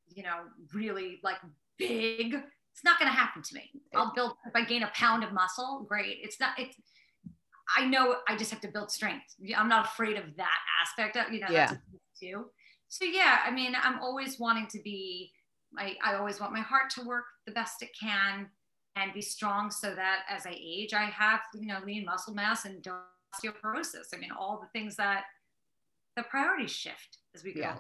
you 0.07 0.23
know, 0.23 0.39
really 0.73 1.19
like 1.23 1.38
big. 1.77 2.33
It's 2.73 2.83
not 2.83 2.99
going 2.99 3.09
to 3.09 3.17
happen 3.17 3.41
to 3.41 3.55
me. 3.55 3.71
I'll 3.95 4.13
build 4.13 4.33
if 4.45 4.53
I 4.53 4.65
gain 4.65 4.83
a 4.83 4.91
pound 4.93 5.23
of 5.23 5.31
muscle, 5.31 5.86
great. 5.88 6.17
It's 6.21 6.39
not. 6.39 6.59
It's. 6.59 6.75
I 7.76 7.86
know 7.86 8.16
I 8.28 8.36
just 8.36 8.51
have 8.51 8.61
to 8.61 8.68
build 8.68 8.91
strength. 8.91 9.36
I'm 9.55 9.70
not 9.70 9.86
afraid 9.86 10.18
of 10.18 10.36
that 10.38 10.57
aspect 10.82 11.16
of 11.16 11.34
you 11.34 11.39
know. 11.39 11.47
Yeah. 11.49 11.72
Too. 12.20 12.45
So 12.88 13.05
yeah, 13.05 13.39
I 13.45 13.51
mean, 13.51 13.76
I'm 13.82 13.99
always 13.99 14.39
wanting 14.39 14.68
to 14.68 14.80
be. 14.82 15.32
I, 15.78 15.95
I 16.03 16.16
always 16.16 16.39
want 16.39 16.53
my 16.53 16.61
heart 16.61 16.89
to 16.91 17.03
work 17.03 17.26
the 17.45 17.51
best 17.51 17.82
it 17.82 17.89
can 17.99 18.47
and 18.95 19.13
be 19.13 19.22
strong 19.22 19.70
so 19.72 19.93
that 19.93 20.22
as 20.30 20.45
I 20.45 20.55
age, 20.55 20.93
I 20.93 21.05
have, 21.05 21.41
you 21.53 21.68
know, 21.68 21.80
lean 21.86 22.05
muscle 22.05 22.34
mass 22.34 22.63
and 22.63 22.82
osteoporosis. 22.84 24.13
I 24.13 24.18
mean, 24.18 24.32
all 24.32 24.61
the 24.61 24.80
things 24.80 24.95
that 24.95 25.26
the 26.16 26.24
priorities 26.24 26.72
shift 26.72 27.18
as 27.36 27.43
we 27.43 27.53
go. 27.53 27.61
Yeah. 27.61 27.78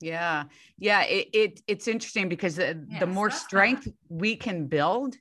Yeah. 0.00 0.44
Yeah. 0.78 1.02
It, 1.04 1.28
it 1.32 1.62
it's 1.66 1.88
interesting 1.88 2.28
because 2.28 2.56
the, 2.56 2.86
the 3.00 3.06
more 3.06 3.30
strength 3.30 3.88
we 4.10 4.36
can 4.36 4.66
build, 4.66 5.16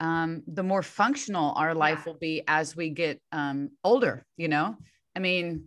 um, 0.00 0.42
the 0.46 0.62
more 0.62 0.82
functional 0.82 1.52
our 1.56 1.74
life 1.74 2.02
yeah. 2.04 2.12
will 2.12 2.18
be 2.18 2.42
as 2.46 2.76
we 2.76 2.90
get 2.90 3.20
um, 3.32 3.70
older, 3.82 4.24
you 4.36 4.48
know? 4.48 4.76
I 5.16 5.20
mean, 5.20 5.66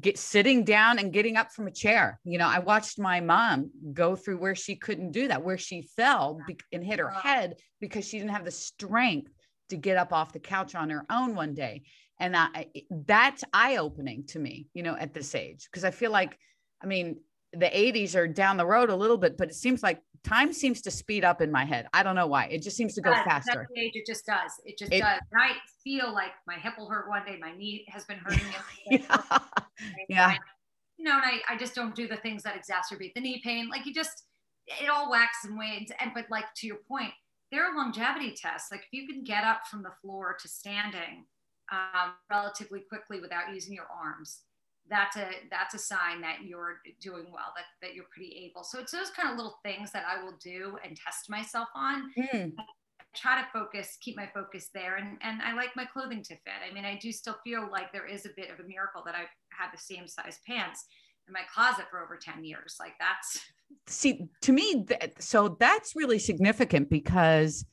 get 0.00 0.18
sitting 0.18 0.64
down 0.64 0.98
and 0.98 1.12
getting 1.12 1.36
up 1.36 1.52
from 1.52 1.66
a 1.66 1.72
chair. 1.72 2.18
You 2.24 2.38
know, 2.38 2.48
I 2.48 2.58
watched 2.58 2.98
my 2.98 3.20
mom 3.20 3.70
go 3.92 4.16
through 4.16 4.38
where 4.38 4.54
she 4.54 4.76
couldn't 4.76 5.12
do 5.12 5.28
that, 5.28 5.42
where 5.42 5.58
she 5.58 5.82
fell 5.96 6.40
and 6.72 6.84
hit 6.84 6.98
her 6.98 7.10
head 7.10 7.56
because 7.80 8.06
she 8.06 8.18
didn't 8.18 8.32
have 8.32 8.44
the 8.44 8.50
strength 8.50 9.32
to 9.70 9.76
get 9.76 9.96
up 9.96 10.12
off 10.12 10.32
the 10.32 10.38
couch 10.38 10.74
on 10.74 10.90
her 10.90 11.04
own 11.10 11.34
one 11.34 11.54
day 11.54 11.82
and 12.20 12.36
I, 12.36 12.66
that's 12.90 13.44
eye 13.52 13.76
opening 13.76 14.24
to 14.28 14.38
me 14.38 14.66
you 14.74 14.82
know 14.82 14.96
at 14.96 15.14
this 15.14 15.34
age 15.34 15.68
because 15.70 15.84
i 15.84 15.90
feel 15.90 16.10
like 16.10 16.38
i 16.82 16.86
mean 16.86 17.16
the 17.52 17.66
80s 17.66 18.14
are 18.14 18.26
down 18.26 18.56
the 18.56 18.66
road 18.66 18.90
a 18.90 18.96
little 18.96 19.16
bit 19.16 19.36
but 19.36 19.48
it 19.48 19.54
seems 19.54 19.82
like 19.82 20.00
time 20.28 20.52
seems 20.52 20.80
to 20.82 20.90
speed 20.90 21.24
up 21.24 21.40
in 21.40 21.50
my 21.50 21.64
head. 21.64 21.88
I 21.92 22.02
don't 22.02 22.14
know 22.14 22.26
why. 22.26 22.46
It 22.46 22.62
just 22.62 22.76
seems 22.76 22.94
to 22.94 23.00
go 23.00 23.12
faster. 23.24 23.68
age, 23.76 23.92
it 23.94 24.06
just 24.06 24.26
does. 24.26 24.52
It 24.64 24.78
just 24.78 24.92
it, 24.92 25.00
does. 25.00 25.18
And 25.32 25.42
i 25.42 25.52
feel 25.82 26.12
like 26.12 26.32
my 26.46 26.54
hip 26.54 26.74
will 26.78 26.88
hurt 26.88 27.08
one 27.08 27.24
day. 27.24 27.38
My 27.40 27.52
knee 27.56 27.86
has 27.88 28.04
been 28.04 28.18
hurting 28.18 28.44
yeah, 28.90 29.38
yeah. 30.08 30.34
you 30.96 31.04
know 31.04 31.14
and 31.14 31.24
I, 31.24 31.54
I 31.54 31.56
just 31.56 31.74
don't 31.74 31.94
do 31.94 32.06
the 32.06 32.16
things 32.16 32.42
that 32.42 32.54
exacerbate 32.54 33.14
the 33.14 33.20
knee 33.20 33.40
pain. 33.44 33.68
Like 33.70 33.86
you 33.86 33.94
just 33.94 34.24
it 34.66 34.88
all 34.88 35.10
waxes 35.10 35.50
and 35.50 35.58
wanes. 35.58 35.90
And 36.00 36.10
but 36.14 36.26
like 36.30 36.46
to 36.56 36.66
your 36.66 36.78
point 36.88 37.12
there 37.50 37.64
are 37.64 37.74
longevity 37.74 38.34
tests. 38.34 38.70
Like 38.70 38.82
if 38.82 38.92
you 38.92 39.06
can 39.06 39.24
get 39.24 39.44
up 39.44 39.66
from 39.70 39.82
the 39.82 39.92
floor 40.02 40.36
to 40.40 40.48
standing 40.48 41.24
um, 41.72 42.12
relatively 42.30 42.80
quickly 42.80 43.20
without 43.20 43.52
using 43.54 43.74
your 43.74 43.86
arms 43.86 44.40
that's 44.90 45.16
a 45.16 45.28
that's 45.50 45.74
a 45.74 45.78
sign 45.78 46.20
that 46.20 46.38
you're 46.44 46.80
doing 47.00 47.26
well 47.32 47.52
that, 47.56 47.64
that 47.82 47.94
you're 47.94 48.06
pretty 48.12 48.48
able. 48.50 48.64
So 48.64 48.78
it's 48.78 48.92
those 48.92 49.10
kind 49.10 49.30
of 49.30 49.36
little 49.36 49.58
things 49.62 49.92
that 49.92 50.04
i 50.08 50.22
will 50.22 50.36
do 50.42 50.76
and 50.84 50.96
test 50.96 51.28
myself 51.28 51.68
on. 51.74 52.10
Mm. 52.16 52.52
try 53.14 53.40
to 53.40 53.48
focus 53.52 53.96
keep 54.00 54.16
my 54.16 54.28
focus 54.32 54.70
there. 54.74 54.96
And 54.96 55.18
and 55.22 55.42
i 55.42 55.54
like 55.54 55.70
my 55.76 55.84
clothing 55.84 56.22
to 56.24 56.34
fit. 56.34 56.60
I 56.68 56.72
mean 56.72 56.84
i 56.84 56.98
do 57.00 57.12
still 57.12 57.36
feel 57.44 57.68
like 57.70 57.92
there 57.92 58.06
is 58.06 58.26
a 58.26 58.30
bit 58.36 58.50
of 58.50 58.60
a 58.60 58.68
miracle 58.68 59.02
that 59.06 59.14
i've 59.14 59.34
had 59.50 59.70
the 59.72 59.78
same 59.78 60.06
size 60.06 60.38
pants 60.46 60.86
in 61.28 61.32
my 61.32 61.42
closet 61.52 61.86
for 61.90 62.02
over 62.02 62.16
10 62.16 62.44
years. 62.44 62.76
Like 62.80 62.94
that's 62.98 63.40
see 63.86 64.28
to 64.42 64.52
me 64.52 64.84
that, 64.88 65.22
so 65.22 65.56
that's 65.60 65.94
really 65.94 66.18
significant 66.18 66.90
because 66.90 67.64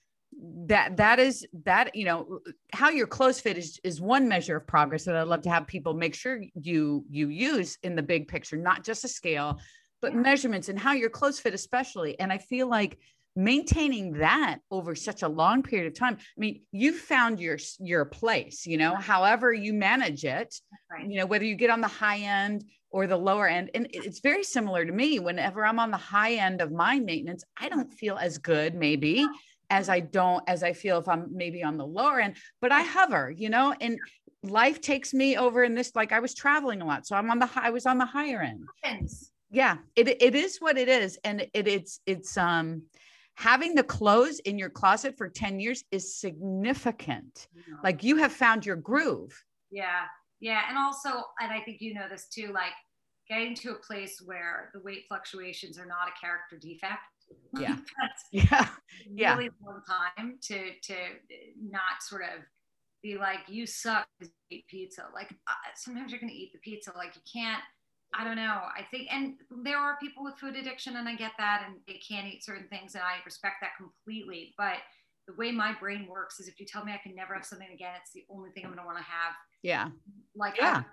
that 0.41 0.97
that 0.97 1.19
is 1.19 1.45
that 1.63 1.95
you 1.95 2.05
know 2.05 2.39
how 2.73 2.89
your 2.89 3.07
clothes 3.07 3.39
fit 3.39 3.57
is 3.57 3.79
is 3.83 4.01
one 4.01 4.27
measure 4.27 4.57
of 4.57 4.67
progress 4.67 5.05
that 5.05 5.15
i'd 5.15 5.27
love 5.27 5.41
to 5.41 5.49
have 5.49 5.65
people 5.67 5.93
make 5.93 6.13
sure 6.13 6.41
you 6.61 7.05
you 7.09 7.29
use 7.29 7.77
in 7.83 7.95
the 7.95 8.03
big 8.03 8.27
picture 8.27 8.57
not 8.57 8.83
just 8.83 9.03
a 9.05 9.07
scale 9.07 9.59
but 10.01 10.13
yeah. 10.13 10.19
measurements 10.19 10.69
and 10.69 10.77
how 10.77 10.93
your 10.93 11.09
clothes 11.09 11.39
fit 11.39 11.53
especially 11.53 12.19
and 12.19 12.33
i 12.33 12.37
feel 12.37 12.67
like 12.67 12.97
maintaining 13.37 14.13
that 14.13 14.59
over 14.71 14.95
such 14.95 15.21
a 15.21 15.27
long 15.27 15.61
period 15.61 15.87
of 15.87 15.97
time 15.97 16.17
i 16.19 16.39
mean 16.39 16.61
you 16.71 16.93
found 16.93 17.39
your 17.39 17.57
your 17.79 18.05
place 18.05 18.65
you 18.65 18.77
know 18.77 18.93
right. 18.93 19.03
however 19.03 19.53
you 19.53 19.73
manage 19.73 20.23
it 20.23 20.53
right. 20.91 21.09
you 21.09 21.17
know 21.19 21.25
whether 21.25 21.45
you 21.45 21.55
get 21.55 21.69
on 21.69 21.81
the 21.81 21.87
high 21.87 22.19
end 22.19 22.63
or 22.91 23.07
the 23.07 23.17
lower 23.17 23.47
end 23.47 23.69
and 23.73 23.87
it's 23.91 24.19
very 24.21 24.43
similar 24.43 24.85
to 24.85 24.91
me 24.91 25.19
whenever 25.19 25.65
i'm 25.65 25.79
on 25.79 25.91
the 25.91 25.97
high 25.97 26.33
end 26.35 26.61
of 26.61 26.71
my 26.71 26.97
maintenance 26.99 27.43
i 27.59 27.67
don't 27.67 27.93
feel 27.93 28.15
as 28.17 28.37
good 28.37 28.73
maybe 28.73 29.27
as 29.69 29.89
I 29.89 29.99
don't, 29.99 30.43
as 30.47 30.63
I 30.63 30.73
feel 30.73 30.97
if 30.99 31.07
I'm 31.07 31.29
maybe 31.31 31.63
on 31.63 31.77
the 31.77 31.85
lower 31.85 32.19
end, 32.19 32.37
but 32.61 32.71
I 32.71 32.81
hover, 32.81 33.31
you 33.31 33.49
know, 33.49 33.73
and 33.79 33.99
life 34.43 34.81
takes 34.81 35.13
me 35.13 35.37
over 35.37 35.63
in 35.63 35.75
this, 35.75 35.91
like 35.95 36.11
I 36.11 36.19
was 36.19 36.33
traveling 36.33 36.81
a 36.81 36.85
lot. 36.85 37.05
So 37.07 37.15
I'm 37.15 37.29
on 37.31 37.39
the 37.39 37.49
I 37.55 37.69
was 37.69 37.85
on 37.85 37.97
the 37.97 38.05
higher 38.05 38.41
end. 38.41 38.63
Yeah, 39.51 39.77
it, 39.95 40.21
it 40.21 40.35
is 40.35 40.57
what 40.57 40.77
it 40.77 40.89
is. 40.89 41.17
And 41.23 41.41
it, 41.53 41.67
it's, 41.67 41.99
it's, 42.05 42.37
um, 42.37 42.83
having 43.35 43.75
the 43.75 43.83
clothes 43.83 44.39
in 44.39 44.57
your 44.57 44.69
closet 44.69 45.17
for 45.17 45.29
10 45.29 45.59
years 45.59 45.83
is 45.91 46.15
significant. 46.15 47.47
Yeah. 47.55 47.75
Like 47.83 48.03
you 48.03 48.17
have 48.17 48.31
found 48.31 48.65
your 48.65 48.77
groove. 48.77 49.43
Yeah. 49.71 50.03
Yeah. 50.39 50.61
And 50.69 50.77
also, 50.77 51.09
and 51.41 51.51
I 51.51 51.59
think 51.61 51.81
you 51.81 51.93
know 51.93 52.07
this 52.09 52.27
too, 52.27 52.51
like 52.53 52.73
getting 53.29 53.55
to 53.55 53.71
a 53.71 53.75
place 53.75 54.21
where 54.23 54.69
the 54.73 54.81
weight 54.81 55.03
fluctuations 55.07 55.77
are 55.77 55.85
not 55.85 56.07
a 56.07 56.19
character 56.19 56.57
defect 56.57 57.03
yeah. 57.59 57.77
Yeah. 58.31 58.67
Yeah. 59.09 59.35
really 59.35 59.49
long 59.65 59.81
time 59.87 60.37
to 60.43 60.71
to 60.83 60.95
not 61.61 62.01
sort 62.01 62.23
of 62.23 62.43
be 63.01 63.17
like 63.17 63.39
you 63.47 63.65
suck 63.65 64.07
to 64.21 64.29
eat 64.49 64.65
pizza. 64.67 65.05
Like 65.13 65.31
uh, 65.47 65.53
sometimes 65.75 66.11
you're 66.11 66.19
going 66.19 66.31
to 66.31 66.35
eat 66.35 66.51
the 66.53 66.59
pizza 66.59 66.91
like 66.95 67.15
you 67.15 67.21
can't 67.31 67.61
i 68.13 68.23
don't 68.23 68.35
know. 68.35 68.61
I 68.77 68.83
think 68.91 69.09
and 69.11 69.35
there 69.63 69.77
are 69.77 69.97
people 70.01 70.23
with 70.23 70.35
food 70.35 70.55
addiction 70.55 70.95
and 70.97 71.07
i 71.07 71.15
get 71.15 71.31
that 71.37 71.63
and 71.65 71.77
they 71.87 71.99
can't 72.07 72.27
eat 72.27 72.43
certain 72.43 72.67
things 72.69 72.95
and 72.95 73.03
i 73.03 73.17
respect 73.25 73.55
that 73.61 73.71
completely 73.77 74.53
but 74.57 74.77
the 75.27 75.33
way 75.33 75.51
my 75.51 75.73
brain 75.79 76.07
works 76.07 76.39
is 76.39 76.47
if 76.47 76.59
you 76.59 76.65
tell 76.65 76.85
me 76.85 76.93
i 76.93 76.99
can 77.01 77.15
never 77.15 77.33
have 77.33 77.45
something 77.45 77.67
again 77.73 77.93
it's 78.01 78.11
the 78.11 78.23
only 78.29 78.51
thing 78.51 78.63
i'm 78.63 78.71
going 78.71 78.79
to 78.79 78.85
want 78.85 78.97
to 78.97 79.03
have. 79.03 79.33
Yeah. 79.63 79.89
Like 80.35 80.55
yeah 80.57 80.83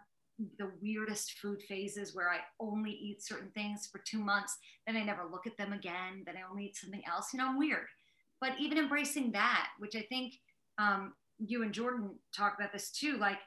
the 0.58 0.70
weirdest 0.80 1.38
food 1.38 1.62
phases 1.62 2.14
where 2.14 2.30
I 2.30 2.38
only 2.60 2.90
eat 2.90 3.22
certain 3.22 3.50
things 3.50 3.88
for 3.90 4.00
two 4.04 4.18
months, 4.18 4.56
then 4.86 4.96
I 4.96 5.04
never 5.04 5.24
look 5.30 5.46
at 5.46 5.56
them 5.56 5.72
again, 5.72 6.22
then 6.26 6.36
I 6.36 6.48
only 6.50 6.66
eat 6.66 6.76
something 6.76 7.02
else. 7.06 7.32
You 7.32 7.38
know, 7.38 7.48
I'm 7.48 7.58
weird. 7.58 7.86
But 8.40 8.52
even 8.58 8.78
embracing 8.78 9.32
that, 9.32 9.68
which 9.78 9.94
I 9.94 10.02
think 10.02 10.34
um, 10.78 11.14
you 11.38 11.62
and 11.62 11.72
Jordan 11.72 12.10
talk 12.36 12.54
about 12.58 12.72
this 12.72 12.90
too, 12.90 13.16
like 13.18 13.38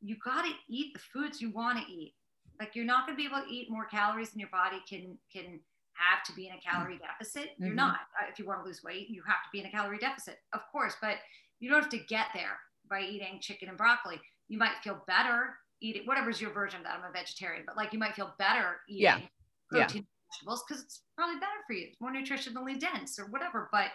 you 0.00 0.16
got 0.24 0.44
to 0.44 0.52
eat 0.68 0.94
the 0.94 1.00
foods 1.00 1.40
you 1.40 1.50
want 1.50 1.78
to 1.78 1.92
eat. 1.92 2.14
Like 2.60 2.74
you're 2.74 2.84
not 2.84 3.06
going 3.06 3.16
to 3.16 3.22
be 3.22 3.26
able 3.26 3.46
to 3.46 3.52
eat 3.52 3.70
more 3.70 3.86
calories 3.86 4.30
than 4.30 4.40
your 4.40 4.48
body 4.48 4.78
can 4.88 5.16
can 5.32 5.60
have 5.94 6.22
to 6.24 6.32
be 6.32 6.46
in 6.46 6.54
a 6.54 6.60
calorie 6.60 6.98
deficit. 6.98 7.50
You're 7.58 7.68
mm-hmm. 7.68 7.76
not. 7.76 7.98
Uh, 8.20 8.26
if 8.30 8.38
you 8.38 8.46
want 8.46 8.60
to 8.60 8.66
lose 8.66 8.82
weight, 8.82 9.08
you 9.10 9.22
have 9.26 9.36
to 9.36 9.48
be 9.52 9.60
in 9.60 9.66
a 9.66 9.70
calorie 9.70 9.98
deficit, 9.98 10.38
of 10.52 10.60
course. 10.72 10.94
But 11.00 11.16
you 11.60 11.70
don't 11.70 11.82
have 11.82 11.90
to 11.90 11.98
get 11.98 12.26
there 12.34 12.58
by 12.88 13.02
eating 13.02 13.38
chicken 13.40 13.68
and 13.68 13.76
broccoli. 13.76 14.20
You 14.48 14.58
might 14.58 14.76
feel 14.82 15.02
better 15.06 15.56
eating 15.80 16.02
whatever's 16.04 16.40
your 16.40 16.52
version 16.52 16.80
of 16.80 16.84
that. 16.86 16.98
I'm 16.98 17.08
a 17.08 17.12
vegetarian, 17.12 17.64
but 17.66 17.76
like 17.76 17.92
you 17.92 17.98
might 17.98 18.14
feel 18.14 18.34
better 18.38 18.80
eating 18.88 19.02
yeah. 19.02 19.20
protein 19.70 20.02
yeah. 20.02 20.28
vegetables 20.32 20.64
because 20.66 20.82
it's 20.82 21.02
probably 21.16 21.36
better 21.36 21.60
for 21.66 21.74
you. 21.74 21.88
It's 21.88 22.00
more 22.00 22.12
nutritionally 22.12 22.78
dense 22.78 23.18
or 23.18 23.26
whatever. 23.26 23.68
But 23.72 23.90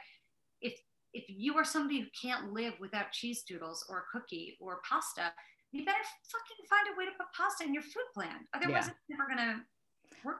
if 0.62 0.74
if 1.14 1.26
you 1.28 1.56
are 1.58 1.64
somebody 1.64 2.00
who 2.00 2.08
can't 2.20 2.54
live 2.54 2.74
without 2.80 3.12
cheese 3.12 3.44
doodles 3.48 3.86
or 3.90 4.00
a 4.00 4.18
cookie 4.18 4.58
or 4.60 4.82
pasta, 4.88 5.32
you 5.72 5.86
better 5.86 5.98
fucking 6.32 6.66
find 6.70 6.88
a 6.94 6.98
way 6.98 7.06
to 7.06 7.12
put 7.18 7.28
pasta 7.36 7.64
in 7.64 7.74
your 7.74 7.84
food 7.84 8.10
plan. 8.14 8.48
Otherwise, 8.54 8.86
yeah. 8.86 8.94
it's 8.94 9.10
never 9.10 9.28
gonna 9.30 9.64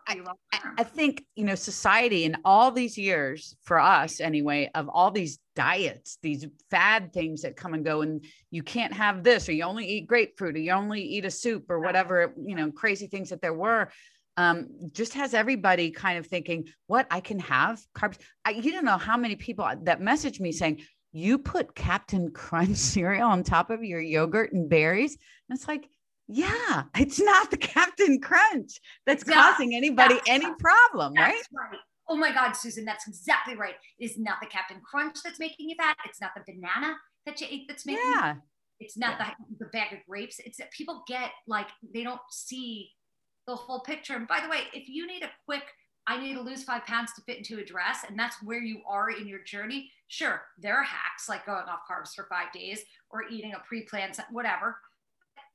I, 0.08 0.22
I, 0.78 0.84
think 0.84 1.26
you 1.36 1.46
know 1.46 1.56
society 1.56 2.26
in 2.26 2.38
all 2.46 2.72
these 2.72 2.98
years 2.98 3.56
for 3.64 3.80
us 3.80 4.20
anyway 4.20 4.70
of 4.76 4.90
all 4.90 5.12
these 5.12 5.40
diets 5.56 6.18
these 6.22 6.46
fad 6.70 7.14
things 7.14 7.42
that 7.42 7.56
come 7.56 7.74
and 7.74 7.86
go 7.86 8.02
and 8.02 8.24
you 8.52 8.64
can't 8.64 8.94
have 8.94 9.24
this 9.24 9.48
or 9.48 9.52
you 9.52 9.64
only 9.64 9.88
eat 9.88 10.08
grapefruit 10.08 10.56
or 10.56 10.60
you 10.60 10.72
only 10.72 11.02
eat 11.02 11.26
a 11.26 11.32
soup 11.32 11.70
or 11.70 11.80
whatever 11.80 12.34
you 12.38 12.56
know 12.56 12.72
crazy 12.72 13.08
things 13.08 13.30
that 13.30 13.42
there 13.42 13.54
were 13.54 13.90
um, 14.38 14.68
just 14.92 15.14
has 15.14 15.34
everybody 15.34 15.92
kind 15.92 16.18
of 16.18 16.28
thinking 16.28 16.68
what? 16.88 17.08
I 17.12 17.20
can 17.20 17.40
have 17.40 17.80
carbs? 17.96 18.18
I, 18.46 18.52
you 18.52 18.72
don't 18.72 18.86
know 18.86 18.98
how 18.98 19.18
many 19.18 19.36
people 19.36 19.70
that 19.84 20.02
message 20.02 20.40
me 20.40 20.52
saying 20.52 20.82
you 21.12 21.38
put 21.38 21.76
Captain 21.76 22.32
Crunch 22.32 22.78
cereal 22.78 23.30
on 23.30 23.44
top 23.44 23.70
of 23.70 23.84
your 23.84 24.02
yogurt 24.02 24.54
and 24.54 24.70
berries? 24.70 25.18
And 25.50 25.58
it's 25.58 25.68
like 25.68 25.88
yeah, 26.28 26.84
it's 26.98 27.20
not 27.20 27.52
the 27.52 27.58
Captain 27.74 28.20
Crunch 28.20 28.80
that's 29.06 29.24
causing 29.24 29.76
anybody 29.76 30.20
any 30.28 30.48
problem, 30.60 31.14
right? 31.14 31.42
right? 31.54 31.80
Oh 32.10 32.16
my 32.16 32.34
God, 32.34 32.54
Susan, 32.54 32.86
that's 32.86 33.08
exactly 33.08 33.56
right. 33.56 33.76
It 34.00 34.06
is 34.06 34.18
not 34.18 34.38
the 34.42 34.48
Captain 34.48 34.82
Crunch 34.82 35.18
that's 35.24 35.40
making 35.40 35.70
you 35.70 35.76
fat. 35.76 35.98
It's 36.06 36.22
not 36.22 36.32
the 36.36 36.44
banana 36.46 36.96
that 37.26 37.40
you 37.40 37.48
ate 37.50 37.66
that's 37.68 37.86
making 37.86 38.04
yeah. 38.04 38.36
you 38.36 38.42
It's 38.80 38.98
not 38.98 39.18
yeah. 39.20 39.32
the, 39.50 39.66
the 39.66 39.72
bag 39.72 39.94
of 39.94 40.00
grapes. 40.08 40.40
It's 40.40 40.58
that 40.58 40.72
people 40.72 41.04
get 41.08 41.32
like, 41.48 41.68
they 41.94 42.04
don't 42.04 42.22
see 42.30 42.92
the 43.48 43.56
whole 43.56 43.82
picture. 43.82 44.16
And 44.16 44.28
by 44.28 44.42
the 44.42 44.50
way, 44.50 44.62
if 44.74 44.90
you 44.90 45.08
need 45.08 45.24
a 45.24 45.32
quick, 45.46 45.64
I 46.06 46.20
need 46.20 46.34
to 46.34 46.42
lose 46.42 46.64
five 46.64 46.86
pounds 46.86 47.14
to 47.14 47.22
fit 47.22 47.38
into 47.38 47.60
a 47.60 47.66
dress, 47.66 48.00
and 48.08 48.20
that's 48.20 48.36
where 48.44 48.62
you 48.62 48.82
are 48.86 49.10
in 49.10 49.26
your 49.26 49.42
journey, 49.44 49.90
sure, 50.10 50.42
there 50.60 50.76
are 50.76 50.84
hacks 50.84 51.30
like 51.30 51.46
going 51.46 51.64
off 51.70 51.80
carbs 51.90 52.14
for 52.14 52.28
five 52.30 52.52
days 52.52 52.82
or 53.10 53.24
eating 53.30 53.54
a 53.54 53.60
pre 53.66 53.84
planned, 53.84 54.18
whatever 54.30 54.76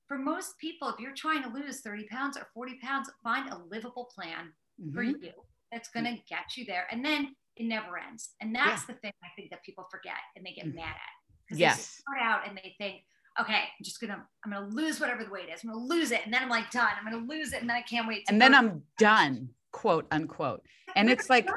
for 0.09 0.18
most 0.18 0.59
people, 0.59 0.88
if 0.88 0.98
you're 0.98 1.14
trying 1.14 1.42
to 1.42 1.50
lose 1.50 1.80
30 1.80 2.09
pounds 2.09 2.36
or 2.36 2.48
40 2.54 2.78
pounds, 2.82 3.11
find 3.22 3.50
a 3.50 3.59
livable 3.70 4.11
plan 4.14 4.52
mm-hmm. 4.80 4.94
for 4.94 5.02
you 5.02 5.32
that's 5.70 5.90
going 5.90 6.06
to 6.06 6.16
get 6.28 6.56
you 6.56 6.64
there. 6.64 6.86
And 6.90 7.04
then 7.04 7.36
it 7.56 7.66
never 7.66 7.98
ends. 7.98 8.30
And 8.40 8.54
that's 8.54 8.82
yeah. 8.82 8.94
the 8.94 9.00
thing 9.00 9.12
I 9.22 9.28
think 9.36 9.50
that 9.50 9.62
people 9.62 9.86
forget 9.90 10.14
and 10.34 10.44
they 10.44 10.52
get 10.52 10.66
mm-hmm. 10.66 10.76
mad 10.76 10.94
at. 10.94 11.56
Yes. 11.56 11.76
They 11.76 12.16
start 12.16 12.22
out 12.22 12.48
and 12.48 12.56
they 12.56 12.74
think, 12.78 13.02
okay, 13.40 13.52
I'm 13.54 13.84
just 13.84 14.00
gonna, 14.00 14.24
I'm 14.44 14.52
gonna 14.52 14.68
lose 14.68 14.98
whatever 14.98 15.24
the 15.24 15.30
weight 15.30 15.48
is. 15.54 15.61
I'm 15.62 15.70
gonna 15.70 15.84
lose 15.84 16.11
it, 16.11 16.22
and 16.24 16.34
then 16.34 16.42
I'm 16.42 16.48
like 16.48 16.70
done. 16.70 16.88
I'm 16.98 17.11
gonna 17.11 17.24
lose 17.24 17.52
it, 17.52 17.61
and 17.61 17.70
then 17.70 17.76
I 17.76 17.82
can't 17.82 18.09
wait. 18.09 18.24
and 18.28 18.40
then 18.40 18.54
I'm 18.54 18.82
done, 18.98 19.50
quote 19.70 20.06
unquote. 20.11 20.62
And 20.96 21.09
it's 21.09 21.30
like, 21.30 21.48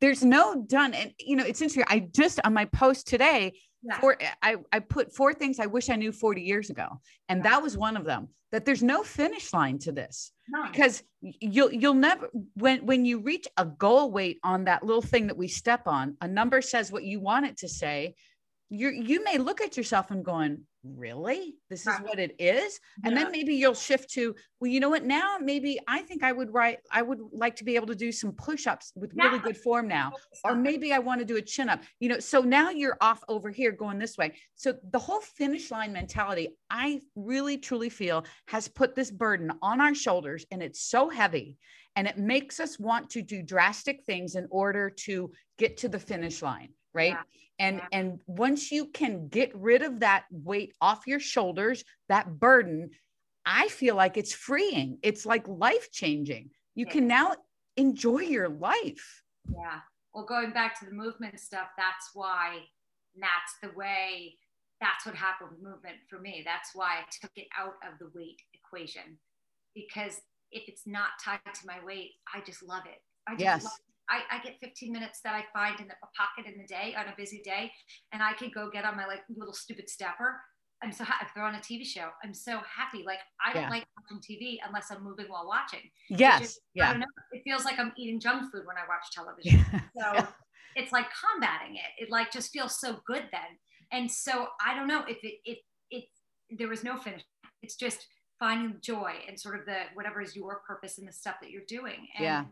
there's 0.00 0.24
no 0.24 0.64
done. 0.66 0.94
And 0.94 1.12
you 1.18 1.36
know, 1.36 1.44
it's 1.44 1.60
interesting. 1.60 1.84
I 1.88 2.08
just 2.14 2.40
on 2.44 2.54
my 2.54 2.64
post 2.66 3.06
today, 3.06 3.52
yeah. 3.86 4.00
four, 4.00 4.16
I 4.42 4.56
I 4.72 4.78
put 4.80 5.14
four 5.14 5.32
things 5.34 5.58
I 5.58 5.66
wish 5.66 5.90
I 5.90 5.96
knew 5.96 6.12
40 6.12 6.42
years 6.42 6.70
ago, 6.70 7.00
and 7.28 7.38
yeah. 7.38 7.50
that 7.50 7.62
was 7.62 7.76
one 7.76 7.96
of 7.96 8.04
them. 8.04 8.28
That 8.52 8.64
there's 8.64 8.82
no 8.82 9.02
finish 9.02 9.52
line 9.52 9.78
to 9.80 9.92
this 9.92 10.32
because 10.70 11.02
you'll 11.20 11.72
you'll 11.72 11.94
never 11.94 12.30
when 12.54 12.86
when 12.86 13.04
you 13.04 13.18
reach 13.18 13.46
a 13.56 13.64
goal 13.64 14.10
weight 14.10 14.38
on 14.44 14.64
that 14.64 14.84
little 14.84 15.02
thing 15.02 15.26
that 15.26 15.36
we 15.36 15.48
step 15.48 15.82
on, 15.86 16.16
a 16.20 16.28
number 16.28 16.62
says 16.62 16.92
what 16.92 17.02
you 17.02 17.20
want 17.20 17.46
it 17.46 17.58
to 17.58 17.68
say 17.68 18.14
you 18.68 18.90
you 18.90 19.22
may 19.22 19.38
look 19.38 19.60
at 19.60 19.76
yourself 19.76 20.10
and 20.10 20.24
going 20.24 20.62
really? 20.96 21.56
This 21.70 21.86
is 21.86 21.94
what 22.02 22.18
it 22.18 22.36
is? 22.38 22.78
And 23.04 23.14
yeah. 23.14 23.24
then 23.24 23.32
maybe 23.32 23.54
you'll 23.54 23.74
shift 23.74 24.10
to 24.10 24.34
well 24.60 24.70
you 24.70 24.80
know 24.80 24.88
what 24.88 25.04
now 25.04 25.36
maybe 25.40 25.78
i 25.86 26.00
think 26.00 26.22
i 26.22 26.32
would 26.32 26.52
write 26.52 26.78
i 26.90 27.02
would 27.02 27.20
like 27.32 27.54
to 27.56 27.64
be 27.64 27.76
able 27.76 27.86
to 27.86 27.94
do 27.94 28.10
some 28.10 28.32
push-ups 28.32 28.92
with 28.96 29.12
yeah. 29.14 29.24
really 29.24 29.38
good 29.38 29.56
form 29.56 29.86
now 29.86 30.12
or 30.44 30.54
maybe 30.54 30.92
i 30.92 30.98
want 30.98 31.18
to 31.18 31.24
do 31.24 31.36
a 31.36 31.42
chin 31.42 31.68
up 31.68 31.82
you 32.00 32.08
know 32.08 32.18
so 32.18 32.40
now 32.40 32.70
you're 32.70 32.96
off 33.00 33.22
over 33.28 33.50
here 33.50 33.72
going 33.72 33.98
this 33.98 34.16
way. 34.16 34.32
So 34.54 34.74
the 34.90 34.98
whole 34.98 35.20
finish 35.20 35.70
line 35.70 35.92
mentality 35.92 36.56
i 36.70 37.00
really 37.14 37.58
truly 37.58 37.90
feel 37.90 38.24
has 38.46 38.68
put 38.68 38.94
this 38.94 39.10
burden 39.10 39.52
on 39.62 39.80
our 39.80 39.94
shoulders 39.94 40.46
and 40.50 40.62
it's 40.62 40.80
so 40.80 41.08
heavy 41.08 41.56
and 41.94 42.06
it 42.06 42.18
makes 42.18 42.60
us 42.60 42.78
want 42.78 43.10
to 43.10 43.22
do 43.22 43.42
drastic 43.42 44.04
things 44.04 44.34
in 44.34 44.46
order 44.50 44.90
to 44.90 45.30
get 45.58 45.76
to 45.78 45.88
the 45.88 45.98
finish 45.98 46.42
line 46.42 46.70
right? 46.94 47.12
Yeah 47.12 47.22
and 47.58 47.78
yeah. 47.78 47.88
and 47.92 48.20
once 48.26 48.70
you 48.70 48.86
can 48.86 49.28
get 49.28 49.54
rid 49.54 49.82
of 49.82 50.00
that 50.00 50.24
weight 50.30 50.74
off 50.80 51.06
your 51.06 51.20
shoulders 51.20 51.84
that 52.08 52.38
burden 52.38 52.90
i 53.44 53.68
feel 53.68 53.94
like 53.94 54.16
it's 54.16 54.34
freeing. 54.34 54.98
It's 55.02 55.24
like 55.26 55.46
life 55.46 55.90
changing 55.92 56.50
you 56.74 56.86
yeah. 56.86 56.92
can 56.92 57.06
now 57.08 57.34
enjoy 57.76 58.20
your 58.20 58.48
life. 58.48 59.22
Yeah. 59.50 59.80
Well 60.14 60.24
going 60.24 60.52
back 60.52 60.78
to 60.80 60.86
the 60.86 60.92
movement 60.92 61.38
stuff 61.40 61.68
that's 61.76 62.10
why 62.14 62.60
that's 63.18 63.54
the 63.62 63.76
way 63.76 64.34
that's 64.80 65.06
what 65.06 65.14
happened 65.14 65.50
with 65.52 65.62
movement 65.62 65.96
for 66.08 66.18
me. 66.20 66.42
That's 66.44 66.70
why 66.74 66.98
i 67.00 67.04
took 67.20 67.32
it 67.36 67.48
out 67.58 67.74
of 67.86 67.98
the 67.98 68.10
weight 68.14 68.40
equation. 68.54 69.18
Because 69.74 70.20
if 70.52 70.68
it's 70.68 70.86
not 70.86 71.08
tied 71.22 71.40
to 71.54 71.66
my 71.66 71.84
weight 71.84 72.12
i 72.34 72.40
just 72.40 72.62
love 72.62 72.84
it. 72.86 73.00
I 73.26 73.32
just 73.32 73.42
yes. 73.42 73.64
love 73.64 73.72
I, 74.08 74.36
I 74.36 74.42
get 74.42 74.58
15 74.60 74.92
minutes 74.92 75.20
that 75.24 75.34
I 75.34 75.44
find 75.52 75.80
in 75.80 75.88
the, 75.88 75.94
a 75.94 76.08
pocket 76.16 76.50
in 76.50 76.60
the 76.60 76.66
day 76.66 76.94
on 76.98 77.06
a 77.06 77.14
busy 77.16 77.42
day, 77.44 77.72
and 78.12 78.22
I 78.22 78.32
could 78.34 78.54
go 78.54 78.70
get 78.70 78.84
on 78.84 78.96
my 78.96 79.06
like 79.06 79.22
little 79.34 79.54
stupid 79.54 79.90
stepper. 79.90 80.40
I'm 80.82 80.92
so 80.92 81.04
happy. 81.04 81.24
If 81.26 81.34
they're 81.34 81.44
on 81.44 81.54
a 81.54 81.58
TV 81.58 81.84
show, 81.86 82.08
I'm 82.22 82.34
so 82.34 82.58
happy. 82.58 83.02
Like 83.04 83.18
I 83.44 83.52
don't 83.52 83.70
like 83.70 83.86
watching 83.96 84.20
TV 84.20 84.58
unless 84.66 84.90
I'm 84.90 85.02
moving 85.02 85.26
while 85.28 85.46
watching. 85.46 85.80
Yes. 86.10 86.40
Just, 86.40 86.60
yeah. 86.74 86.88
I 86.88 86.92
don't 86.92 87.00
know. 87.00 87.06
It 87.32 87.42
feels 87.44 87.64
like 87.64 87.78
I'm 87.78 87.92
eating 87.96 88.20
junk 88.20 88.52
food 88.52 88.66
when 88.66 88.76
I 88.76 88.86
watch 88.86 89.10
television. 89.12 89.64
So 89.72 89.80
yeah. 90.14 90.26
it's 90.76 90.92
like 90.92 91.06
combating 91.24 91.76
it. 91.76 92.04
It 92.04 92.10
like 92.10 92.30
just 92.30 92.52
feels 92.52 92.78
so 92.78 92.98
good 93.06 93.24
then. 93.32 93.58
And 93.90 94.10
so 94.10 94.48
I 94.64 94.74
don't 94.74 94.86
know 94.86 95.02
if 95.08 95.16
it 95.22 95.36
it 95.46 95.58
it 95.90 96.04
there 96.50 96.68
was 96.68 96.84
no 96.84 96.98
finish. 96.98 97.22
It's 97.62 97.76
just 97.76 98.06
finding 98.38 98.76
joy 98.82 99.12
and 99.26 99.40
sort 99.40 99.58
of 99.58 99.64
the 99.64 99.78
whatever 99.94 100.20
is 100.20 100.36
your 100.36 100.60
purpose 100.66 100.98
in 100.98 101.06
the 101.06 101.12
stuff 101.12 101.36
that 101.40 101.50
you're 101.50 101.62
doing. 101.66 102.06
And 102.16 102.24
yeah 102.24 102.44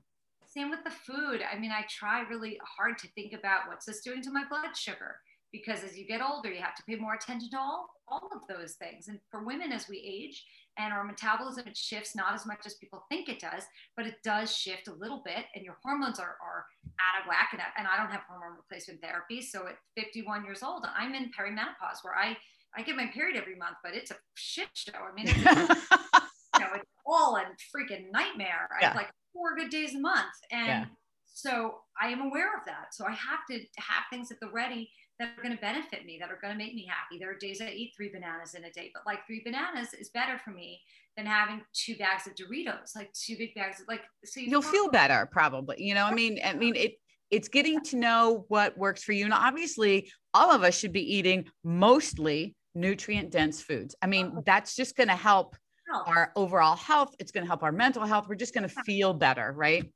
same 0.56 0.70
with 0.70 0.84
the 0.84 0.90
food. 0.90 1.40
I 1.42 1.58
mean, 1.58 1.72
I 1.72 1.84
try 1.88 2.22
really 2.22 2.58
hard 2.76 2.98
to 2.98 3.08
think 3.08 3.32
about 3.32 3.68
what's 3.68 3.86
this 3.86 4.00
doing 4.00 4.22
to 4.22 4.30
my 4.30 4.44
blood 4.48 4.76
sugar 4.76 5.16
because 5.54 5.84
as 5.84 5.96
you 5.96 6.04
get 6.04 6.20
older, 6.20 6.50
you 6.50 6.60
have 6.60 6.74
to 6.74 6.82
pay 6.82 6.96
more 6.96 7.14
attention 7.14 7.48
to 7.50 7.58
all, 7.58 7.88
all 8.08 8.28
of 8.34 8.40
those 8.48 8.74
things. 8.74 9.06
And 9.06 9.20
for 9.30 9.44
women, 9.44 9.70
as 9.70 9.88
we 9.88 9.98
age 9.98 10.44
and 10.76 10.92
our 10.92 11.04
metabolism, 11.04 11.68
it 11.68 11.76
shifts 11.76 12.16
not 12.16 12.34
as 12.34 12.44
much 12.44 12.66
as 12.66 12.74
people 12.74 13.04
think 13.08 13.28
it 13.28 13.38
does, 13.38 13.62
but 13.96 14.04
it 14.04 14.16
does 14.24 14.54
shift 14.54 14.88
a 14.88 14.94
little 14.94 15.22
bit 15.24 15.44
and 15.54 15.64
your 15.64 15.76
hormones 15.84 16.18
are, 16.18 16.36
are 16.42 16.66
out 16.98 17.22
of 17.22 17.28
whack. 17.28 17.50
And, 17.52 17.62
and 17.78 17.86
I 17.86 17.96
don't 17.96 18.10
have 18.10 18.22
hormone 18.28 18.56
replacement 18.56 19.00
therapy. 19.00 19.40
So 19.40 19.68
at 19.68 19.76
51 19.96 20.44
years 20.44 20.64
old, 20.64 20.84
I'm 20.96 21.14
in 21.14 21.30
perimenopause 21.38 22.02
where 22.02 22.16
I, 22.16 22.36
I 22.76 22.82
get 22.82 22.96
my 22.96 23.06
period 23.06 23.36
every 23.36 23.54
month, 23.54 23.76
but 23.84 23.94
it's 23.94 24.10
a 24.10 24.16
shit 24.34 24.70
show. 24.74 24.92
I 24.92 25.14
mean, 25.14 25.28
it's, 25.28 25.38
you 26.58 26.60
know, 26.60 26.74
it's 26.74 26.90
all 27.06 27.36
a 27.36 27.44
freaking 27.70 28.10
nightmare. 28.10 28.68
Yeah. 28.80 28.86
I 28.86 28.88
have 28.88 28.96
like 28.96 29.10
four 29.34 29.54
good 29.56 29.68
days 29.68 29.94
a 29.94 30.00
month. 30.00 30.32
And 30.50 30.66
yeah. 30.66 30.84
so 31.26 31.80
I 32.00 32.08
am 32.08 32.22
aware 32.22 32.56
of 32.56 32.64
that. 32.64 32.94
So 32.94 33.04
I 33.04 33.12
have 33.12 33.40
to 33.50 33.58
have 33.76 34.04
things 34.10 34.30
at 34.30 34.40
the 34.40 34.48
ready 34.48 34.90
that 35.18 35.34
are 35.36 35.42
going 35.42 35.54
to 35.54 35.60
benefit 35.60 36.06
me, 36.06 36.18
that 36.20 36.30
are 36.30 36.38
going 36.40 36.52
to 36.52 36.58
make 36.58 36.74
me 36.74 36.88
happy. 36.88 37.18
There 37.20 37.30
are 37.30 37.38
days 37.38 37.60
I 37.60 37.68
eat 37.68 37.92
three 37.96 38.10
bananas 38.12 38.54
in 38.54 38.64
a 38.64 38.70
day, 38.70 38.90
but 38.94 39.02
like 39.06 39.26
three 39.26 39.42
bananas 39.44 39.92
is 39.92 40.10
better 40.10 40.38
for 40.44 40.50
me 40.50 40.80
than 41.16 41.26
having 41.26 41.60
two 41.72 41.96
bags 41.96 42.26
of 42.26 42.34
Doritos, 42.34 42.96
like 42.96 43.12
two 43.12 43.36
big 43.36 43.54
bags 43.54 43.80
of 43.80 43.86
like, 43.86 44.02
so 44.24 44.40
you 44.40 44.50
will 44.50 44.62
feel 44.62 44.90
better 44.90 45.28
probably, 45.30 45.76
you 45.78 45.94
know, 45.94 46.04
I 46.04 46.12
mean, 46.12 46.40
I 46.44 46.54
mean, 46.54 46.74
it, 46.74 46.94
it's 47.30 47.48
getting 47.48 47.80
to 47.82 47.96
know 47.96 48.44
what 48.48 48.76
works 48.76 49.04
for 49.04 49.12
you. 49.12 49.24
And 49.24 49.34
obviously 49.34 50.10
all 50.32 50.50
of 50.50 50.64
us 50.64 50.76
should 50.76 50.92
be 50.92 51.14
eating 51.14 51.46
mostly 51.62 52.56
nutrient 52.74 53.30
dense 53.30 53.62
foods. 53.62 53.94
I 54.02 54.08
mean, 54.08 54.26
uh-huh. 54.26 54.42
that's 54.46 54.74
just 54.74 54.96
going 54.96 55.08
to 55.08 55.16
help 55.16 55.54
our 56.06 56.32
overall 56.36 56.76
health 56.76 57.14
it's 57.18 57.32
going 57.32 57.44
to 57.44 57.48
help 57.48 57.62
our 57.62 57.72
mental 57.72 58.04
health 58.04 58.26
we're 58.28 58.34
just 58.34 58.54
going 58.54 58.68
to 58.68 58.82
feel 58.82 59.12
better 59.14 59.52
right? 59.56 59.90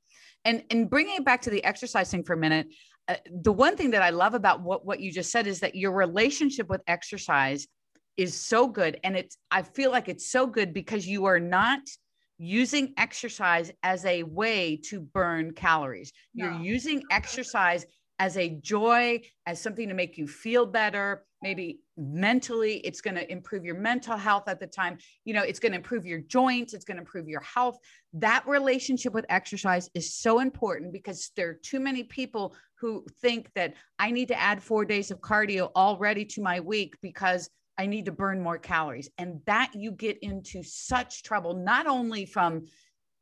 And 0.45 0.63
and 0.71 0.89
bringing 0.89 1.15
it 1.15 1.25
back 1.25 1.41
to 1.43 1.49
the 1.49 1.63
exercise 1.63 2.09
thing 2.09 2.23
for 2.23 2.33
a 2.33 2.37
minute 2.37 2.67
uh, 3.09 3.15
the 3.41 3.51
one 3.51 3.75
thing 3.75 3.91
that 3.91 4.01
i 4.01 4.09
love 4.09 4.33
about 4.33 4.61
what 4.61 4.85
what 4.85 4.99
you 4.99 5.11
just 5.11 5.31
said 5.31 5.47
is 5.47 5.59
that 5.59 5.75
your 5.75 5.91
relationship 5.91 6.69
with 6.69 6.81
exercise 6.87 7.67
is 8.17 8.33
so 8.33 8.67
good 8.67 8.99
and 9.03 9.17
it's 9.17 9.37
i 9.51 9.61
feel 9.61 9.91
like 9.91 10.07
it's 10.07 10.31
so 10.31 10.47
good 10.47 10.73
because 10.73 11.05
you 11.07 11.25
are 11.25 11.39
not 11.39 11.81
using 12.37 12.93
exercise 12.97 13.69
as 13.83 14.05
a 14.05 14.23
way 14.23 14.79
to 14.81 15.01
burn 15.01 15.53
calories. 15.53 16.13
No. 16.33 16.45
you're 16.45 16.61
using 16.61 17.03
exercise 17.11 17.85
as 18.17 18.37
a 18.37 18.49
joy 18.61 19.21
as 19.45 19.61
something 19.61 19.89
to 19.89 19.93
make 19.93 20.17
you 20.17 20.27
feel 20.27 20.65
better 20.65 21.25
maybe 21.41 21.79
mentally 21.99 22.77
it's 22.77 23.01
going 23.01 23.15
to 23.15 23.29
improve 23.31 23.65
your 23.65 23.75
mental 23.75 24.17
health 24.17 24.47
at 24.47 24.59
the 24.59 24.67
time. 24.67 24.97
You 25.25 25.33
know 25.33 25.43
it's 25.43 25.59
going 25.59 25.73
to 25.73 25.77
improve 25.77 26.05
your 26.05 26.19
joints 26.19 26.73
it's 26.73 26.85
going 26.85 26.97
to 26.97 27.01
improve 27.01 27.27
your 27.27 27.41
health. 27.41 27.77
That 28.13 28.47
relationship 28.47 29.13
with 29.13 29.25
exercise 29.29 29.89
is 29.93 30.15
so 30.15 30.39
important 30.39 30.93
because 30.93 31.31
there 31.35 31.49
are 31.49 31.59
too 31.61 31.79
many 31.79 32.03
people 32.03 32.55
who 32.75 33.05
think 33.21 33.51
that 33.55 33.73
i 33.99 34.09
need 34.09 34.29
to 34.29 34.39
add 34.39 34.63
4 34.63 34.85
days 34.85 35.11
of 35.11 35.19
cardio 35.19 35.71
already 35.75 36.25
to 36.25 36.41
my 36.41 36.59
week 36.61 36.95
because 37.01 37.49
i 37.77 37.85
need 37.85 38.05
to 38.05 38.11
burn 38.11 38.41
more 38.41 38.57
calories. 38.57 39.09
And 39.17 39.41
that 39.45 39.71
you 39.75 39.91
get 39.91 40.17
into 40.19 40.63
such 40.63 41.23
trouble 41.23 41.53
not 41.53 41.87
only 41.87 42.25
from 42.25 42.65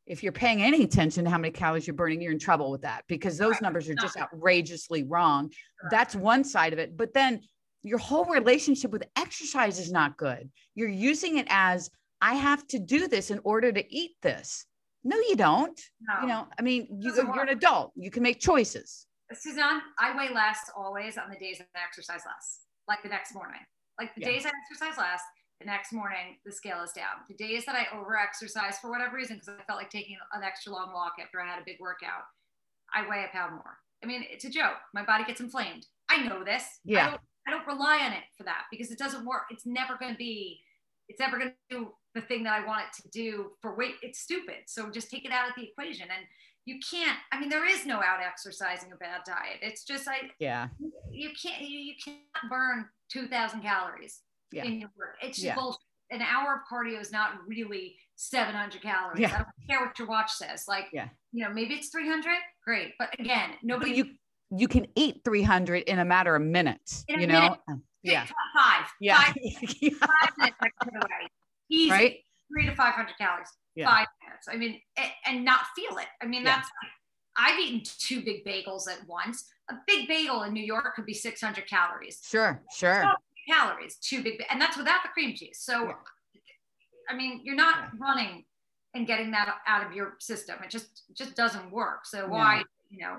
if 0.06 0.24
you're 0.24 0.32
paying 0.32 0.62
any 0.62 0.84
attention 0.84 1.26
to 1.26 1.30
how 1.30 1.38
many 1.38 1.52
calories 1.52 1.86
you're 1.86 1.94
burning, 1.94 2.22
you're 2.22 2.32
in 2.32 2.40
trouble 2.40 2.72
with 2.72 2.82
that 2.84 3.04
because 3.10 3.38
those 3.38 3.60
numbers 3.60 3.90
are 3.90 3.96
just 3.96 4.16
outrageously 4.16 5.04
wrong. 5.04 5.52
That's 5.92 6.16
one 6.16 6.46
side 6.46 6.72
of 6.72 6.80
it. 6.80 6.96
But 6.96 7.14
then 7.14 7.42
your 7.88 8.00
whole 8.00 8.26
relationship 8.26 8.92
with 8.92 9.04
exercise 9.16 9.80
is 9.80 9.92
not 9.92 10.18
good. 10.18 10.50
You're 10.76 10.90
using 10.90 11.38
it 11.38 11.48
as 11.50 11.90
I 12.22 12.36
have 12.36 12.68
to 12.68 12.80
do 12.80 13.08
this 13.08 13.32
in 13.32 13.40
order 13.44 13.72
to 13.72 13.96
eat 13.96 14.12
this. 14.22 14.66
No, 15.04 15.16
you 15.18 15.36
don't. 15.36 15.80
No. 16.02 16.22
You 16.22 16.28
know, 16.28 16.48
I 16.60 16.62
mean, 16.62 16.88
you, 17.00 17.14
are 17.14 17.42
an 17.42 17.50
adult. 17.50 17.94
You 17.96 18.12
can 18.12 18.24
make 18.24 18.40
choices. 18.40 19.06
Suzanne, 19.34 19.82
I 20.00 20.16
weigh 20.18 20.34
less 20.34 20.60
always 20.76 21.18
on 21.18 21.30
the 21.30 21.38
days 21.38 21.62
I 21.62 21.80
exercise 21.84 22.22
less, 22.26 22.62
like 22.88 23.04
the 23.04 23.10
next 23.10 23.34
morning. 23.34 23.60
Like 24.00 24.14
the 24.16 24.22
yeah. 24.22 24.32
days 24.32 24.46
I 24.46 24.52
exercise 24.64 24.98
less, 24.98 25.22
the 25.60 25.66
next 25.66 25.92
morning 25.92 26.38
the 26.46 26.52
scale 26.52 26.82
is 26.84 26.92
down. 26.92 27.24
The 27.28 27.36
days 27.36 27.66
that 27.66 27.76
I 27.76 27.88
over 27.98 28.18
exercise 28.18 28.80
for 28.80 28.90
whatever 28.90 29.16
reason, 29.16 29.38
because 29.38 29.50
I 29.50 29.64
felt 29.64 29.80
like 29.80 29.90
taking 29.90 30.18
an 30.34 30.44
extra 30.44 30.72
long 30.72 30.92
walk 30.94 31.14
after 31.22 31.42
I 31.42 31.48
had 31.48 31.60
a 31.60 31.66
big 31.66 31.78
workout, 31.80 32.24
I 32.94 33.08
weigh 33.08 33.26
a 33.26 33.32
pound 33.32 33.54
more. 33.54 33.78
I 34.04 34.08
mean, 34.08 34.24
it's 34.30 34.46
a 34.46 34.50
joke. 34.50 34.78
My 34.94 35.04
body 35.04 35.24
gets 35.26 35.42
inflamed. 35.42 35.86
I 36.10 36.24
know 36.24 36.44
this. 36.44 36.64
Yeah. 36.86 37.08
I 37.08 37.10
don't 37.12 37.22
rely 37.68 38.00
on 38.04 38.14
it 38.14 38.24
for 38.38 38.44
that 38.44 38.64
because 38.72 38.92
it 38.92 38.98
doesn't 38.98 39.26
work. 39.26 39.44
It's 39.50 39.66
never 39.66 39.98
going 39.98 40.12
to 40.12 40.18
be, 40.18 40.60
it's 41.08 41.20
never 41.20 41.38
going 41.38 41.52
to 41.52 41.78
do 41.78 41.92
the 42.16 42.22
thing 42.22 42.44
that 42.44 42.54
I 42.54 42.66
want 42.66 42.82
it 42.82 43.02
to 43.02 43.10
do 43.10 43.52
for 43.62 43.76
weight. 43.76 43.96
It's 44.02 44.20
stupid. 44.20 44.68
So 44.68 44.90
just 44.90 45.10
take 45.10 45.26
it 45.26 45.32
out 45.32 45.50
of 45.50 45.56
the 45.56 45.64
equation. 45.64 46.08
And 46.10 46.26
you 46.66 46.80
can't, 46.90 47.18
I 47.32 47.40
mean, 47.40 47.50
there 47.50 47.66
is 47.66 47.86
no 47.86 47.98
out 47.98 48.20
exercising 48.26 48.92
a 48.92 48.98
bad 48.98 49.22
diet. 49.26 49.60
It's 49.62 49.84
just 49.84 50.06
like, 50.06 50.32
yeah, 50.40 50.68
you 51.12 51.30
can't, 51.42 51.62
you, 51.62 51.80
you 51.80 51.94
can't 52.04 52.20
burn 52.50 52.86
2000 53.12 53.62
calories 53.62 54.22
yeah. 54.52 54.66
in 54.66 54.80
your 54.82 54.90
work. 54.98 55.16
It's 55.22 55.38
just 55.38 55.46
yeah. 55.46 55.56
bullshit. 55.56 55.82
An 56.10 56.22
hour 56.22 56.56
of 56.56 56.62
cardio 56.72 57.02
is 57.02 57.12
not 57.12 57.32
really 57.48 57.96
700 58.16 58.82
calories. 58.82 59.20
Yeah. 59.20 59.28
I 59.28 59.38
don't 59.40 59.48
care 59.70 59.86
what 59.86 60.00
your 60.00 60.08
watch 60.08 60.32
says. 60.32 60.64
Like, 60.68 60.86
yeah. 60.94 61.10
you 61.34 61.44
know, 61.44 61.54
maybe 61.54 61.74
it's 61.74 61.90
300. 61.90 62.32
Great. 62.64 62.94
But 62.98 63.14
again, 63.20 63.52
nobody. 63.62 63.92
But 63.92 63.98
you, 63.98 64.16
you 64.50 64.68
can 64.68 64.88
eat 64.96 65.22
300 65.26 65.84
in 65.84 66.00
a 66.00 66.06
matter 66.06 66.36
of 66.36 66.42
minutes, 66.42 67.04
you 67.08 67.28
know? 67.28 67.58
Minute. 67.68 67.82
Yeah. 68.04 68.26
Five. 68.56 68.88
Yeah. 69.02 69.22
Five, 69.22 69.36
five 70.00 70.40
minutes. 70.40 71.34
Easy. 71.70 71.92
Right. 71.92 72.18
500 72.76 73.18
calories, 73.18 73.50
yeah. 73.76 73.90
five 73.90 74.08
minutes. 74.24 74.48
I 74.50 74.56
mean, 74.56 74.80
and 75.26 75.44
not 75.44 75.62
feel 75.76 75.98
it. 75.98 76.08
I 76.22 76.26
mean, 76.26 76.44
yeah. 76.44 76.56
that's, 76.56 76.70
I've 77.38 77.60
eaten 77.60 77.82
two 78.00 78.24
big 78.24 78.46
bagels 78.46 78.90
at 78.90 79.06
once. 79.06 79.46
A 79.70 79.76
big 79.86 80.08
bagel 80.08 80.44
in 80.44 80.54
New 80.54 80.64
York 80.64 80.96
could 80.96 81.06
be 81.06 81.14
600 81.14 81.68
calories. 81.68 82.22
Sure, 82.24 82.64
sure. 82.74 83.04
calories, 83.50 83.98
two 83.98 84.24
big, 84.24 84.42
and 84.50 84.62
that's 84.62 84.78
without 84.78 85.04
the 85.04 85.10
cream 85.10 85.36
cheese. 85.36 85.60
So. 85.62 85.94
I 87.10 87.16
mean, 87.16 87.40
you're 87.44 87.56
not 87.56 87.90
running 87.98 88.44
and 88.94 89.08
getting 89.08 89.32
that 89.32 89.56
out 89.66 89.86
of 89.86 89.94
your 89.94 90.16
system. 90.20 90.58
It 90.64 90.70
just 90.70 91.04
just 91.14 91.36
doesn't 91.36 91.72
work. 91.72 92.06
So 92.06 92.28
why, 92.28 92.64
you 92.90 93.00
know, 93.00 93.18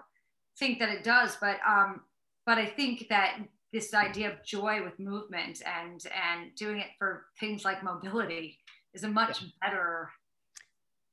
think 0.59 0.79
that 0.79 0.89
it 0.89 1.05
does? 1.05 1.37
But 1.41 1.59
um, 1.67 2.03
but 2.47 2.59
I 2.59 2.67
think 2.67 3.09
that 3.09 3.39
this 3.73 3.93
idea 3.95 4.33
of 4.33 4.45
joy 4.45 4.83
with 4.83 4.99
movement 4.99 5.63
and 5.67 6.03
and 6.31 6.55
doing 6.55 6.79
it 6.79 6.89
for 6.99 7.27
things 7.39 7.65
like 7.65 7.83
mobility 7.83 8.59
is 8.95 9.05
a 9.05 9.09
much 9.09 9.45
better 9.61 10.11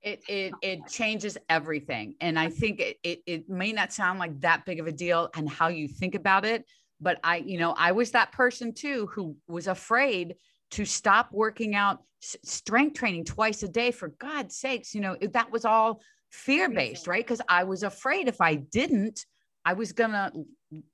it, 0.01 0.23
it 0.29 0.53
it 0.61 0.87
changes 0.87 1.37
everything. 1.49 2.15
And 2.21 2.37
i 2.39 2.49
think 2.49 2.79
it, 2.79 2.97
it 3.03 3.21
it 3.25 3.49
may 3.49 3.71
not 3.73 3.91
sound 3.91 4.19
like 4.19 4.39
that 4.41 4.65
big 4.65 4.79
of 4.79 4.87
a 4.87 4.91
deal 4.91 5.29
and 5.35 5.49
how 5.49 5.67
you 5.67 5.87
think 5.87 6.15
about 6.15 6.45
it 6.45 6.65
but 7.01 7.19
i 7.23 7.37
you 7.37 7.57
know 7.57 7.75
i 7.77 7.91
was 7.91 8.11
that 8.11 8.31
person 8.31 8.73
too 8.73 9.07
who 9.11 9.35
was 9.47 9.67
afraid 9.67 10.35
to 10.71 10.85
stop 10.85 11.29
working 11.31 11.75
out 11.75 12.03
strength 12.19 12.97
training 12.97 13.23
twice 13.25 13.63
a 13.63 13.67
day 13.67 13.91
for 13.91 14.09
god's 14.19 14.55
sakes 14.55 14.93
you 14.93 15.01
know 15.01 15.17
that 15.33 15.51
was 15.51 15.65
all 15.65 16.01
fear 16.31 16.69
based 16.69 17.07
right? 17.07 17.25
Because 17.25 17.41
i 17.49 17.63
was 17.63 17.83
afraid 17.83 18.27
if 18.27 18.39
i 18.41 18.55
didn't 18.55 19.25
I 19.65 19.73
was 19.73 19.91
going 19.91 20.11
to 20.11 20.31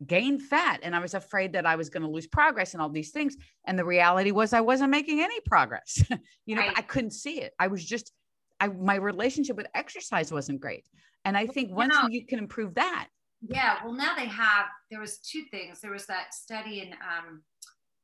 gain 0.05 0.39
fat 0.39 0.79
and 0.83 0.95
I 0.95 0.99
was 0.99 1.13
afraid 1.13 1.53
that 1.53 1.65
I 1.65 1.75
was 1.75 1.89
going 1.89 2.03
to 2.03 2.09
lose 2.09 2.27
progress 2.27 2.73
and 2.73 2.81
all 2.81 2.89
these 2.89 3.11
things. 3.11 3.35
And 3.67 3.77
the 3.77 3.85
reality 3.85 4.31
was 4.31 4.53
I 4.53 4.61
wasn't 4.61 4.91
making 4.91 5.21
any 5.21 5.39
progress. 5.45 6.03
you 6.45 6.55
know, 6.55 6.61
right. 6.61 6.77
I 6.77 6.81
couldn't 6.81 7.11
see 7.11 7.41
it. 7.41 7.53
I 7.59 7.67
was 7.67 7.85
just, 7.85 8.13
I, 8.59 8.69
my 8.69 8.95
relationship 8.95 9.57
with 9.57 9.67
exercise 9.75 10.31
wasn't 10.31 10.61
great. 10.61 10.87
And 11.25 11.37
I 11.37 11.47
think 11.47 11.75
once 11.75 11.93
you, 11.93 12.01
know, 12.01 12.07
you 12.09 12.25
can 12.25 12.39
improve 12.39 12.75
that. 12.75 13.09
Yeah. 13.41 13.77
Well, 13.83 13.93
now 13.93 14.15
they 14.15 14.25
have, 14.25 14.67
there 14.89 15.01
was 15.01 15.17
two 15.17 15.43
things. 15.51 15.81
There 15.81 15.91
was 15.91 16.05
that 16.05 16.33
study 16.33 16.79
in, 16.81 16.93
um, 16.93 17.43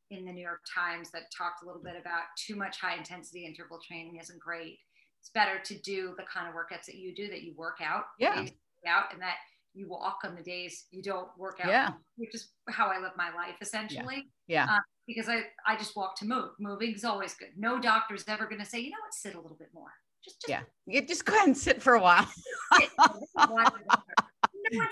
in 0.10 0.26
the 0.26 0.32
New 0.32 0.42
York 0.42 0.62
Times 0.74 1.12
that 1.12 1.24
talked 1.36 1.64
a 1.64 1.66
little 1.66 1.82
bit 1.82 1.96
about 2.00 2.24
too 2.38 2.56
much 2.56 2.80
high 2.80 2.96
intensity 2.96 3.46
interval 3.46 3.80
training 3.88 4.18
isn't 4.22 4.40
great. 4.40 4.78
It's 5.22 5.30
better 5.30 5.60
to 5.64 5.80
do 5.80 6.14
the 6.18 6.24
kind 6.24 6.48
of 6.48 6.54
workouts 6.54 6.86
that 6.86 6.96
you 6.96 7.14
do 7.16 7.28
that 7.30 7.44
you 7.44 7.54
work 7.56 7.78
out. 7.82 8.04
Yeah. 8.20 8.46
Out 8.88 9.12
and 9.12 9.22
that 9.22 9.36
you 9.78 9.88
walk 9.88 10.20
on 10.24 10.36
the 10.36 10.42
days 10.42 10.86
you 10.92 11.04
don't 11.04 11.28
work 11.38 11.60
out, 11.62 11.70
yeah. 11.70 11.92
which 12.18 12.34
is 12.34 12.50
how 12.68 12.88
I 12.88 13.00
live 13.00 13.12
my 13.16 13.34
life 13.34 13.56
essentially. 13.62 14.28
Yeah. 14.48 14.66
yeah. 14.66 14.76
Uh, 14.76 14.80
because 15.08 15.30
I, 15.30 15.44
I 15.66 15.78
just 15.78 15.96
walk 15.96 16.18
to 16.18 16.26
move. 16.26 16.50
Moving 16.60 16.94
is 16.94 17.06
always 17.06 17.36
good. 17.36 17.50
No 17.56 17.80
doctor's 17.80 18.24
ever 18.28 18.46
going 18.46 18.60
to 18.60 18.66
say, 18.66 18.80
you 18.80 18.90
know 18.90 18.98
what, 19.02 19.14
sit 19.14 19.36
a 19.36 19.40
little 19.40 19.58
bit 19.58 19.70
more. 19.74 19.92
Just, 20.26 20.42
just 20.42 20.50
yeah. 20.50 20.62
You 20.88 21.06
just 21.06 21.26
go 21.26 21.34
ahead 21.36 21.48
and 21.48 21.58
sit 21.58 21.82
for 21.82 21.94
a 21.94 22.02
while. 22.02 22.28
no 22.72 23.52
one's 23.52 23.72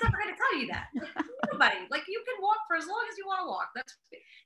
ever 0.05 0.17
going 0.17 0.33
to 0.33 0.37
tell 0.37 0.59
you 0.59 0.67
that. 0.67 0.87
Nobody. 1.51 1.77
Like 1.89 2.03
you 2.07 2.23
can 2.25 2.41
walk 2.41 2.59
for 2.67 2.77
as 2.77 2.85
long 2.85 3.03
as 3.11 3.17
you 3.17 3.25
want 3.25 3.41
to 3.41 3.47
walk. 3.47 3.69
That's. 3.75 3.97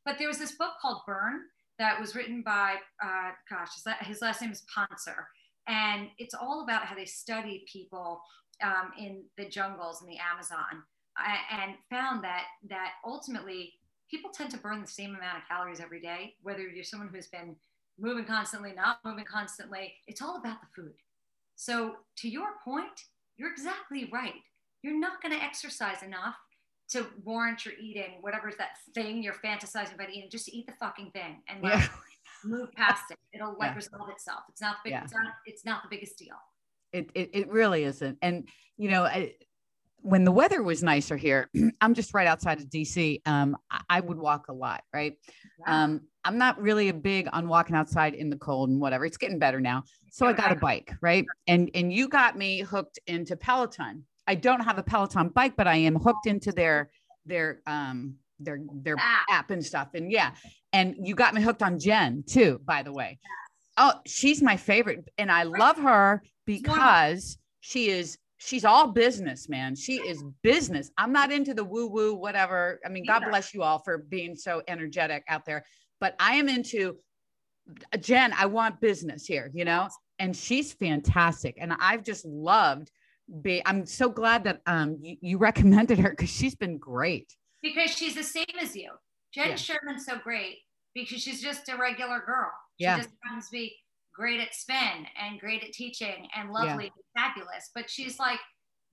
But 0.05 0.17
there 0.17 0.29
was 0.29 0.39
this 0.39 0.53
book 0.53 0.71
called 0.81 1.01
Burn 1.05 1.41
that 1.77 1.99
was 1.99 2.15
written 2.15 2.41
by, 2.41 2.75
uh, 3.03 3.31
gosh, 3.49 3.69
his 4.01 4.21
last 4.21 4.41
name 4.41 4.51
is 4.51 4.63
Pontzer, 4.75 5.25
and 5.67 6.07
it's 6.17 6.33
all 6.33 6.63
about 6.63 6.83
how 6.83 6.95
they 6.95 7.05
study 7.05 7.63
people 7.71 8.21
um, 8.63 8.91
in 8.97 9.23
the 9.37 9.45
jungles 9.45 10.01
in 10.01 10.07
the 10.07 10.17
Amazon 10.17 10.83
and 11.51 11.75
found 11.89 12.23
that 12.23 12.45
that 12.69 12.93
ultimately 13.05 13.73
people 14.09 14.31
tend 14.31 14.49
to 14.51 14.57
burn 14.57 14.81
the 14.81 14.87
same 14.87 15.15
amount 15.15 15.37
of 15.37 15.47
calories 15.47 15.79
every 15.79 16.01
day, 16.01 16.35
whether 16.41 16.61
you're 16.61 16.83
someone 16.83 17.09
who's 17.13 17.27
been 17.27 17.55
moving 17.99 18.25
constantly, 18.25 18.73
not 18.73 18.99
moving 19.05 19.25
constantly. 19.25 19.93
It's 20.07 20.21
all 20.21 20.37
about 20.37 20.57
the 20.61 20.81
food. 20.81 20.93
So 21.55 21.97
to 22.17 22.29
your 22.29 22.47
point, 22.63 23.05
you're 23.37 23.51
exactly 23.51 24.09
right. 24.11 24.33
You're 24.81 24.99
not 24.99 25.21
going 25.21 25.37
to 25.37 25.43
exercise 25.43 26.03
enough 26.03 26.35
to 26.89 27.05
warrant 27.23 27.65
your 27.65 27.75
eating 27.79 28.17
whatever's 28.21 28.55
that 28.57 28.71
thing 28.95 29.21
you're 29.21 29.35
fantasizing 29.45 29.93
about 29.93 30.09
eating. 30.09 30.29
Just 30.31 30.49
eat 30.49 30.65
the 30.65 30.73
fucking 30.79 31.11
thing 31.11 31.41
and 31.47 31.61
like, 31.61 31.73
yeah. 31.73 31.87
move 32.45 32.71
past 32.73 33.03
it. 33.11 33.17
It'll 33.33 33.57
like 33.59 33.71
yeah. 33.71 33.75
resolve 33.75 34.09
itself. 34.09 34.39
It's 34.49 34.61
not 34.61 34.77
the 34.83 34.89
big, 34.89 34.93
yeah. 34.93 35.03
it's 35.03 35.13
not 35.13 35.33
it's 35.45 35.65
not 35.65 35.83
the 35.83 35.89
biggest 35.95 36.17
deal. 36.17 36.35
It, 36.91 37.09
it, 37.13 37.29
it 37.33 37.49
really 37.49 37.83
isn't. 37.83 38.17
And, 38.21 38.47
you 38.77 38.89
know, 38.89 39.03
I, 39.03 39.33
when 40.01 40.23
the 40.23 40.31
weather 40.31 40.63
was 40.63 40.81
nicer 40.83 41.17
here, 41.17 41.49
I'm 41.81 41.93
just 41.93 42.13
right 42.13 42.27
outside 42.27 42.59
of 42.59 42.67
DC. 42.67 43.21
Um, 43.25 43.57
I, 43.69 43.81
I 43.89 43.99
would 43.99 44.17
walk 44.17 44.47
a 44.47 44.53
lot, 44.53 44.83
right? 44.93 45.13
Um, 45.67 46.01
I'm 46.23 46.37
not 46.37 46.61
really 46.61 46.89
a 46.89 46.93
big 46.93 47.27
on 47.31 47.47
walking 47.47 47.75
outside 47.75 48.13
in 48.13 48.29
the 48.29 48.37
cold 48.37 48.69
and 48.69 48.79
whatever. 48.79 49.05
It's 49.05 49.17
getting 49.17 49.39
better 49.39 49.59
now. 49.59 49.83
So 50.11 50.25
I 50.25 50.33
got 50.33 50.51
a 50.51 50.55
bike, 50.55 50.93
right? 51.01 51.25
And 51.47 51.69
and 51.73 51.93
you 51.93 52.07
got 52.07 52.37
me 52.37 52.61
hooked 52.61 52.99
into 53.07 53.35
Peloton. 53.35 54.05
I 54.27 54.35
don't 54.35 54.61
have 54.61 54.77
a 54.77 54.83
Peloton 54.83 55.29
bike, 55.29 55.55
but 55.55 55.67
I 55.67 55.75
am 55.75 55.95
hooked 55.95 56.25
into 56.25 56.51
their 56.51 56.91
their 57.25 57.61
um 57.67 58.15
their 58.39 58.59
their 58.81 58.95
app 59.29 59.51
and 59.51 59.65
stuff. 59.65 59.89
And 59.93 60.11
yeah, 60.11 60.31
and 60.73 60.95
you 61.01 61.15
got 61.15 61.33
me 61.33 61.41
hooked 61.41 61.63
on 61.63 61.79
Jenn 61.79 62.23
too, 62.27 62.59
by 62.65 62.83
the 62.83 62.91
way. 62.91 63.19
Oh, 63.77 63.93
she's 64.05 64.41
my 64.41 64.57
favorite, 64.57 65.07
and 65.17 65.31
I 65.31 65.43
love 65.43 65.77
her 65.77 66.21
because 66.49 67.37
she 67.59 67.89
is 67.89 68.17
she's 68.37 68.65
all 68.65 68.87
business, 68.87 69.47
man. 69.47 69.75
She 69.75 69.97
is 69.97 70.23
business. 70.41 70.89
I'm 70.97 71.11
not 71.11 71.31
into 71.31 71.53
the 71.53 71.63
woo 71.63 71.87
woo, 71.87 72.15
whatever. 72.15 72.79
I 72.83 72.89
mean, 72.89 73.05
God 73.05 73.23
bless 73.29 73.53
you 73.53 73.61
all 73.61 73.79
for 73.79 73.99
being 73.99 74.35
so 74.35 74.63
energetic 74.67 75.23
out 75.27 75.45
there, 75.45 75.63
but 75.99 76.15
I 76.19 76.35
am 76.35 76.49
into 76.49 76.97
Jenn. 77.99 78.33
I 78.33 78.47
want 78.47 78.81
business 78.81 79.25
here, 79.25 79.51
you 79.53 79.63
know, 79.63 79.89
and 80.17 80.35
she's 80.35 80.73
fantastic. 80.73 81.57
And 81.59 81.73
I've 81.79 82.03
just 82.03 82.25
loved 82.25 82.89
be, 83.43 83.61
I'm 83.63 83.85
so 83.85 84.09
glad 84.09 84.45
that 84.45 84.61
um 84.65 84.97
you, 85.01 85.17
you 85.21 85.37
recommended 85.37 85.99
her 85.99 86.09
because 86.09 86.31
she's 86.31 86.55
been 86.55 86.79
great. 86.79 87.31
Because 87.61 87.91
she's 87.91 88.15
the 88.15 88.23
same 88.23 88.45
as 88.59 88.75
you. 88.75 88.91
Jenn 89.33 89.49
yeah. 89.49 89.55
Sherman's 89.55 90.05
so 90.05 90.17
great 90.17 90.57
because 90.95 91.21
she's 91.21 91.43
just 91.43 91.69
a 91.69 91.77
regular 91.77 92.23
girl. 92.25 92.49
She 92.79 92.85
yeah. 92.85 92.97
just 92.97 93.09
happens 93.23 93.49
to 93.49 93.51
be 93.51 93.75
great 94.19 94.41
at 94.41 94.53
spin 94.53 95.07
and 95.21 95.39
great 95.39 95.63
at 95.63 95.71
teaching 95.71 96.27
and 96.35 96.51
lovely 96.51 96.85
yeah. 96.85 96.91
and 97.15 97.33
fabulous. 97.35 97.71
But 97.73 97.89
she's 97.89 98.19
like 98.19 98.39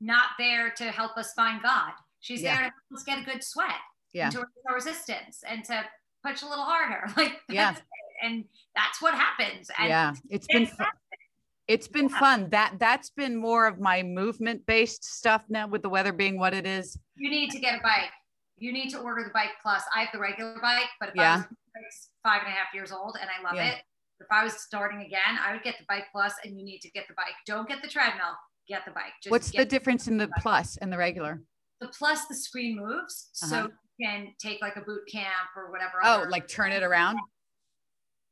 not 0.01 0.29
there 0.39 0.71
to 0.71 0.85
help 0.85 1.17
us 1.17 1.33
find 1.33 1.61
God. 1.63 1.93
She's 2.21 2.43
yeah. 2.43 2.55
there 2.55 2.57
to 2.59 2.63
help 2.63 2.75
us 2.95 3.03
get 3.03 3.19
a 3.19 3.25
good 3.25 3.43
sweat 3.43 3.81
yeah. 4.13 4.31
to 4.31 4.45
resistance 4.73 5.43
and 5.47 5.65
to 5.65 5.85
push 6.25 6.43
a 6.43 6.47
little 6.47 6.65
harder. 6.65 7.09
Like 7.17 7.41
yeah. 7.49 7.75
and 8.23 8.45
that's 8.77 9.03
what 9.03 9.15
happens. 9.15 9.69
And 9.79 9.89
yeah, 9.89 10.15
it's 10.31 10.47
been 10.47 10.67
fun. 10.67 10.87
It's 11.67 11.89
been 11.89 12.09
yeah. 12.09 12.21
fun. 12.21 12.51
That 12.51 12.75
that's 12.79 13.11
been 13.11 13.37
more 13.37 13.67
of 13.67 13.81
my 13.81 14.05
movement 14.05 14.65
based 14.67 15.05
stuff 15.05 15.45
now 15.49 15.67
with 15.67 15.83
the 15.83 15.89
weather 15.89 16.13
being 16.13 16.39
what 16.39 16.55
it 16.55 16.67
is. 16.67 16.97
You 17.17 17.31
need 17.31 17.51
to 17.51 17.59
get 17.59 17.81
a 17.81 17.83
bike. 17.83 18.13
You 18.59 18.73
need 18.73 18.91
to 18.91 18.99
order 18.99 19.25
the 19.25 19.33
bike 19.35 19.51
plus. 19.61 19.83
I 19.95 20.03
have 20.03 20.11
the 20.13 20.21
regular 20.21 20.59
bike, 20.63 20.89
but 21.01 21.11
if 21.11 21.17
yeah. 21.17 21.43
I 21.43 21.81
was 21.81 22.11
five 22.23 22.43
and 22.45 22.49
a 22.49 22.57
half 22.57 22.73
years 22.73 22.93
old 22.93 23.19
and 23.21 23.29
I 23.29 23.43
love 23.43 23.57
yeah. 23.57 23.73
it, 23.73 23.83
if 24.21 24.27
I 24.31 24.45
was 24.45 24.55
starting 24.55 25.03
again, 25.03 25.39
I 25.45 25.53
would 25.53 25.63
get 25.63 25.77
the 25.79 25.85
bike 25.89 26.05
plus 26.13 26.35
and 26.45 26.59
you 26.59 26.65
need 26.65 26.81
to 26.81 26.91
get 26.91 27.07
the 27.09 27.15
bike. 27.15 27.35
Don't 27.47 27.69
get 27.69 27.83
the 27.83 27.89
treadmill, 27.89 28.35
get 28.69 28.85
the 28.85 28.93
bike. 28.93 29.13
Just 29.23 29.31
What's 29.31 29.51
the 29.51 29.65
difference 29.65 30.09
in 30.09 30.17
the 30.17 30.29
plus 30.41 30.77
and 30.79 30.93
the 30.93 30.99
regular? 30.99 31.43
The 31.81 31.89
plus, 31.89 32.25
the 32.27 32.35
screen 32.35 32.79
moves. 32.79 33.29
Uh-huh. 33.43 33.51
So 33.51 33.71
you 33.99 34.07
can 34.07 34.29
take 34.39 34.63
like 34.63 34.77
a 34.77 34.81
boot 34.81 35.03
camp 35.11 35.51
or 35.57 35.71
whatever. 35.71 35.95
Oh, 36.03 36.27
like 36.29 36.49
turn 36.49 36.73
it 36.73 36.83
around? 36.83 37.19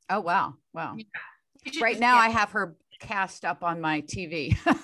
Oh, 0.09 0.21
wow. 0.21 0.55
Wow. 0.73 0.97
Yeah. 0.97 1.81
Right 1.81 1.99
now, 1.99 2.17
I 2.17 2.29
have 2.29 2.51
her 2.53 2.77
cast 3.01 3.45
up 3.45 3.63
on 3.63 3.81
my 3.81 4.03
TV. 4.03 4.57
oh, 4.67 4.75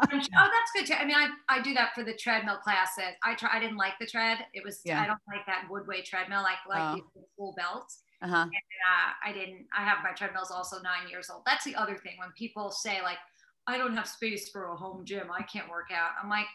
that's 0.00 0.72
good 0.74 0.86
too. 0.86 0.94
I 0.94 1.04
mean, 1.04 1.16
I, 1.16 1.28
I 1.48 1.62
do 1.62 1.74
that 1.74 1.94
for 1.94 2.04
the 2.04 2.14
treadmill 2.14 2.58
classes. 2.58 3.14
I 3.22 3.34
try. 3.34 3.50
I 3.52 3.60
didn't 3.60 3.76
like 3.76 3.94
the 4.00 4.06
tread. 4.06 4.38
It 4.52 4.64
was. 4.64 4.80
Yeah. 4.84 5.00
I 5.00 5.06
don't 5.06 5.18
like 5.28 5.46
that 5.46 5.68
Woodway 5.70 6.04
treadmill. 6.04 6.42
Like 6.42 6.58
like 6.68 6.98
oh. 6.98 7.04
the 7.14 7.22
full 7.36 7.54
belt. 7.56 7.90
Uh-huh. 8.26 8.42
And, 8.42 8.52
uh, 8.52 9.10
I 9.24 9.32
didn't, 9.32 9.66
I 9.76 9.82
have 9.84 9.98
my 10.02 10.12
treadmills 10.12 10.50
also 10.50 10.76
nine 10.82 11.08
years 11.08 11.30
old. 11.30 11.42
That's 11.46 11.64
the 11.64 11.74
other 11.76 11.96
thing 11.96 12.14
when 12.18 12.30
people 12.36 12.70
say, 12.70 13.00
like, 13.02 13.18
I 13.66 13.78
don't 13.78 13.96
have 13.96 14.08
space 14.08 14.48
for 14.50 14.66
a 14.72 14.76
home 14.76 15.04
gym, 15.04 15.28
I 15.30 15.42
can't 15.44 15.70
work 15.70 15.90
out. 15.92 16.10
I'm 16.22 16.28
like, 16.28 16.46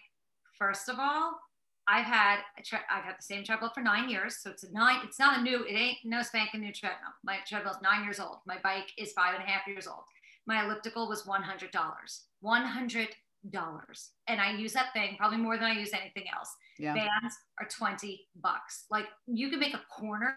first 0.57 0.88
of 0.89 0.97
all, 0.99 1.39
I've 1.88 2.05
had 2.05 2.38
a 2.59 2.61
tre- 2.61 2.88
I've 2.89 3.03
had 3.03 3.15
the 3.17 3.24
same 3.24 3.43
treadmill 3.43 3.72
for 3.74 3.82
nine 3.82 4.07
years, 4.07 4.38
so 4.41 4.51
it's 4.51 4.63
a 4.63 4.72
nine. 4.72 4.99
It's 5.03 5.19
not 5.19 5.39
a 5.39 5.41
new. 5.41 5.65
It 5.65 5.74
ain't 5.74 5.97
no 6.05 6.22
spanking 6.22 6.61
new 6.61 6.72
treadmill. 6.72 7.13
My 7.24 7.38
treadmill 7.47 7.74
is 7.74 7.82
nine 7.82 8.03
years 8.03 8.19
old. 8.19 8.38
My 8.45 8.57
bike 8.63 8.91
is 8.97 9.11
five 9.13 9.34
and 9.34 9.43
a 9.43 9.47
half 9.47 9.67
years 9.67 9.88
old. 9.88 10.03
My 10.45 10.63
elliptical 10.63 11.09
was 11.09 11.26
one 11.26 11.41
hundred 11.41 11.72
dollars. 11.72 12.11
One 12.39 12.63
hundred 12.63 13.09
dollars, 13.49 14.11
and 14.28 14.39
I 14.39 14.53
use 14.53 14.74
that 14.74 14.93
thing 14.93 15.15
probably 15.17 15.39
more 15.39 15.57
than 15.57 15.65
I 15.65 15.74
use 15.74 15.91
anything 15.91 16.26
else. 16.34 16.55
Yeah. 16.78 16.93
Bands 16.93 17.36
are 17.59 17.67
twenty 17.67 18.28
bucks. 18.36 18.86
Like 18.91 19.07
you 19.26 19.49
can 19.49 19.59
make 19.59 19.74
a 19.74 19.82
corner 19.89 20.36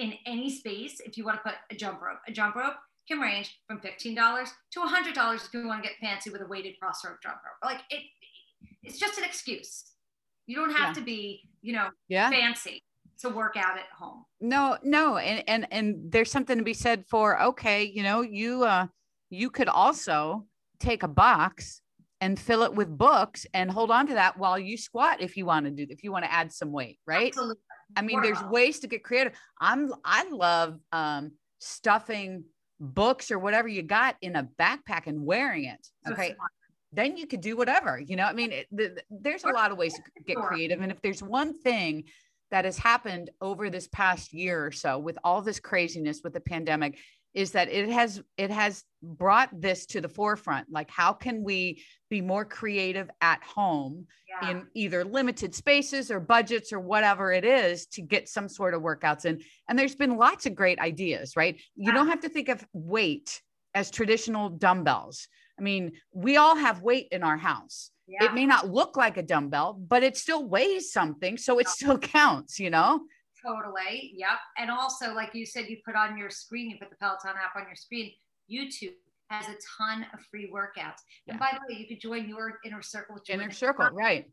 in 0.00 0.14
any 0.26 0.50
space 0.50 1.00
if 1.00 1.16
you 1.18 1.24
want 1.24 1.36
to 1.36 1.42
put 1.42 1.58
a 1.70 1.74
jump 1.74 2.00
rope. 2.00 2.18
A 2.26 2.32
jump 2.32 2.56
rope 2.56 2.74
can 3.06 3.20
range 3.20 3.60
from 3.66 3.80
$15 3.80 4.48
to 4.72 4.80
$100 4.80 5.34
if 5.36 5.54
you 5.54 5.66
want 5.66 5.82
to 5.82 5.88
get 5.88 5.98
fancy 6.00 6.30
with 6.30 6.40
a 6.40 6.46
weighted 6.46 6.80
cross 6.80 7.04
rope 7.04 7.18
jump 7.22 7.36
rope. 7.36 7.70
Like 7.70 7.82
it, 7.90 8.02
it's 8.82 8.98
just 8.98 9.18
an 9.18 9.24
excuse. 9.24 9.84
You 10.46 10.56
don't 10.56 10.74
have 10.74 10.88
yeah. 10.88 10.94
to 10.94 11.00
be, 11.02 11.42
you 11.60 11.74
know, 11.74 11.88
yeah. 12.08 12.30
fancy 12.30 12.82
to 13.20 13.28
work 13.28 13.56
out 13.56 13.76
at 13.76 13.84
home. 13.96 14.24
No, 14.40 14.78
no. 14.82 15.18
And, 15.18 15.44
and, 15.46 15.66
and 15.70 16.10
there's 16.10 16.30
something 16.30 16.56
to 16.56 16.64
be 16.64 16.72
said 16.72 17.04
for, 17.06 17.40
okay, 17.42 17.84
you 17.84 18.02
know, 18.02 18.22
you, 18.22 18.64
uh, 18.64 18.86
you 19.28 19.50
could 19.50 19.68
also 19.68 20.46
take 20.80 21.02
a 21.02 21.08
box 21.08 21.82
and 22.22 22.38
fill 22.38 22.62
it 22.62 22.74
with 22.74 22.96
books 22.96 23.46
and 23.54 23.70
hold 23.70 23.90
on 23.90 24.06
to 24.06 24.14
that 24.14 24.38
while 24.38 24.58
you 24.58 24.76
squat 24.76 25.20
if 25.20 25.36
you 25.36 25.46
want 25.46 25.66
to 25.66 25.70
do 25.70 25.86
if 25.88 26.02
you 26.02 26.12
want 26.12 26.24
to 26.24 26.32
add 26.32 26.52
some 26.52 26.70
weight 26.72 26.98
right 27.06 27.28
Absolutely. 27.28 27.62
I 27.96 28.02
mean 28.02 28.22
there's 28.22 28.42
ways 28.44 28.80
to 28.80 28.86
get 28.86 29.02
creative. 29.02 29.32
I'm 29.60 29.92
i 30.04 30.28
love 30.30 30.78
um 30.92 31.32
stuffing 31.58 32.44
books 32.78 33.30
or 33.30 33.38
whatever 33.38 33.68
you 33.68 33.82
got 33.82 34.16
in 34.22 34.36
a 34.36 34.48
backpack 34.58 35.06
and 35.06 35.24
wearing 35.24 35.64
it 35.64 35.86
okay? 36.10 36.34
then 36.92 37.16
you 37.16 37.26
could 37.26 37.40
do 37.40 37.56
whatever 37.56 38.00
you 38.00 38.16
know? 38.16 38.24
I 38.24 38.32
mean 38.32 38.52
it, 38.52 38.66
the, 38.72 39.02
there's 39.10 39.44
a 39.44 39.50
lot 39.50 39.70
of 39.70 39.78
ways 39.78 39.94
to 39.94 40.02
get 40.26 40.36
creative 40.36 40.80
and 40.80 40.90
if 40.90 41.00
there's 41.02 41.22
one 41.22 41.58
thing 41.58 42.04
that 42.50 42.64
has 42.64 42.78
happened 42.78 43.30
over 43.40 43.70
this 43.70 43.88
past 43.88 44.32
year 44.32 44.66
or 44.66 44.72
so 44.72 44.98
with 44.98 45.18
all 45.22 45.40
this 45.40 45.60
craziness 45.60 46.20
with 46.24 46.32
the 46.32 46.40
pandemic 46.40 46.98
is 47.34 47.52
that 47.52 47.70
it 47.70 47.88
has 47.88 48.22
it 48.36 48.50
has 48.50 48.84
brought 49.02 49.48
this 49.52 49.86
to 49.86 50.00
the 50.00 50.08
forefront. 50.08 50.66
Like 50.70 50.90
how 50.90 51.12
can 51.12 51.42
we 51.42 51.82
be 52.08 52.20
more 52.20 52.44
creative 52.44 53.08
at 53.20 53.42
home 53.42 54.06
yeah. 54.28 54.50
in 54.50 54.66
either 54.74 55.04
limited 55.04 55.54
spaces 55.54 56.10
or 56.10 56.20
budgets 56.20 56.72
or 56.72 56.80
whatever 56.80 57.32
it 57.32 57.44
is 57.44 57.86
to 57.86 58.02
get 58.02 58.28
some 58.28 58.48
sort 58.48 58.74
of 58.74 58.82
workouts 58.82 59.24
in? 59.24 59.40
And 59.68 59.78
there's 59.78 59.94
been 59.94 60.16
lots 60.16 60.46
of 60.46 60.54
great 60.54 60.78
ideas 60.80 61.36
right? 61.36 61.56
Yeah. 61.76 61.86
you 61.86 61.92
don't 61.92 62.08
have 62.08 62.20
to 62.20 62.28
think 62.28 62.48
of 62.48 62.64
weight 62.72 63.40
as 63.74 63.90
traditional 63.90 64.50
dumbbells. 64.50 65.28
I 65.58 65.62
mean 65.62 65.92
we 66.12 66.36
all 66.36 66.56
have 66.56 66.82
weight 66.82 67.08
in 67.12 67.22
our 67.22 67.36
house. 67.36 67.90
Yeah. 68.08 68.24
it 68.24 68.34
may 68.34 68.44
not 68.44 68.68
look 68.68 68.96
like 68.96 69.18
a 69.18 69.22
dumbbell 69.22 69.74
but 69.74 70.02
it 70.02 70.16
still 70.16 70.44
weighs 70.44 70.92
something 70.92 71.38
so 71.38 71.60
it 71.60 71.68
still 71.68 71.96
counts 72.18 72.58
you 72.58 72.68
know 72.68 73.02
Totally. 73.44 74.12
Yep. 74.16 74.38
And 74.58 74.70
also, 74.70 75.14
like 75.14 75.34
you 75.34 75.46
said, 75.46 75.66
you 75.68 75.78
put 75.84 75.94
on 75.94 76.16
your 76.18 76.30
screen, 76.30 76.70
you 76.70 76.76
put 76.78 76.90
the 76.90 76.96
Peloton 76.96 77.30
app 77.30 77.56
on 77.56 77.66
your 77.66 77.76
screen. 77.76 78.12
YouTube 78.50 78.92
has 79.30 79.46
a 79.46 79.56
ton 79.78 80.06
of 80.12 80.20
free 80.30 80.50
workouts. 80.52 81.00
Yeah. 81.26 81.32
And 81.32 81.38
by 81.38 81.50
the 81.52 81.60
way, 81.68 81.78
you 81.78 81.86
could 81.86 82.00
join 82.00 82.28
your 82.28 82.58
inner 82.64 82.82
circle. 82.82 83.16
Inner 83.28 83.50
circle, 83.50 83.88
right. 83.92 84.26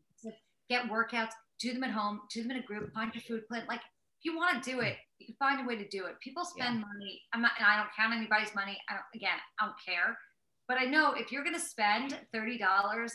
Get 0.68 0.84
workouts, 0.90 1.30
do 1.60 1.72
them 1.72 1.84
at 1.84 1.90
home, 1.90 2.20
do 2.30 2.42
them 2.42 2.50
in 2.50 2.58
a 2.58 2.62
group, 2.62 2.92
find 2.92 3.14
your 3.14 3.22
food 3.22 3.46
plan. 3.48 3.64
Like 3.68 3.80
if 3.80 4.24
you 4.24 4.36
want 4.36 4.62
to 4.62 4.70
do 4.70 4.80
it, 4.80 4.96
you 5.18 5.26
can 5.26 5.36
find 5.36 5.60
a 5.60 5.64
way 5.64 5.76
to 5.76 5.88
do 5.88 6.06
it. 6.06 6.20
People 6.20 6.44
spend 6.44 6.80
yeah. 6.80 6.84
money. 6.92 7.22
I'm 7.32 7.40
not, 7.40 7.52
and 7.58 7.66
I 7.66 7.76
don't 7.76 7.88
count 7.96 8.14
anybody's 8.14 8.54
money. 8.54 8.78
I 8.88 8.94
don't, 8.94 9.04
again, 9.14 9.38
I 9.60 9.66
don't 9.66 9.76
care. 9.84 10.18
But 10.66 10.76
I 10.76 10.84
know 10.84 11.14
if 11.14 11.32
you're 11.32 11.44
going 11.44 11.56
to 11.56 11.60
spend 11.60 12.18
$30 12.34 12.60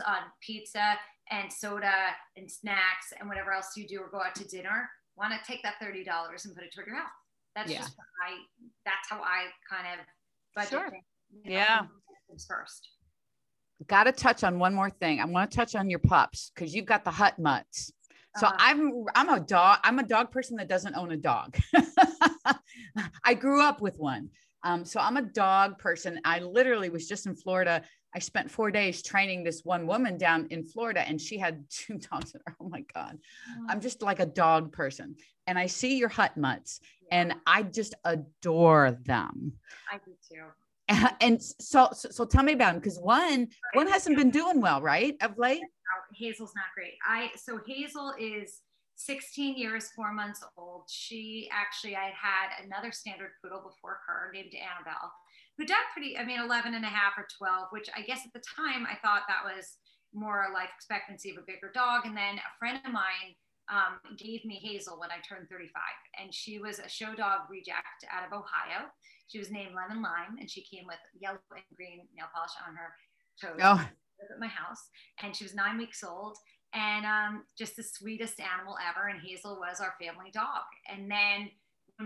on 0.07 0.17
pizza 0.41 0.95
and 1.29 1.51
soda 1.51 1.93
and 2.35 2.49
snacks 2.49 3.13
and 3.19 3.29
whatever 3.29 3.51
else 3.51 3.73
you 3.77 3.87
do 3.87 3.99
or 3.99 4.09
go 4.09 4.21
out 4.21 4.33
to 4.35 4.47
dinner, 4.47 4.89
want 5.18 5.34
to 5.34 5.39
take 5.45 5.64
that 5.64 5.76
$30 5.82 6.05
and 6.45 6.55
put 6.55 6.64
it 6.64 6.74
toward 6.74 6.88
your 6.88 6.95
health. 6.95 7.07
That's 7.55 7.72
yeah. 7.72 7.80
just 7.80 7.95
I, 8.26 8.38
that's 8.86 9.09
how 9.09 9.22
I 9.22 9.45
kind 9.70 9.99
of 9.99 10.05
budget. 10.55 10.70
Sure. 10.72 10.89
Things, 10.89 11.03
you 11.43 11.51
know, 11.51 11.57
yeah. 11.57 11.82
First. 12.47 12.89
Got 13.88 14.05
to 14.05 14.11
touch 14.11 14.43
on 14.43 14.57
one 14.57 14.74
more 14.74 14.89
thing. 14.89 15.20
I 15.20 15.26
want 15.26 15.51
to 15.51 15.55
touch 15.55 15.76
on 15.76 15.89
your 15.89 15.99
pups 15.99 16.51
because 16.53 16.74
you've 16.74 16.86
got 16.86 17.03
the 17.03 17.11
Hutt 17.11 17.38
Mutts. 17.38 17.91
So 18.38 18.47
uh-huh. 18.47 18.55
I'm 18.59 19.05
I'm 19.14 19.30
a 19.30 19.39
dog. 19.39 19.80
I'm 19.84 19.99
a 19.99 20.03
dog 20.03 20.32
person 20.32 20.57
that 20.57 20.68
doesn't 20.68 20.95
own 20.95 21.11
a 21.11 21.18
dog. 21.18 21.57
I 23.24 23.34
grew 23.36 23.61
up 23.61 23.82
with 23.82 23.99
one. 23.99 24.30
Um, 24.64 24.86
so 24.86 24.99
I'm 24.99 25.18
a 25.18 25.22
dog 25.22 25.78
person. 25.78 26.20
I 26.26 26.39
literally 26.39 26.89
was 26.89 27.07
just 27.07 27.28
in 27.28 27.36
Florida 27.36 27.84
I 28.16 28.20
spent 28.20 28.51
four 28.51 28.72
days 28.72 29.01
training 29.01 29.43
this 29.43 29.61
one 29.64 29.88
woman 29.88 30.18
down 30.18 30.47
in 30.51 30.64
Florida, 30.64 31.01
and 31.07 31.20
she 31.20 31.38
had 31.38 31.64
two 31.70 31.97
dogs. 31.97 32.34
In 32.34 32.41
her. 32.45 32.55
Oh 32.59 32.70
my 32.70 32.84
God. 32.93 33.18
I'm 33.70 33.82
just 33.82 34.01
like 34.01 34.20
a 34.20 34.26
dog 34.26 34.72
person. 34.72 35.16
And 35.47 35.57
I 35.59 35.66
see 35.66 35.97
your 35.97 36.09
Hutt 36.09 36.38
Mutts, 36.38 36.80
yeah. 37.01 37.20
and 37.20 37.36
I 37.45 37.64
just 37.64 37.95
adore 38.05 38.97
them. 39.03 39.53
I 39.91 39.97
do 39.97 40.14
too. 40.30 40.43
And 41.22 41.41
so, 41.41 41.89
so, 41.93 42.09
so 42.09 42.26
tell 42.26 42.43
me 42.43 42.53
about 42.53 42.74
them 42.74 42.82
because 42.82 42.99
one, 42.99 43.47
one 43.74 43.88
hasn't 43.88 44.18
been 44.18 44.30
doing 44.32 44.59
well, 44.59 44.82
right? 44.82 45.16
Of 45.22 45.38
late. 45.38 45.61
Hazel's 46.14 46.53
not 46.55 46.66
great. 46.76 46.93
I 47.07 47.32
so 47.36 47.59
Hazel 47.66 48.14
is 48.20 48.61
16 48.95 49.57
years, 49.57 49.89
four 49.95 50.14
months 50.14 50.43
old. 50.57 50.84
She 50.89 51.49
actually, 51.51 51.95
I 51.95 52.11
had 52.16 52.64
another 52.64 52.91
standard 52.91 53.32
poodle 53.41 53.61
before 53.61 53.99
her 54.07 54.32
named 54.34 54.53
Annabelle 54.53 55.11
who 55.58 55.66
died 55.66 55.89
pretty, 55.93 56.18
I 56.18 56.26
mean, 56.26 56.39
11 56.39 56.74
and 56.74 56.86
a 56.86 56.89
half 56.89 57.14
or 57.18 57.28
12, 57.38 57.68
which 57.72 57.89
I 57.95 58.01
guess 58.01 58.22
at 58.26 58.34
the 58.34 58.43
time 58.56 58.86
I 58.89 58.97
thought 59.01 59.24
that 59.28 59.45
was 59.45 59.78
more 60.14 60.45
a 60.49 60.54
life 60.54 60.70
expectancy 60.76 61.32
of 61.32 61.38
a 61.38 61.45
bigger 61.45 61.72
dog. 61.74 62.06
And 62.06 62.18
then 62.18 62.38
a 62.38 62.58
friend 62.58 62.80
of 62.86 62.91
mine 62.91 63.38
um, 63.70 63.99
gave 64.18 64.45
me 64.45 64.60
Hazel 64.62 64.99
when 64.99 65.12
I 65.12 65.22
turned 65.28 65.49
35. 65.49 65.70
And 66.20 66.34
she 66.34 66.60
was 66.60 66.80
a 66.80 66.89
show 66.89 67.14
dog 67.16 67.49
reject 67.49 68.06
out 68.12 68.26
of 68.26 68.34
Ohio. 68.34 68.89
She 69.28 69.39
was 69.39 69.51
named 69.51 69.74
Lemon 69.76 70.04
Lime, 70.04 70.38
and 70.39 70.49
she 70.49 70.64
came 70.64 70.86
with 70.86 70.99
yellow 71.20 71.39
and 71.51 71.64
green 71.76 72.06
nail 72.16 72.28
polish 72.34 72.51
on 72.68 72.76
her 72.76 72.93
toes 73.41 73.60
oh. 73.64 73.82
at 73.82 74.39
my 74.39 74.47
house. 74.47 74.89
And 75.22 75.36
she 75.36 75.43
was 75.43 75.56
nine 75.56 75.78
weeks 75.78 76.04
old 76.04 76.38
and 76.74 77.06
um, 77.06 77.43
just 77.58 77.76
the 77.76 77.84
sweetest 77.84 78.39
animal 78.39 78.76
ever. 78.89 79.08
And 79.08 79.22
Hazel 79.22 79.60
was 79.60 79.80
our 79.80 79.93
family 80.01 80.32
dog. 80.34 80.66
And 80.91 81.10
then 81.10 81.49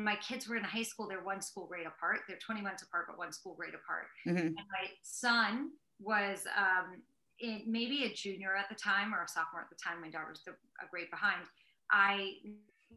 my 0.04 0.16
kids 0.18 0.48
were 0.48 0.56
in 0.56 0.64
high 0.64 0.84
school, 0.84 1.08
they're 1.08 1.24
one 1.24 1.42
school 1.42 1.66
grade 1.66 1.88
apart. 1.88 2.20
They're 2.28 2.40
20 2.44 2.62
months 2.62 2.84
apart, 2.84 3.06
but 3.08 3.18
one 3.18 3.32
school 3.32 3.56
grade 3.56 3.74
apart. 3.74 4.08
Mm-hmm. 4.28 4.48
And 4.48 4.56
my 4.56 4.88
son 5.04 5.72
was 6.00 6.46
um, 6.58 7.02
in, 7.40 7.64
maybe 7.68 8.04
a 8.06 8.14
junior 8.14 8.56
at 8.56 8.70
the 8.70 8.76
time 8.76 9.14
or 9.14 9.24
a 9.24 9.28
sophomore 9.28 9.62
at 9.62 9.70
the 9.70 9.80
time. 9.82 10.02
My 10.02 10.10
daughter 10.10 10.30
was 10.30 10.42
a 10.48 10.88
grade 10.90 11.10
behind. 11.12 11.46
I 11.92 12.38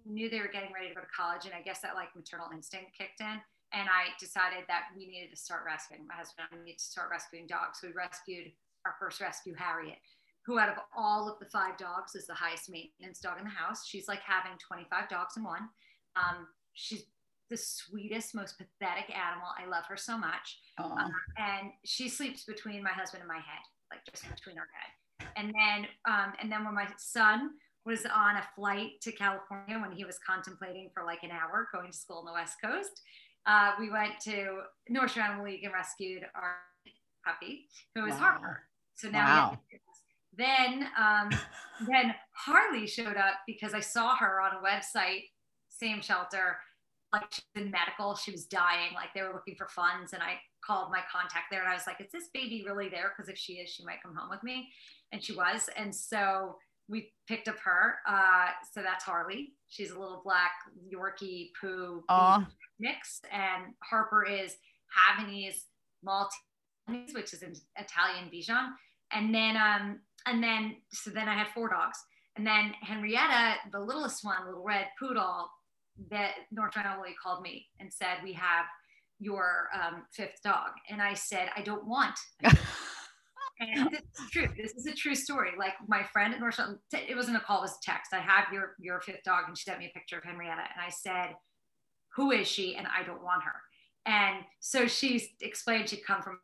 knew 0.06 0.30
they 0.30 0.40
were 0.40 0.52
getting 0.52 0.72
ready 0.72 0.88
to 0.88 0.94
go 0.94 1.00
to 1.00 1.12
college, 1.14 1.44
and 1.44 1.54
I 1.54 1.62
guess 1.62 1.80
that 1.80 1.94
like 1.94 2.14
maternal 2.14 2.48
instinct 2.52 2.96
kicked 2.96 3.20
in. 3.20 3.40
And 3.72 3.86
I 3.86 4.10
decided 4.18 4.64
that 4.66 4.90
we 4.96 5.06
needed 5.06 5.30
to 5.30 5.36
start 5.36 5.62
rescuing. 5.64 6.06
My 6.06 6.14
husband 6.14 6.48
and 6.50 6.60
I 6.60 6.64
needed 6.64 6.78
to 6.78 6.90
start 6.90 7.08
rescuing 7.10 7.46
dogs. 7.46 7.78
So 7.80 7.86
we 7.86 7.94
rescued 7.94 8.50
our 8.84 8.94
first 8.98 9.20
rescue, 9.20 9.54
Harriet, 9.54 9.98
who 10.42 10.58
out 10.58 10.68
of 10.68 10.82
all 10.96 11.30
of 11.30 11.38
the 11.38 11.46
five 11.46 11.78
dogs 11.78 12.16
is 12.16 12.26
the 12.26 12.34
highest 12.34 12.70
maintenance 12.70 13.20
dog 13.20 13.38
in 13.38 13.44
the 13.44 13.50
house. 13.50 13.86
She's 13.86 14.08
like 14.08 14.22
having 14.26 14.58
25 14.58 15.08
dogs 15.08 15.36
in 15.36 15.44
one. 15.44 15.68
Um, 16.16 16.48
she's 16.74 17.04
the 17.50 17.56
sweetest, 17.56 18.34
most 18.34 18.56
pathetic 18.56 19.14
animal. 19.14 19.48
I 19.58 19.68
love 19.68 19.84
her 19.88 19.96
so 19.96 20.16
much. 20.16 20.58
Um, 20.78 21.10
and 21.36 21.72
she 21.84 22.08
sleeps 22.08 22.44
between 22.44 22.82
my 22.82 22.90
husband 22.90 23.22
and 23.22 23.28
my 23.28 23.34
head, 23.34 23.64
like 23.90 24.00
just 24.08 24.22
between 24.34 24.56
our 24.56 24.68
head. 24.72 25.28
And 25.36 25.52
then, 25.52 25.86
um, 26.08 26.32
and 26.40 26.50
then 26.50 26.64
when 26.64 26.74
my 26.74 26.86
son 26.96 27.50
was 27.84 28.06
on 28.06 28.36
a 28.36 28.44
flight 28.54 29.00
to 29.02 29.12
California 29.12 29.78
when 29.78 29.92
he 29.92 30.04
was 30.04 30.18
contemplating 30.26 30.90
for 30.94 31.04
like 31.04 31.22
an 31.22 31.30
hour 31.30 31.68
going 31.72 31.90
to 31.90 31.96
school 31.96 32.18
on 32.18 32.24
the 32.24 32.32
West 32.32 32.56
Coast, 32.64 33.02
uh, 33.46 33.72
we 33.78 33.90
went 33.90 34.20
to 34.24 34.60
North 34.88 35.12
Shore 35.12 35.24
Animal 35.24 35.46
League 35.46 35.64
and 35.64 35.72
rescued 35.72 36.22
our 36.34 36.56
puppy, 37.26 37.66
who 37.94 38.02
was 38.02 38.12
wow. 38.12 38.18
Harper. 38.18 38.62
So 38.94 39.08
now 39.10 39.50
wow. 39.50 39.58
then, 40.36 40.86
um, 40.98 41.30
then 41.88 42.14
Harley 42.32 42.86
showed 42.86 43.16
up 43.16 43.34
because 43.46 43.74
I 43.74 43.80
saw 43.80 44.14
her 44.16 44.40
on 44.40 44.52
a 44.56 44.64
website 44.64 45.24
same 45.80 46.00
shelter. 46.00 46.58
Like 47.12 47.24
she's 47.32 47.44
in 47.56 47.70
medical, 47.70 48.14
she 48.14 48.30
was 48.30 48.44
dying. 48.44 48.94
Like 48.94 49.08
they 49.14 49.22
were 49.22 49.32
looking 49.32 49.56
for 49.56 49.68
funds, 49.68 50.12
and 50.12 50.22
I 50.22 50.38
called 50.64 50.92
my 50.92 51.00
contact 51.10 51.46
there, 51.50 51.60
and 51.60 51.68
I 51.68 51.74
was 51.74 51.86
like, 51.86 52.00
"Is 52.00 52.12
this 52.12 52.28
baby 52.32 52.62
really 52.64 52.88
there? 52.88 53.12
Because 53.16 53.28
if 53.28 53.36
she 53.36 53.54
is, 53.54 53.70
she 53.70 53.84
might 53.84 54.02
come 54.02 54.14
home 54.14 54.30
with 54.30 54.42
me." 54.44 54.68
And 55.12 55.22
she 55.22 55.32
was, 55.32 55.68
and 55.76 55.92
so 55.92 56.56
we 56.88 57.12
picked 57.26 57.48
up 57.48 57.58
her. 57.64 57.98
Uh, 58.06 58.48
so 58.72 58.82
that's 58.82 59.04
Harley. 59.04 59.54
She's 59.68 59.90
a 59.90 59.98
little 59.98 60.20
black 60.24 60.52
Yorkie 60.92 61.50
poo 61.60 62.04
mix, 62.78 63.22
and 63.32 63.74
Harper 63.82 64.24
is 64.24 64.56
Havanese 64.96 65.64
Maltese, 66.02 67.14
which 67.14 67.32
is 67.32 67.42
an 67.42 67.54
Italian 67.76 68.30
Bichon. 68.32 68.70
And 69.12 69.34
then, 69.34 69.56
um, 69.56 70.00
and 70.26 70.42
then, 70.42 70.76
so 70.92 71.10
then 71.10 71.28
I 71.28 71.34
had 71.34 71.48
four 71.54 71.68
dogs. 71.68 71.98
And 72.36 72.46
then 72.46 72.72
Henrietta, 72.80 73.56
the 73.72 73.80
littlest 73.80 74.24
one, 74.24 74.46
little 74.46 74.62
red 74.62 74.86
poodle, 74.98 75.48
that 76.10 76.32
North 76.50 76.74
Carolina 76.74 77.14
called 77.22 77.42
me 77.42 77.66
and 77.78 77.92
said, 77.92 78.18
"We 78.22 78.32
have 78.34 78.66
your 79.18 79.68
um, 79.74 80.04
fifth 80.12 80.42
dog," 80.42 80.70
and 80.88 81.00
I 81.02 81.14
said, 81.14 81.50
"I 81.56 81.62
don't 81.62 81.86
want." 81.86 82.18
and 83.60 83.90
this 83.90 84.00
is 84.00 84.30
true. 84.30 84.48
This 84.56 84.72
is 84.72 84.86
a 84.86 84.92
true 84.94 85.14
story. 85.14 85.50
Like 85.58 85.74
my 85.86 86.02
friend 86.12 86.32
at 86.32 86.40
North 86.40 86.60
it 86.92 87.16
wasn't 87.16 87.36
a 87.36 87.40
call, 87.40 87.58
it 87.58 87.62
was 87.62 87.72
a 87.72 87.82
text. 87.82 88.12
I 88.12 88.20
have 88.20 88.52
your 88.52 88.74
your 88.78 89.00
fifth 89.00 89.22
dog, 89.24 89.44
and 89.46 89.56
she 89.56 89.64
sent 89.64 89.78
me 89.78 89.86
a 89.86 89.98
picture 89.98 90.18
of 90.18 90.24
Henrietta, 90.24 90.62
and 90.62 90.84
I 90.84 90.90
said, 90.90 91.36
"Who 92.16 92.30
is 92.30 92.48
she?" 92.48 92.76
And 92.76 92.86
I 92.86 93.02
don't 93.04 93.22
want 93.22 93.42
her. 93.44 93.54
And 94.06 94.44
so 94.60 94.86
she 94.86 95.28
explained 95.40 95.88
she'd 95.88 96.04
come 96.06 96.22
from 96.22 96.38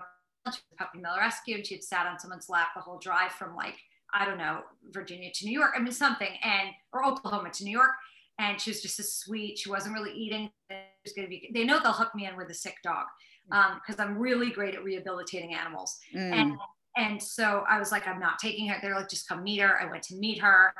a 0.47 0.53
puppy 0.79 0.99
mill 0.99 1.17
rescue, 1.19 1.57
and 1.57 1.67
she'd 1.67 1.83
sat 1.83 2.07
on 2.07 2.19
someone's 2.19 2.49
lap 2.49 2.69
the 2.75 2.83
whole 2.83 2.99
drive 2.99 3.33
from 3.33 3.57
like 3.57 3.77
I 4.13 4.25
don't 4.25 4.39
know 4.39 4.61
Virginia 4.91 5.31
to 5.35 5.47
New 5.47 5.59
York. 5.59 5.73
I 5.77 5.81
mean 5.81 5.93
something, 5.93 6.37
and 6.43 6.71
or 6.93 7.05
Oklahoma 7.05 7.51
to 7.51 7.65
New 7.65 7.73
York 7.73 7.93
and 8.39 8.61
she 8.61 8.71
was 8.71 8.83
just 8.83 9.01
a 9.01 9.03
sweet. 9.03 9.59
She 9.59 9.71
wasn't 9.71 9.95
really 9.95 10.13
eating. 10.13 10.51
To 10.71 11.29
be. 11.29 11.51
They 11.55 11.65
know 11.65 11.79
they'll 11.81 11.93
hook 11.93 12.15
me 12.15 12.27
in 12.27 12.37
with 12.37 12.51
a 12.51 12.55
sick 12.55 12.77
dog 12.83 13.07
because 13.49 14.01
um, 14.01 14.09
I'm 14.09 14.19
really 14.19 14.51
great 14.51 14.75
at 14.75 14.83
rehabilitating 14.83 15.55
animals. 15.55 15.97
Mm. 16.15 16.33
And 16.33 16.59
and 16.97 17.23
so 17.23 17.65
I 17.69 17.79
was 17.79 17.93
like, 17.93 18.09
I'm 18.09 18.19
not 18.19 18.39
taking 18.39 18.67
her. 18.69 18.77
They're 18.83 18.95
like, 18.97 19.09
just 19.09 19.29
come 19.29 19.45
meet 19.45 19.61
her. 19.61 19.81
I 19.81 19.91
went 19.91 20.03
to 20.05 20.17
meet 20.17 20.41
her, 20.41 20.75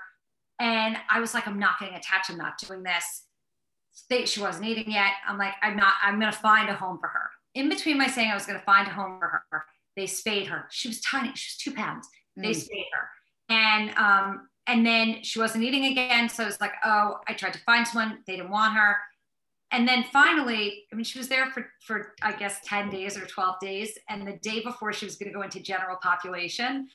and 0.61 0.97
I 1.11 1.21
was 1.21 1.33
like, 1.33 1.47
I'm 1.47 1.59
not 1.59 1.79
getting 1.79 1.95
attached. 1.95 2.31
I'm 2.31 2.39
not 2.39 2.59
doing 2.59 2.83
this. 2.83 3.23
They, 4.11 4.27
she 4.27 4.41
wasn't 4.41 4.67
eating 4.67 4.91
yet. 4.91 5.13
I'm 5.27 5.39
like, 5.39 5.55
I'm 5.63 5.77
not. 5.77 5.95
I'm 6.03 6.19
gonna 6.19 6.33
find 6.33 6.69
a 6.69 6.75
home 6.75 6.99
for 7.01 7.09
her. 7.09 7.31
in 7.57 7.71
between 7.71 7.97
my 7.99 8.07
saying 8.07 8.31
I 8.31 8.35
was 8.35 8.47
going 8.47 8.59
to 8.59 8.65
find 8.65 8.87
a 8.87 8.91
home 8.91 9.19
for 9.19 9.43
her, 9.51 9.65
they 9.97 10.07
spayed 10.07 10.47
her. 10.49 10.67
She 10.71 10.89
was 10.89 11.01
tiny. 11.01 11.33
She 11.35 11.49
was 11.51 11.57
two 11.57 11.73
pounds. 11.73 12.07
They 12.37 12.51
mm. 12.51 12.57
spayed 12.57 12.85
her. 12.93 13.09
And, 13.49 13.91
um, 13.97 14.49
and 14.67 14.85
then 14.85 15.23
she 15.23 15.39
wasn't 15.39 15.65
eating 15.65 15.87
again. 15.87 16.29
So 16.29 16.43
I 16.43 16.47
was 16.47 16.61
like, 16.61 16.73
oh, 16.85 17.19
I 17.29 17.35
tried 17.35 17.53
to 17.53 17.61
find 17.61 17.87
someone. 17.87 18.19
They 18.27 18.37
didn't 18.37 18.51
want 18.51 18.75
her. 18.75 18.97
And 19.73 19.87
then 19.87 20.05
finally, 20.13 20.85
I 20.93 20.97
mean, 20.97 21.05
she 21.05 21.19
was 21.19 21.29
there 21.29 21.51
for, 21.51 21.67
for 21.85 22.15
I 22.23 22.33
guess, 22.33 22.61
10 22.65 22.91
days 22.91 23.17
or 23.17 23.27
12 23.27 23.57
days. 23.61 23.99
And 24.09 24.27
the 24.27 24.39
day 24.43 24.61
before 24.61 24.93
she 24.93 25.05
was 25.05 25.17
going 25.17 25.31
to 25.31 25.35
go 25.35 25.43
into 25.43 25.61
general 25.61 25.97
population, 26.03 26.89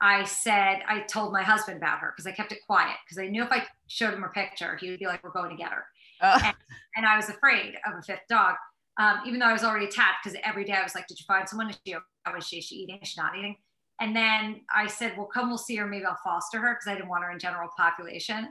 I 0.00 0.24
said, 0.24 0.82
I 0.86 1.00
told 1.00 1.32
my 1.32 1.42
husband 1.42 1.78
about 1.78 1.98
her 1.98 2.12
because 2.14 2.26
I 2.26 2.32
kept 2.32 2.52
it 2.52 2.58
quiet 2.66 2.96
because 3.04 3.18
I 3.18 3.28
knew 3.28 3.42
if 3.42 3.50
I 3.50 3.64
showed 3.88 4.14
him 4.14 4.22
her 4.22 4.28
picture, 4.28 4.76
he 4.76 4.90
would 4.90 5.00
be 5.00 5.06
like, 5.06 5.24
we're 5.24 5.30
going 5.30 5.50
to 5.50 5.56
get 5.56 5.72
her. 5.72 5.84
Uh. 6.20 6.40
And, 6.44 6.54
and, 6.96 7.06
I 7.06 7.16
was 7.16 7.28
afraid 7.28 7.74
of 7.86 7.94
a 7.98 8.02
fifth 8.02 8.26
dog, 8.28 8.54
um, 8.98 9.20
even 9.26 9.40
though 9.40 9.46
I 9.46 9.52
was 9.52 9.64
already 9.64 9.86
attached 9.86 10.18
because 10.22 10.38
every 10.44 10.64
day 10.64 10.74
I 10.74 10.82
was 10.82 10.94
like, 10.94 11.06
did 11.06 11.18
you 11.18 11.24
find 11.26 11.48
someone? 11.48 11.70
Is 11.70 11.78
she, 11.84 11.92
is 11.92 12.46
she, 12.46 12.58
is 12.58 12.64
she 12.64 12.74
eating? 12.76 12.98
Is 13.02 13.08
she 13.08 13.20
not 13.20 13.36
eating? 13.36 13.56
And 14.00 14.14
then 14.14 14.60
I 14.74 14.86
said, 14.86 15.16
well, 15.16 15.26
come, 15.26 15.48
we'll 15.48 15.58
see 15.58 15.76
her. 15.76 15.86
Maybe 15.86 16.04
I'll 16.04 16.18
foster 16.22 16.60
her 16.60 16.74
because 16.74 16.86
I 16.86 16.94
didn't 16.94 17.08
want 17.08 17.24
her 17.24 17.30
in 17.30 17.38
general 17.38 17.68
population. 17.76 18.48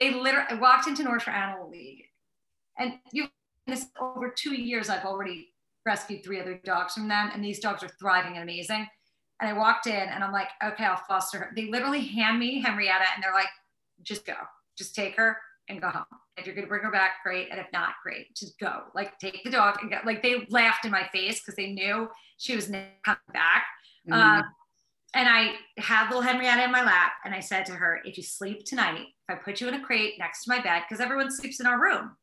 They 0.00 0.12
literally 0.14 0.46
I 0.50 0.54
walked 0.54 0.88
into 0.88 1.02
North 1.02 1.24
Shore 1.24 1.34
Animal 1.34 1.70
League 1.70 2.04
and 2.78 2.94
you 3.12 3.28
this 3.68 3.86
over 4.00 4.30
two 4.30 4.54
years, 4.54 4.88
I've 4.88 5.04
already 5.04 5.52
rescued 5.84 6.24
three 6.24 6.40
other 6.40 6.60
dogs 6.64 6.94
from 6.94 7.06
them. 7.06 7.30
And 7.32 7.44
these 7.44 7.60
dogs 7.60 7.82
are 7.82 7.90
thriving 8.00 8.34
and 8.34 8.42
amazing. 8.42 8.88
And 9.40 9.48
I 9.48 9.52
walked 9.52 9.86
in 9.86 9.94
and 9.94 10.24
I'm 10.24 10.32
like, 10.32 10.48
okay, 10.64 10.84
I'll 10.84 11.02
foster 11.08 11.38
her. 11.38 11.52
They 11.54 11.70
literally 11.70 12.00
hand 12.00 12.38
me 12.38 12.60
Henrietta 12.60 13.04
and 13.14 13.22
they're 13.22 13.34
like, 13.34 13.48
just 14.02 14.26
go, 14.26 14.34
just 14.76 14.94
take 14.94 15.16
her 15.16 15.36
and 15.68 15.80
go 15.80 15.88
home. 15.90 16.04
If 16.36 16.46
you're 16.46 16.54
going 16.54 16.64
to 16.64 16.68
bring 16.68 16.82
her 16.82 16.90
back, 16.90 17.22
great. 17.22 17.48
And 17.50 17.60
if 17.60 17.66
not, 17.72 17.94
great. 18.02 18.34
Just 18.34 18.58
go. 18.58 18.84
Like, 18.94 19.18
take 19.18 19.42
the 19.44 19.50
dog 19.50 19.78
and 19.82 19.90
go. 19.90 19.98
Like, 20.04 20.22
they 20.22 20.46
laughed 20.50 20.84
in 20.84 20.90
my 20.90 21.06
face 21.12 21.40
because 21.40 21.56
they 21.56 21.72
knew 21.72 22.08
she 22.38 22.56
was 22.56 22.66
coming 22.66 23.20
back. 23.32 23.66
Mm-hmm. 24.08 24.12
Um, 24.12 24.44
and 25.14 25.28
I 25.28 25.54
had 25.78 26.08
little 26.08 26.22
Henrietta 26.22 26.64
in 26.64 26.70
my 26.70 26.84
lap 26.84 27.12
and 27.24 27.34
I 27.34 27.40
said 27.40 27.64
to 27.66 27.72
her, 27.72 28.00
if 28.04 28.16
you 28.18 28.22
sleep 28.22 28.64
tonight, 28.64 29.06
if 29.28 29.38
I 29.38 29.42
put 29.42 29.60
you 29.60 29.68
in 29.68 29.74
a 29.74 29.84
crate 29.84 30.14
next 30.18 30.44
to 30.44 30.50
my 30.50 30.60
bed, 30.60 30.82
because 30.86 31.00
everyone 31.00 31.30
sleeps 31.30 31.60
in 31.60 31.66
our 31.66 31.80
room. 31.80 32.16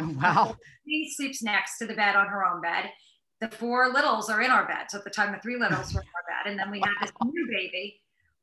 Oh, 0.00 0.16
wow. 0.20 0.56
She 0.86 1.12
sleeps 1.16 1.42
next 1.42 1.78
to 1.78 1.86
the 1.86 1.94
bed 1.94 2.16
on 2.16 2.26
her 2.26 2.44
own 2.44 2.60
bed. 2.60 2.90
The 3.40 3.48
four 3.48 3.92
littles 3.92 4.28
are 4.28 4.40
in 4.40 4.50
our 4.50 4.66
bed. 4.66 4.86
So 4.88 4.98
at 4.98 5.04
the 5.04 5.10
time, 5.10 5.32
the 5.32 5.38
three 5.38 5.56
littles 5.56 5.94
were 5.94 6.00
in 6.00 6.06
our 6.06 6.44
bed. 6.44 6.50
And 6.50 6.58
then 6.58 6.70
we 6.70 6.80
had 6.80 6.94
this 7.00 7.12
new 7.24 7.48
baby. 7.48 8.00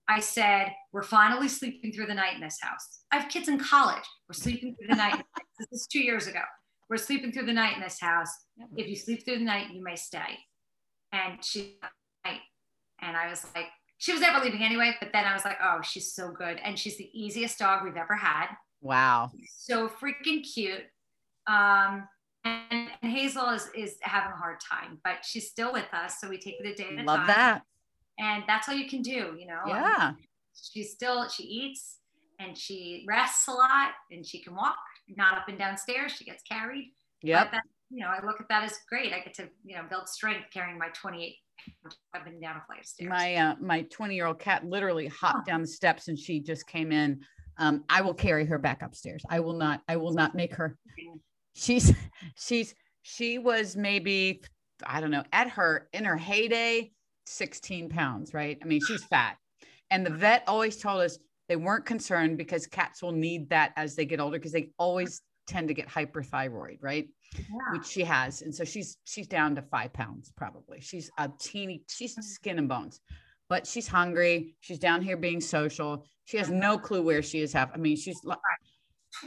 I 0.08 0.22
said, 0.22 0.72
we're 0.92 1.04
finally 1.04 1.48
sleeping 1.48 1.92
through 1.92 2.08
the 2.08 2.14
night 2.14 2.36
in 2.36 2.42
this 2.42 2.58
house. 2.62 3.02
I 3.12 3.18
have 3.18 3.30
kids 3.30 3.48
in 3.48 3.60
college. 3.60 4.04
We're 4.28 4.34
sleeping 4.34 4.76
through 4.76 4.88
the 4.90 4.96
night. 4.96 5.24
this 5.60 5.68
is 5.72 5.88
two 5.88 6.02
years 6.02 6.28
ago. 6.28 6.42
We're 6.90 6.98
sleeping 6.98 7.32
through 7.32 7.46
the 7.46 7.54
night 7.54 7.76
in 7.76 7.82
this 7.82 8.00
house. 8.00 8.32
If 8.76 8.88
you 8.88 8.96
sleep 8.96 9.24
through 9.24 9.40
the 9.40 9.46
night, 9.46 9.68
you 9.72 9.84
may 9.84 9.96
stay. 9.96 10.40
And 11.12 11.44
she, 11.44 11.78
and 12.26 13.16
I 13.16 13.30
was 13.30 13.46
like, 13.56 13.68
she 14.00 14.14
was 14.14 14.22
never 14.22 14.44
leaving 14.44 14.64
anyway. 14.64 14.96
But 15.00 15.12
then 15.14 15.26
I 15.26 15.34
was 15.34 15.46
like, 15.46 15.58
oh, 15.64 15.82
she's 15.84 16.14
so 16.14 16.32
good. 16.32 16.60
And 16.64 16.80
she's 16.80 16.98
the 16.98 17.10
easiest 17.14 17.60
dog 17.60 17.84
we've 17.84 17.98
ever 17.98 18.16
had. 18.16 18.48
Wow. 18.82 19.32
So 19.58 19.90
freaking 19.90 20.42
cute. 20.42 20.84
Um, 21.48 22.08
and, 22.46 22.90
and, 23.02 23.12
Hazel 23.12 23.50
is, 23.50 23.70
is 23.76 23.98
having 24.02 24.32
a 24.32 24.36
hard 24.36 24.60
time, 24.62 25.00
but 25.04 25.26
she's 25.26 25.50
still 25.50 25.74
with 25.74 25.94
us. 25.94 26.20
So 26.20 26.30
we 26.30 26.38
take 26.38 26.56
it 26.60 26.66
a 26.66 26.74
day 26.74 26.88
at 26.88 26.94
a 26.94 26.96
time. 26.96 27.06
Love 27.06 27.28
that. 27.28 27.64
And 28.18 28.44
that's 28.48 28.70
all 28.70 28.76
you 28.76 28.90
can 28.90 29.02
do, 29.02 29.36
you 29.38 29.46
know? 29.48 29.62
Yeah. 29.68 30.14
she's 30.74 30.92
still, 30.92 31.28
she 31.28 31.44
eats 31.44 31.98
and 32.40 32.58
she 32.58 33.06
rests 33.08 33.48
a 33.50 33.52
lot 33.52 33.92
and 34.12 34.26
she 34.26 34.42
can 34.42 34.56
walk, 34.56 34.78
not 35.10 35.38
up 35.38 35.50
and 35.50 35.58
down 35.58 35.78
stairs. 35.78 36.14
She 36.14 36.24
gets 36.24 36.44
carried. 36.44 36.94
Yeah. 37.22 37.50
You 37.90 38.02
know, 38.02 38.08
I 38.08 38.26
look 38.26 38.40
at 38.40 38.48
that 38.48 38.64
as 38.64 38.78
great. 38.88 39.12
I 39.12 39.20
get 39.20 39.34
to, 39.36 39.50
you 39.66 39.76
know, 39.76 39.84
build 39.90 40.08
strength 40.08 40.48
carrying 40.54 40.78
my 40.78 40.90
28 40.94 41.36
I've 42.14 42.26
been 42.26 42.40
down 42.40 42.58
a 42.58 42.66
flight 42.66 42.80
of 42.80 42.86
stairs. 42.86 43.10
My 43.10 43.36
uh, 43.36 43.56
my 43.60 43.84
20 43.84 44.16
year 44.16 44.26
old 44.26 44.40
cat 44.40 44.66
literally 44.66 45.08
hopped 45.08 45.48
down 45.48 45.62
the 45.62 45.68
steps 45.68 46.08
and 46.08 46.18
she 46.18 46.40
just 46.40 46.68
came 46.68 46.92
in. 46.92 47.22
Um, 47.58 47.84
I 47.90 48.02
will 48.02 48.14
carry 48.14 48.46
her 48.46 48.58
back 48.58 48.82
upstairs. 48.82 49.24
I 49.30 49.40
will 49.40 49.58
not. 49.58 49.82
I 49.88 49.98
will 49.98 50.14
not 50.14 50.36
make 50.36 50.54
her. 50.56 50.78
She's 51.56 51.94
she's 52.36 52.74
she 53.02 53.38
was 53.38 53.76
maybe 53.76 54.42
I 54.86 55.02
don't 55.02 55.12
know 55.12 55.24
at 55.32 55.50
her 55.52 55.90
in 55.94 56.06
her 56.06 56.18
heyday 56.18 56.92
16 57.26 57.90
pounds. 57.90 58.34
Right. 58.34 58.58
I 58.62 58.66
mean 58.66 58.82
she's 58.86 59.04
fat, 59.04 59.38
and 59.92 60.06
the 60.06 60.12
vet 60.12 60.44
always 60.48 60.78
told 60.78 61.02
us 61.02 61.18
they 61.48 61.56
weren't 61.56 61.86
concerned 61.86 62.38
because 62.38 62.68
cats 62.68 63.02
will 63.02 63.12
need 63.12 63.50
that 63.50 63.74
as 63.76 63.96
they 63.96 64.06
get 64.06 64.20
older 64.20 64.38
because 64.38 64.52
they 64.52 64.72
always 64.78 65.22
tend 65.48 65.68
to 65.68 65.74
get 65.74 65.90
hyperthyroid. 65.90 66.78
Right 66.82 67.08
yeah. 67.38 67.72
which 67.72 67.86
she 67.86 68.04
has. 68.04 68.42
And 68.42 68.54
so 68.54 68.64
she's 68.64 68.98
she's 69.04 69.28
down 69.28 69.56
to 69.56 69.62
five 69.62 69.94
pounds 69.94 70.32
probably. 70.36 70.82
She's 70.82 71.10
a 71.18 71.30
teeny, 71.40 71.84
she's 71.88 72.16
mm. 72.16 72.24
skin 72.24 72.60
and 72.60 72.70
bones, 72.70 73.00
but 73.50 73.68
she's 73.68 73.88
hungry. 73.88 74.56
She's 74.60 74.80
down 74.80 75.02
here 75.02 75.18
being 75.18 75.42
social. 75.42 76.06
She 76.26 76.38
has 76.38 76.50
no 76.50 76.78
clue 76.78 77.02
where 77.02 77.22
she 77.22 77.42
is. 77.42 77.54
Half. 77.54 77.72
I 77.74 77.78
mean, 77.78 77.98
she's 77.98 78.24
a 78.24 78.38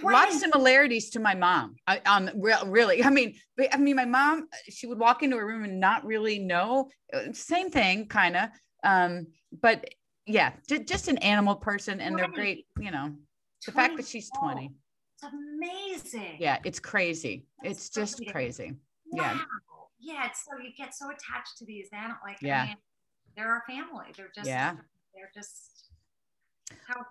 lot 0.07 0.29
of 0.29 0.35
similarities 0.35 1.11
to 1.11 1.21
my 1.21 1.35
mom. 1.35 1.77
I, 1.87 2.01
on 2.07 2.31
real, 2.37 2.65
really, 2.67 3.03
I 3.03 3.11
mean, 3.11 3.35
I 3.73 3.77
mean, 3.77 3.97
my 3.97 4.05
mom, 4.05 4.49
she 4.69 4.87
would 4.87 4.99
walk 4.99 5.23
into 5.23 5.37
a 5.37 5.45
room 5.45 5.65
and 5.65 5.81
not 5.81 6.05
really 6.05 6.39
know. 6.39 6.89
Uh, 7.13 7.33
same 7.33 7.71
thing, 7.71 8.07
kind 8.07 8.37
of. 8.37 8.49
Um, 8.85 9.27
but 9.61 9.85
yeah, 10.27 10.53
just, 10.69 10.87
just 10.87 11.09
an 11.09 11.19
animal 11.19 11.57
person, 11.57 12.01
and 12.01 12.17
they're 12.17 12.29
great. 12.29 12.67
You 12.79 12.93
know, 12.93 13.13
the 13.67 13.73
fact 13.73 13.97
that 13.97 14.07
she's 14.07 14.31
twenty 14.39 14.71
amazing. 15.23 16.37
Yeah, 16.39 16.59
it's 16.64 16.81
crazy. 16.81 17.47
It's, 17.62 17.89
just 17.89 18.23
crazy. 18.31 18.75
Wow. 19.11 19.23
Yeah. 19.23 19.39
Yeah. 20.01 20.27
It's 20.27 20.45
so 20.45 20.62
you 20.62 20.70
get 20.77 20.95
so 20.95 21.07
attached 21.07 21.59
to 21.59 21.66
these 21.66 21.89
animals. 21.93 22.18
Like, 22.25 22.39
yeah. 22.41 22.62
I 22.62 22.66
mean, 22.66 22.77
they're 23.37 23.51
our 23.51 23.62
family. 23.66 24.07
They're 24.16 24.33
just, 24.35 24.47
yeah. 24.47 24.75
They're 25.14 25.31
just, 25.35 25.91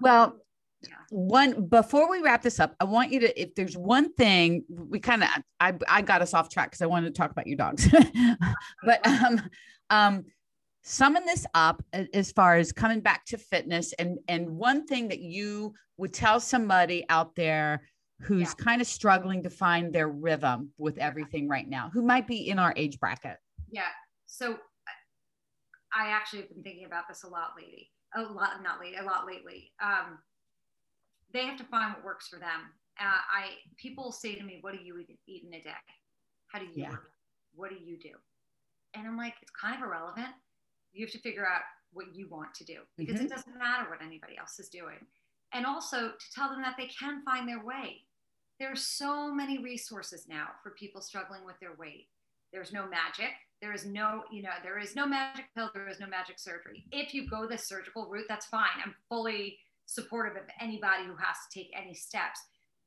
well, 0.02 0.38
yeah. 0.84 0.96
one 1.10 1.68
before 1.68 2.10
we 2.10 2.22
wrap 2.22 2.42
this 2.42 2.60
up 2.60 2.76
i 2.80 2.84
want 2.84 3.12
you 3.12 3.20
to 3.20 3.42
if 3.42 3.54
there's 3.54 3.78
one 3.78 4.12
thing 4.14 4.64
we 4.70 5.00
kind 5.00 5.22
of 5.22 5.30
I, 5.60 5.74
I 5.88 6.02
got 6.02 6.24
us 6.24 6.34
off 6.34 6.50
track 6.50 6.72
because 6.72 6.82
i 6.82 6.88
wanted 6.88 7.14
to 7.14 7.18
talk 7.20 7.30
about 7.30 7.46
your 7.46 7.58
dogs 7.58 7.88
but 8.84 9.06
um 9.06 9.42
um 9.92 10.26
summon 10.84 11.24
this 11.26 11.46
up 11.54 11.84
as 11.94 12.32
far 12.32 12.58
as 12.58 12.72
coming 12.72 13.02
back 13.02 13.26
to 13.26 13.38
fitness 13.38 13.94
and 13.94 14.18
and 14.28 14.50
one 14.50 14.88
thing 14.88 15.10
that 15.10 15.20
you 15.20 15.74
would 15.98 16.14
tell 16.14 16.40
somebody 16.40 17.06
out 17.10 17.36
there 17.36 17.84
who's 18.22 18.56
yeah. 18.58 18.64
kind 18.64 18.82
of 18.82 18.88
struggling 18.88 19.44
to 19.44 19.50
find 19.50 19.92
their 19.94 20.10
rhythm 20.10 20.72
with 20.78 20.98
everything 20.98 21.48
right 21.48 21.68
now, 21.68 21.90
who 21.94 22.02
might 22.02 22.28
be 22.28 22.50
in 22.50 22.60
our 22.60 22.74
age 22.76 23.00
bracket? 23.00 23.38
Yeah. 23.72 23.90
So 24.28 24.58
I 25.94 26.08
actually 26.08 26.42
have 26.42 26.50
been 26.50 26.64
thinking 26.64 26.86
about 26.86 27.08
this 27.08 27.24
a 27.24 27.28
lot 27.28 27.52
lately. 27.58 27.90
A 28.16 28.22
lot, 28.22 28.62
not 28.64 28.80
lately, 28.80 28.98
a 28.98 29.04
lot 29.04 29.26
lately. 29.26 29.72
Um, 29.82 30.20
they 31.34 31.46
have 31.46 31.58
to 31.58 31.64
find 31.66 31.94
what 31.94 32.04
works 32.04 32.28
for 32.28 32.40
them. 32.40 32.72
Uh, 33.00 33.06
I 33.06 33.52
people 33.78 34.12
say 34.12 34.36
to 34.36 34.44
me, 34.44 34.60
"What 34.62 34.74
do 34.74 34.84
you 34.84 34.98
eat, 35.00 35.18
eat 35.28 35.44
in 35.46 35.54
a 35.54 35.64
day? 35.64 35.72
How 36.48 36.60
do 36.60 36.66
you 36.66 36.74
yeah. 36.76 36.90
work? 36.90 37.12
What 37.56 37.70
do 37.70 37.78
you 37.78 37.98
do?" 37.98 38.12
And 38.94 39.08
I'm 39.08 39.18
like, 39.18 39.36
it's 39.42 39.52
kind 39.52 39.76
of 39.76 39.88
irrelevant. 39.88 40.28
You 40.92 41.06
have 41.06 41.14
to 41.14 41.20
figure 41.20 41.48
out 41.48 41.62
what 41.94 42.14
you 42.14 42.28
want 42.30 42.54
to 42.56 42.66
do 42.66 42.80
because 42.98 43.16
mm-hmm. 43.16 43.26
it 43.26 43.30
doesn't 43.30 43.58
matter 43.58 43.90
what 43.90 44.02
anybody 44.02 44.38
else 44.38 44.60
is 44.60 44.68
doing. 44.68 45.00
And 45.54 45.66
also 45.66 46.10
to 46.10 46.26
tell 46.36 46.50
them 46.50 46.62
that 46.62 46.76
they 46.78 46.88
can 46.88 47.24
find 47.24 47.48
their 47.48 47.64
way 47.64 48.02
there 48.62 48.72
are 48.72 48.76
so 48.76 49.34
many 49.34 49.58
resources 49.58 50.28
now 50.30 50.50
for 50.62 50.70
people 50.70 51.02
struggling 51.02 51.44
with 51.44 51.60
their 51.60 51.74
weight. 51.80 52.06
There's 52.54 52.72
no 52.72 52.88
magic. 52.88 53.32
There 53.60 53.74
is 53.74 53.88
no, 53.88 54.22
you 54.32 54.44
know, 54.44 54.52
there 54.62 54.78
is 54.78 54.96
no 54.96 55.08
magic 55.08 55.46
pill. 55.56 55.72
There 55.74 55.90
is 55.90 56.00
no 56.00 56.06
magic 56.06 56.38
surgery. 56.38 56.86
If 56.92 57.12
you 57.12 57.28
go 57.28 57.48
the 57.48 57.58
surgical 57.58 58.08
route, 58.08 58.28
that's 58.30 58.46
fine. 58.46 58.78
I'm 58.86 58.94
fully 59.10 59.58
supportive 59.88 60.36
of 60.36 60.48
anybody 60.60 61.06
who 61.06 61.16
has 61.16 61.38
to 61.50 61.60
take 61.60 61.72
any 61.76 61.96
steps. 61.96 62.40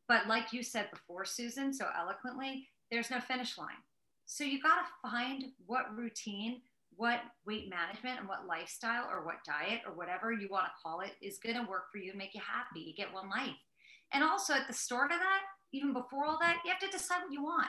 But 0.06 0.28
like 0.28 0.52
you 0.52 0.62
said 0.62 0.90
before, 0.92 1.24
Susan, 1.24 1.72
so 1.72 1.86
eloquently, 1.98 2.68
there's 2.92 3.10
no 3.10 3.18
finish 3.18 3.58
line. 3.58 3.82
So 4.26 4.44
you 4.44 4.62
got 4.62 4.76
to 4.76 5.10
find 5.10 5.46
what 5.66 5.96
routine, 5.96 6.60
what 6.94 7.20
weight 7.46 7.68
management, 7.68 8.20
and 8.20 8.28
what 8.28 8.46
lifestyle 8.46 9.08
or 9.10 9.24
what 9.24 9.44
diet 9.44 9.80
or 9.84 9.92
whatever 9.94 10.32
you 10.32 10.46
want 10.48 10.66
to 10.66 10.70
call 10.80 11.00
it 11.00 11.14
is 11.20 11.38
going 11.38 11.56
to 11.56 11.68
work 11.68 11.90
for 11.90 11.98
you 11.98 12.10
and 12.10 12.18
make 12.18 12.32
you 12.32 12.40
happy. 12.40 12.78
You 12.86 12.94
get 12.94 13.12
one 13.12 13.28
life. 13.28 13.56
And 14.12 14.22
also 14.22 14.54
at 14.54 14.66
the 14.66 14.72
start 14.72 15.10
of 15.10 15.18
that, 15.18 15.40
even 15.72 15.92
before 15.92 16.24
all 16.24 16.38
that, 16.40 16.58
you 16.64 16.70
have 16.70 16.80
to 16.80 16.88
decide 16.88 17.22
what 17.22 17.32
you 17.32 17.42
want 17.42 17.68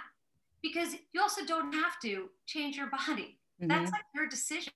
because 0.62 0.96
you 1.14 1.22
also 1.22 1.46
don't 1.46 1.74
have 1.74 2.00
to 2.02 2.30
change 2.46 2.78
your 2.78 2.88
body. 2.88 3.40
Mm-hmm. 3.62 3.68
That's 3.68 3.92
like 3.92 4.04
your 4.14 4.28
decision. 4.28 4.74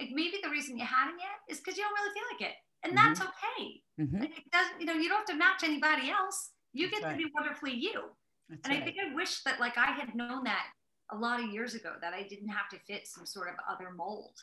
Like 0.00 0.10
maybe 0.12 0.38
the 0.42 0.50
reason 0.50 0.78
you 0.78 0.84
haven't 0.84 1.18
yet 1.18 1.38
is 1.48 1.58
because 1.58 1.76
you 1.76 1.84
don't 1.84 1.92
really 1.92 2.14
feel 2.14 2.24
like 2.32 2.50
it, 2.50 2.56
and 2.82 2.96
mm-hmm. 2.96 3.08
that's 3.08 3.20
okay. 3.20 3.82
Mm-hmm. 4.00 4.20
Like 4.20 4.38
it 4.38 4.50
doesn't, 4.50 4.80
you 4.80 4.86
know, 4.86 4.94
you 4.94 5.08
don't 5.08 5.18
have 5.18 5.26
to 5.26 5.34
match 5.34 5.62
anybody 5.64 6.10
else. 6.10 6.50
You 6.72 6.88
that's 6.88 7.00
get 7.00 7.06
right. 7.06 7.12
to 7.12 7.18
be 7.18 7.30
wonderfully 7.34 7.74
you. 7.74 8.02
That's 8.48 8.62
and 8.64 8.74
right. 8.74 8.82
I 8.82 8.84
think 8.84 8.96
I 8.98 9.14
wish 9.14 9.42
that 9.44 9.60
like 9.60 9.76
I 9.76 9.92
had 9.92 10.14
known 10.14 10.44
that 10.44 10.66
a 11.12 11.16
lot 11.16 11.40
of 11.40 11.50
years 11.50 11.74
ago 11.74 11.92
that 12.00 12.14
I 12.14 12.22
didn't 12.22 12.48
have 12.48 12.68
to 12.70 12.78
fit 12.86 13.06
some 13.06 13.26
sort 13.26 13.48
of 13.48 13.54
other 13.70 13.90
mold. 13.94 14.34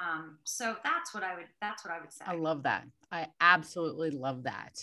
Um, 0.00 0.38
so 0.44 0.76
that's 0.84 1.14
what 1.14 1.22
I 1.22 1.34
would 1.34 1.46
that's 1.60 1.84
what 1.84 1.92
I 1.92 2.00
would 2.00 2.12
say. 2.12 2.24
I 2.26 2.34
love 2.34 2.62
that. 2.64 2.84
I 3.12 3.28
absolutely 3.40 4.10
love 4.10 4.42
that. 4.44 4.78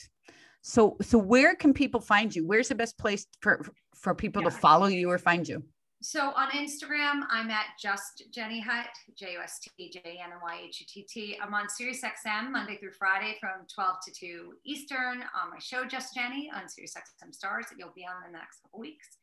So, 0.63 0.95
so 1.01 1.17
where 1.17 1.55
can 1.55 1.73
people 1.73 1.99
find 1.99 2.33
you? 2.33 2.47
Where's 2.47 2.69
the 2.69 2.75
best 2.75 2.97
place 2.97 3.27
for 3.41 3.65
for 3.93 4.15
people 4.15 4.41
yeah. 4.41 4.49
to 4.49 4.55
follow 4.55 4.87
you 4.87 5.09
or 5.09 5.17
find 5.17 5.47
you? 5.47 5.61
So 6.01 6.31
on 6.35 6.49
Instagram, 6.51 7.23
I'm 7.29 7.51
at 7.51 7.65
just 7.79 8.23
Jenny 8.33 8.61
Hutt, 8.61 8.89
J 9.17 9.33
U 9.33 9.39
S 9.41 9.59
T 9.59 9.89
J 9.89 10.01
N 10.23 10.31
Y 10.41 10.61
H 10.65 10.79
U 10.81 10.85
T 10.89 11.03
T. 11.03 11.37
I'm 11.41 11.53
on 11.53 11.67
Sirius 11.69 12.01
XM 12.01 12.49
Monday 12.49 12.77
through 12.77 12.91
Friday 12.91 13.37
from 13.41 13.67
12 13.73 13.95
to 14.05 14.11
2 14.13 14.53
Eastern 14.65 15.23
on 15.35 15.49
my 15.51 15.59
show 15.59 15.85
Just 15.85 16.13
Jenny 16.13 16.49
on 16.53 16.67
Sirius 16.67 16.93
XM 16.95 17.33
Stars 17.33 17.65
that 17.69 17.75
you'll 17.77 17.93
be 17.95 18.05
on 18.05 18.25
in 18.25 18.31
the 18.31 18.37
next 18.37 18.61
couple 18.63 18.79
weeks. 18.79 19.17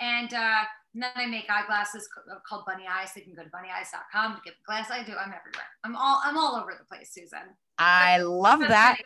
And, 0.00 0.32
uh, 0.34 0.62
and 0.94 1.02
then 1.02 1.10
I 1.14 1.26
make 1.26 1.48
eyeglasses 1.48 2.08
called 2.48 2.64
Bunny 2.66 2.84
Eyes. 2.90 3.10
So 3.14 3.20
you 3.20 3.26
can 3.26 3.34
go 3.34 3.42
to 3.42 3.50
bunnyeyes.com 3.50 4.34
to 4.34 4.40
get 4.44 4.54
the 4.54 4.64
glass. 4.66 4.90
I 4.90 5.04
do. 5.04 5.12
I'm 5.12 5.32
everywhere. 5.32 5.70
I'm 5.84 5.94
all 5.96 6.20
I'm 6.24 6.36
all 6.36 6.56
over 6.56 6.74
the 6.76 6.84
place, 6.84 7.12
Susan. 7.12 7.54
I 7.78 8.18
love 8.18 8.60
that. 8.60 8.98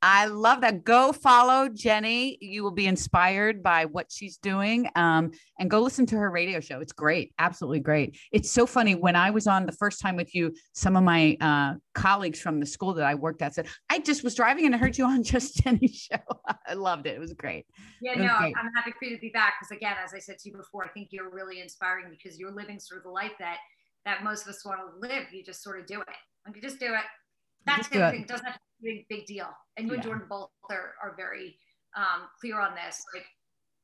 I 0.00 0.26
love 0.26 0.60
that. 0.60 0.84
Go 0.84 1.12
follow 1.12 1.68
Jenny. 1.68 2.38
You 2.40 2.62
will 2.62 2.70
be 2.70 2.86
inspired 2.86 3.62
by 3.62 3.86
what 3.86 4.06
she's 4.10 4.36
doing. 4.36 4.88
Um, 4.94 5.32
and 5.58 5.68
go 5.68 5.80
listen 5.80 6.06
to 6.06 6.16
her 6.16 6.30
radio 6.30 6.60
show. 6.60 6.80
It's 6.80 6.92
great. 6.92 7.32
Absolutely 7.38 7.80
great. 7.80 8.16
It's 8.30 8.50
so 8.50 8.64
funny. 8.66 8.94
When 8.94 9.16
I 9.16 9.30
was 9.30 9.46
on 9.46 9.66
the 9.66 9.72
first 9.72 10.00
time 10.00 10.14
with 10.14 10.34
you, 10.34 10.54
some 10.72 10.96
of 10.96 11.02
my 11.02 11.36
uh, 11.40 11.74
colleagues 11.94 12.40
from 12.40 12.60
the 12.60 12.66
school 12.66 12.94
that 12.94 13.04
I 13.04 13.16
worked 13.16 13.42
at 13.42 13.54
said, 13.54 13.66
I 13.90 13.98
just 13.98 14.22
was 14.22 14.36
driving 14.36 14.66
and 14.66 14.74
I 14.74 14.78
heard 14.78 14.96
you 14.96 15.04
on 15.04 15.22
Just 15.28 15.56
Jenny's 15.56 16.08
show. 16.10 16.22
I 16.66 16.74
loved 16.74 17.06
it. 17.06 17.16
It 17.16 17.20
was 17.20 17.32
great. 17.32 17.66
Yeah, 18.00 18.12
was 18.16 18.26
no, 18.26 18.38
great. 18.38 18.54
I'm 18.56 18.72
happy 18.74 18.92
for 18.92 19.04
you 19.06 19.16
to 19.16 19.20
be 19.20 19.30
back 19.30 19.54
because 19.60 19.76
again, 19.76 19.96
as 20.02 20.14
I 20.14 20.20
said 20.20 20.38
to 20.38 20.50
you 20.50 20.56
before, 20.56 20.84
I 20.84 20.88
think 20.88 21.08
you're 21.10 21.30
really 21.30 21.60
inspiring 21.60 22.06
because 22.08 22.38
you're 22.38 22.54
living 22.54 22.78
sort 22.78 22.98
of 22.98 23.04
the 23.04 23.10
life 23.10 23.32
that 23.40 23.58
that 24.04 24.22
most 24.22 24.42
of 24.42 24.48
us 24.48 24.64
want 24.64 24.80
to 24.80 25.06
live. 25.06 25.24
You 25.32 25.42
just 25.42 25.62
sort 25.62 25.80
of 25.80 25.86
do 25.86 26.00
it. 26.00 26.54
You 26.54 26.62
just 26.62 26.78
do 26.78 26.94
it. 26.94 27.04
That's 27.66 27.88
the 27.88 28.10
thing. 28.10 28.24
Doesn't 28.26 28.46
have 28.46 28.54
to 28.54 28.60
big 28.82 29.06
big 29.08 29.26
deal. 29.26 29.48
And 29.76 29.86
you 29.86 29.92
yeah. 29.92 29.96
and 29.96 30.02
Jordan 30.02 30.26
both 30.28 30.50
are, 30.70 30.94
are 31.02 31.14
very 31.16 31.56
um, 31.96 32.28
clear 32.40 32.60
on 32.60 32.74
this. 32.74 33.02
Like 33.14 33.26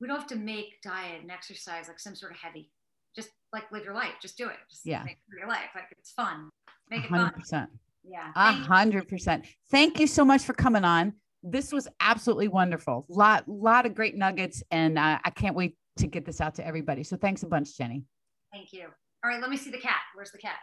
we 0.00 0.08
don't 0.08 0.18
have 0.18 0.28
to 0.28 0.36
make 0.36 0.80
diet 0.82 1.22
and 1.22 1.30
exercise 1.30 1.88
like 1.88 2.00
some 2.00 2.14
sort 2.14 2.32
of 2.32 2.38
heavy. 2.38 2.70
Just 3.14 3.30
like 3.52 3.70
live 3.70 3.84
your 3.84 3.94
life. 3.94 4.14
Just 4.20 4.36
do 4.36 4.48
it. 4.48 4.56
Just 4.70 4.82
yeah. 4.84 5.02
make 5.04 5.18
your 5.38 5.48
life. 5.48 5.70
Like 5.74 5.84
it's 5.92 6.12
fun. 6.12 6.50
Make 6.90 7.04
it 7.04 7.10
100%. 7.10 7.48
fun. 7.48 7.68
Yeah. 8.02 8.30
A 8.34 8.52
hundred 8.52 9.08
percent. 9.08 9.46
Thank 9.70 9.98
you 9.98 10.06
so 10.06 10.24
much 10.24 10.42
for 10.42 10.52
coming 10.52 10.84
on. 10.84 11.14
This 11.42 11.72
was 11.72 11.88
absolutely 12.00 12.48
wonderful. 12.48 13.06
Lot, 13.08 13.48
lot 13.48 13.86
of 13.86 13.94
great 13.94 14.16
nuggets, 14.16 14.62
and 14.70 14.98
uh, 14.98 15.18
I 15.22 15.30
can't 15.30 15.54
wait 15.54 15.76
to 15.98 16.06
get 16.06 16.24
this 16.24 16.40
out 16.40 16.54
to 16.56 16.66
everybody. 16.66 17.02
So 17.02 17.16
thanks 17.16 17.42
a 17.42 17.46
bunch, 17.46 17.76
Jenny. 17.76 18.04
Thank 18.52 18.72
you. 18.72 18.86
All 19.22 19.30
right, 19.30 19.40
let 19.40 19.50
me 19.50 19.56
see 19.56 19.70
the 19.70 19.78
cat. 19.78 20.00
Where's 20.14 20.30
the 20.32 20.38
cat? 20.38 20.56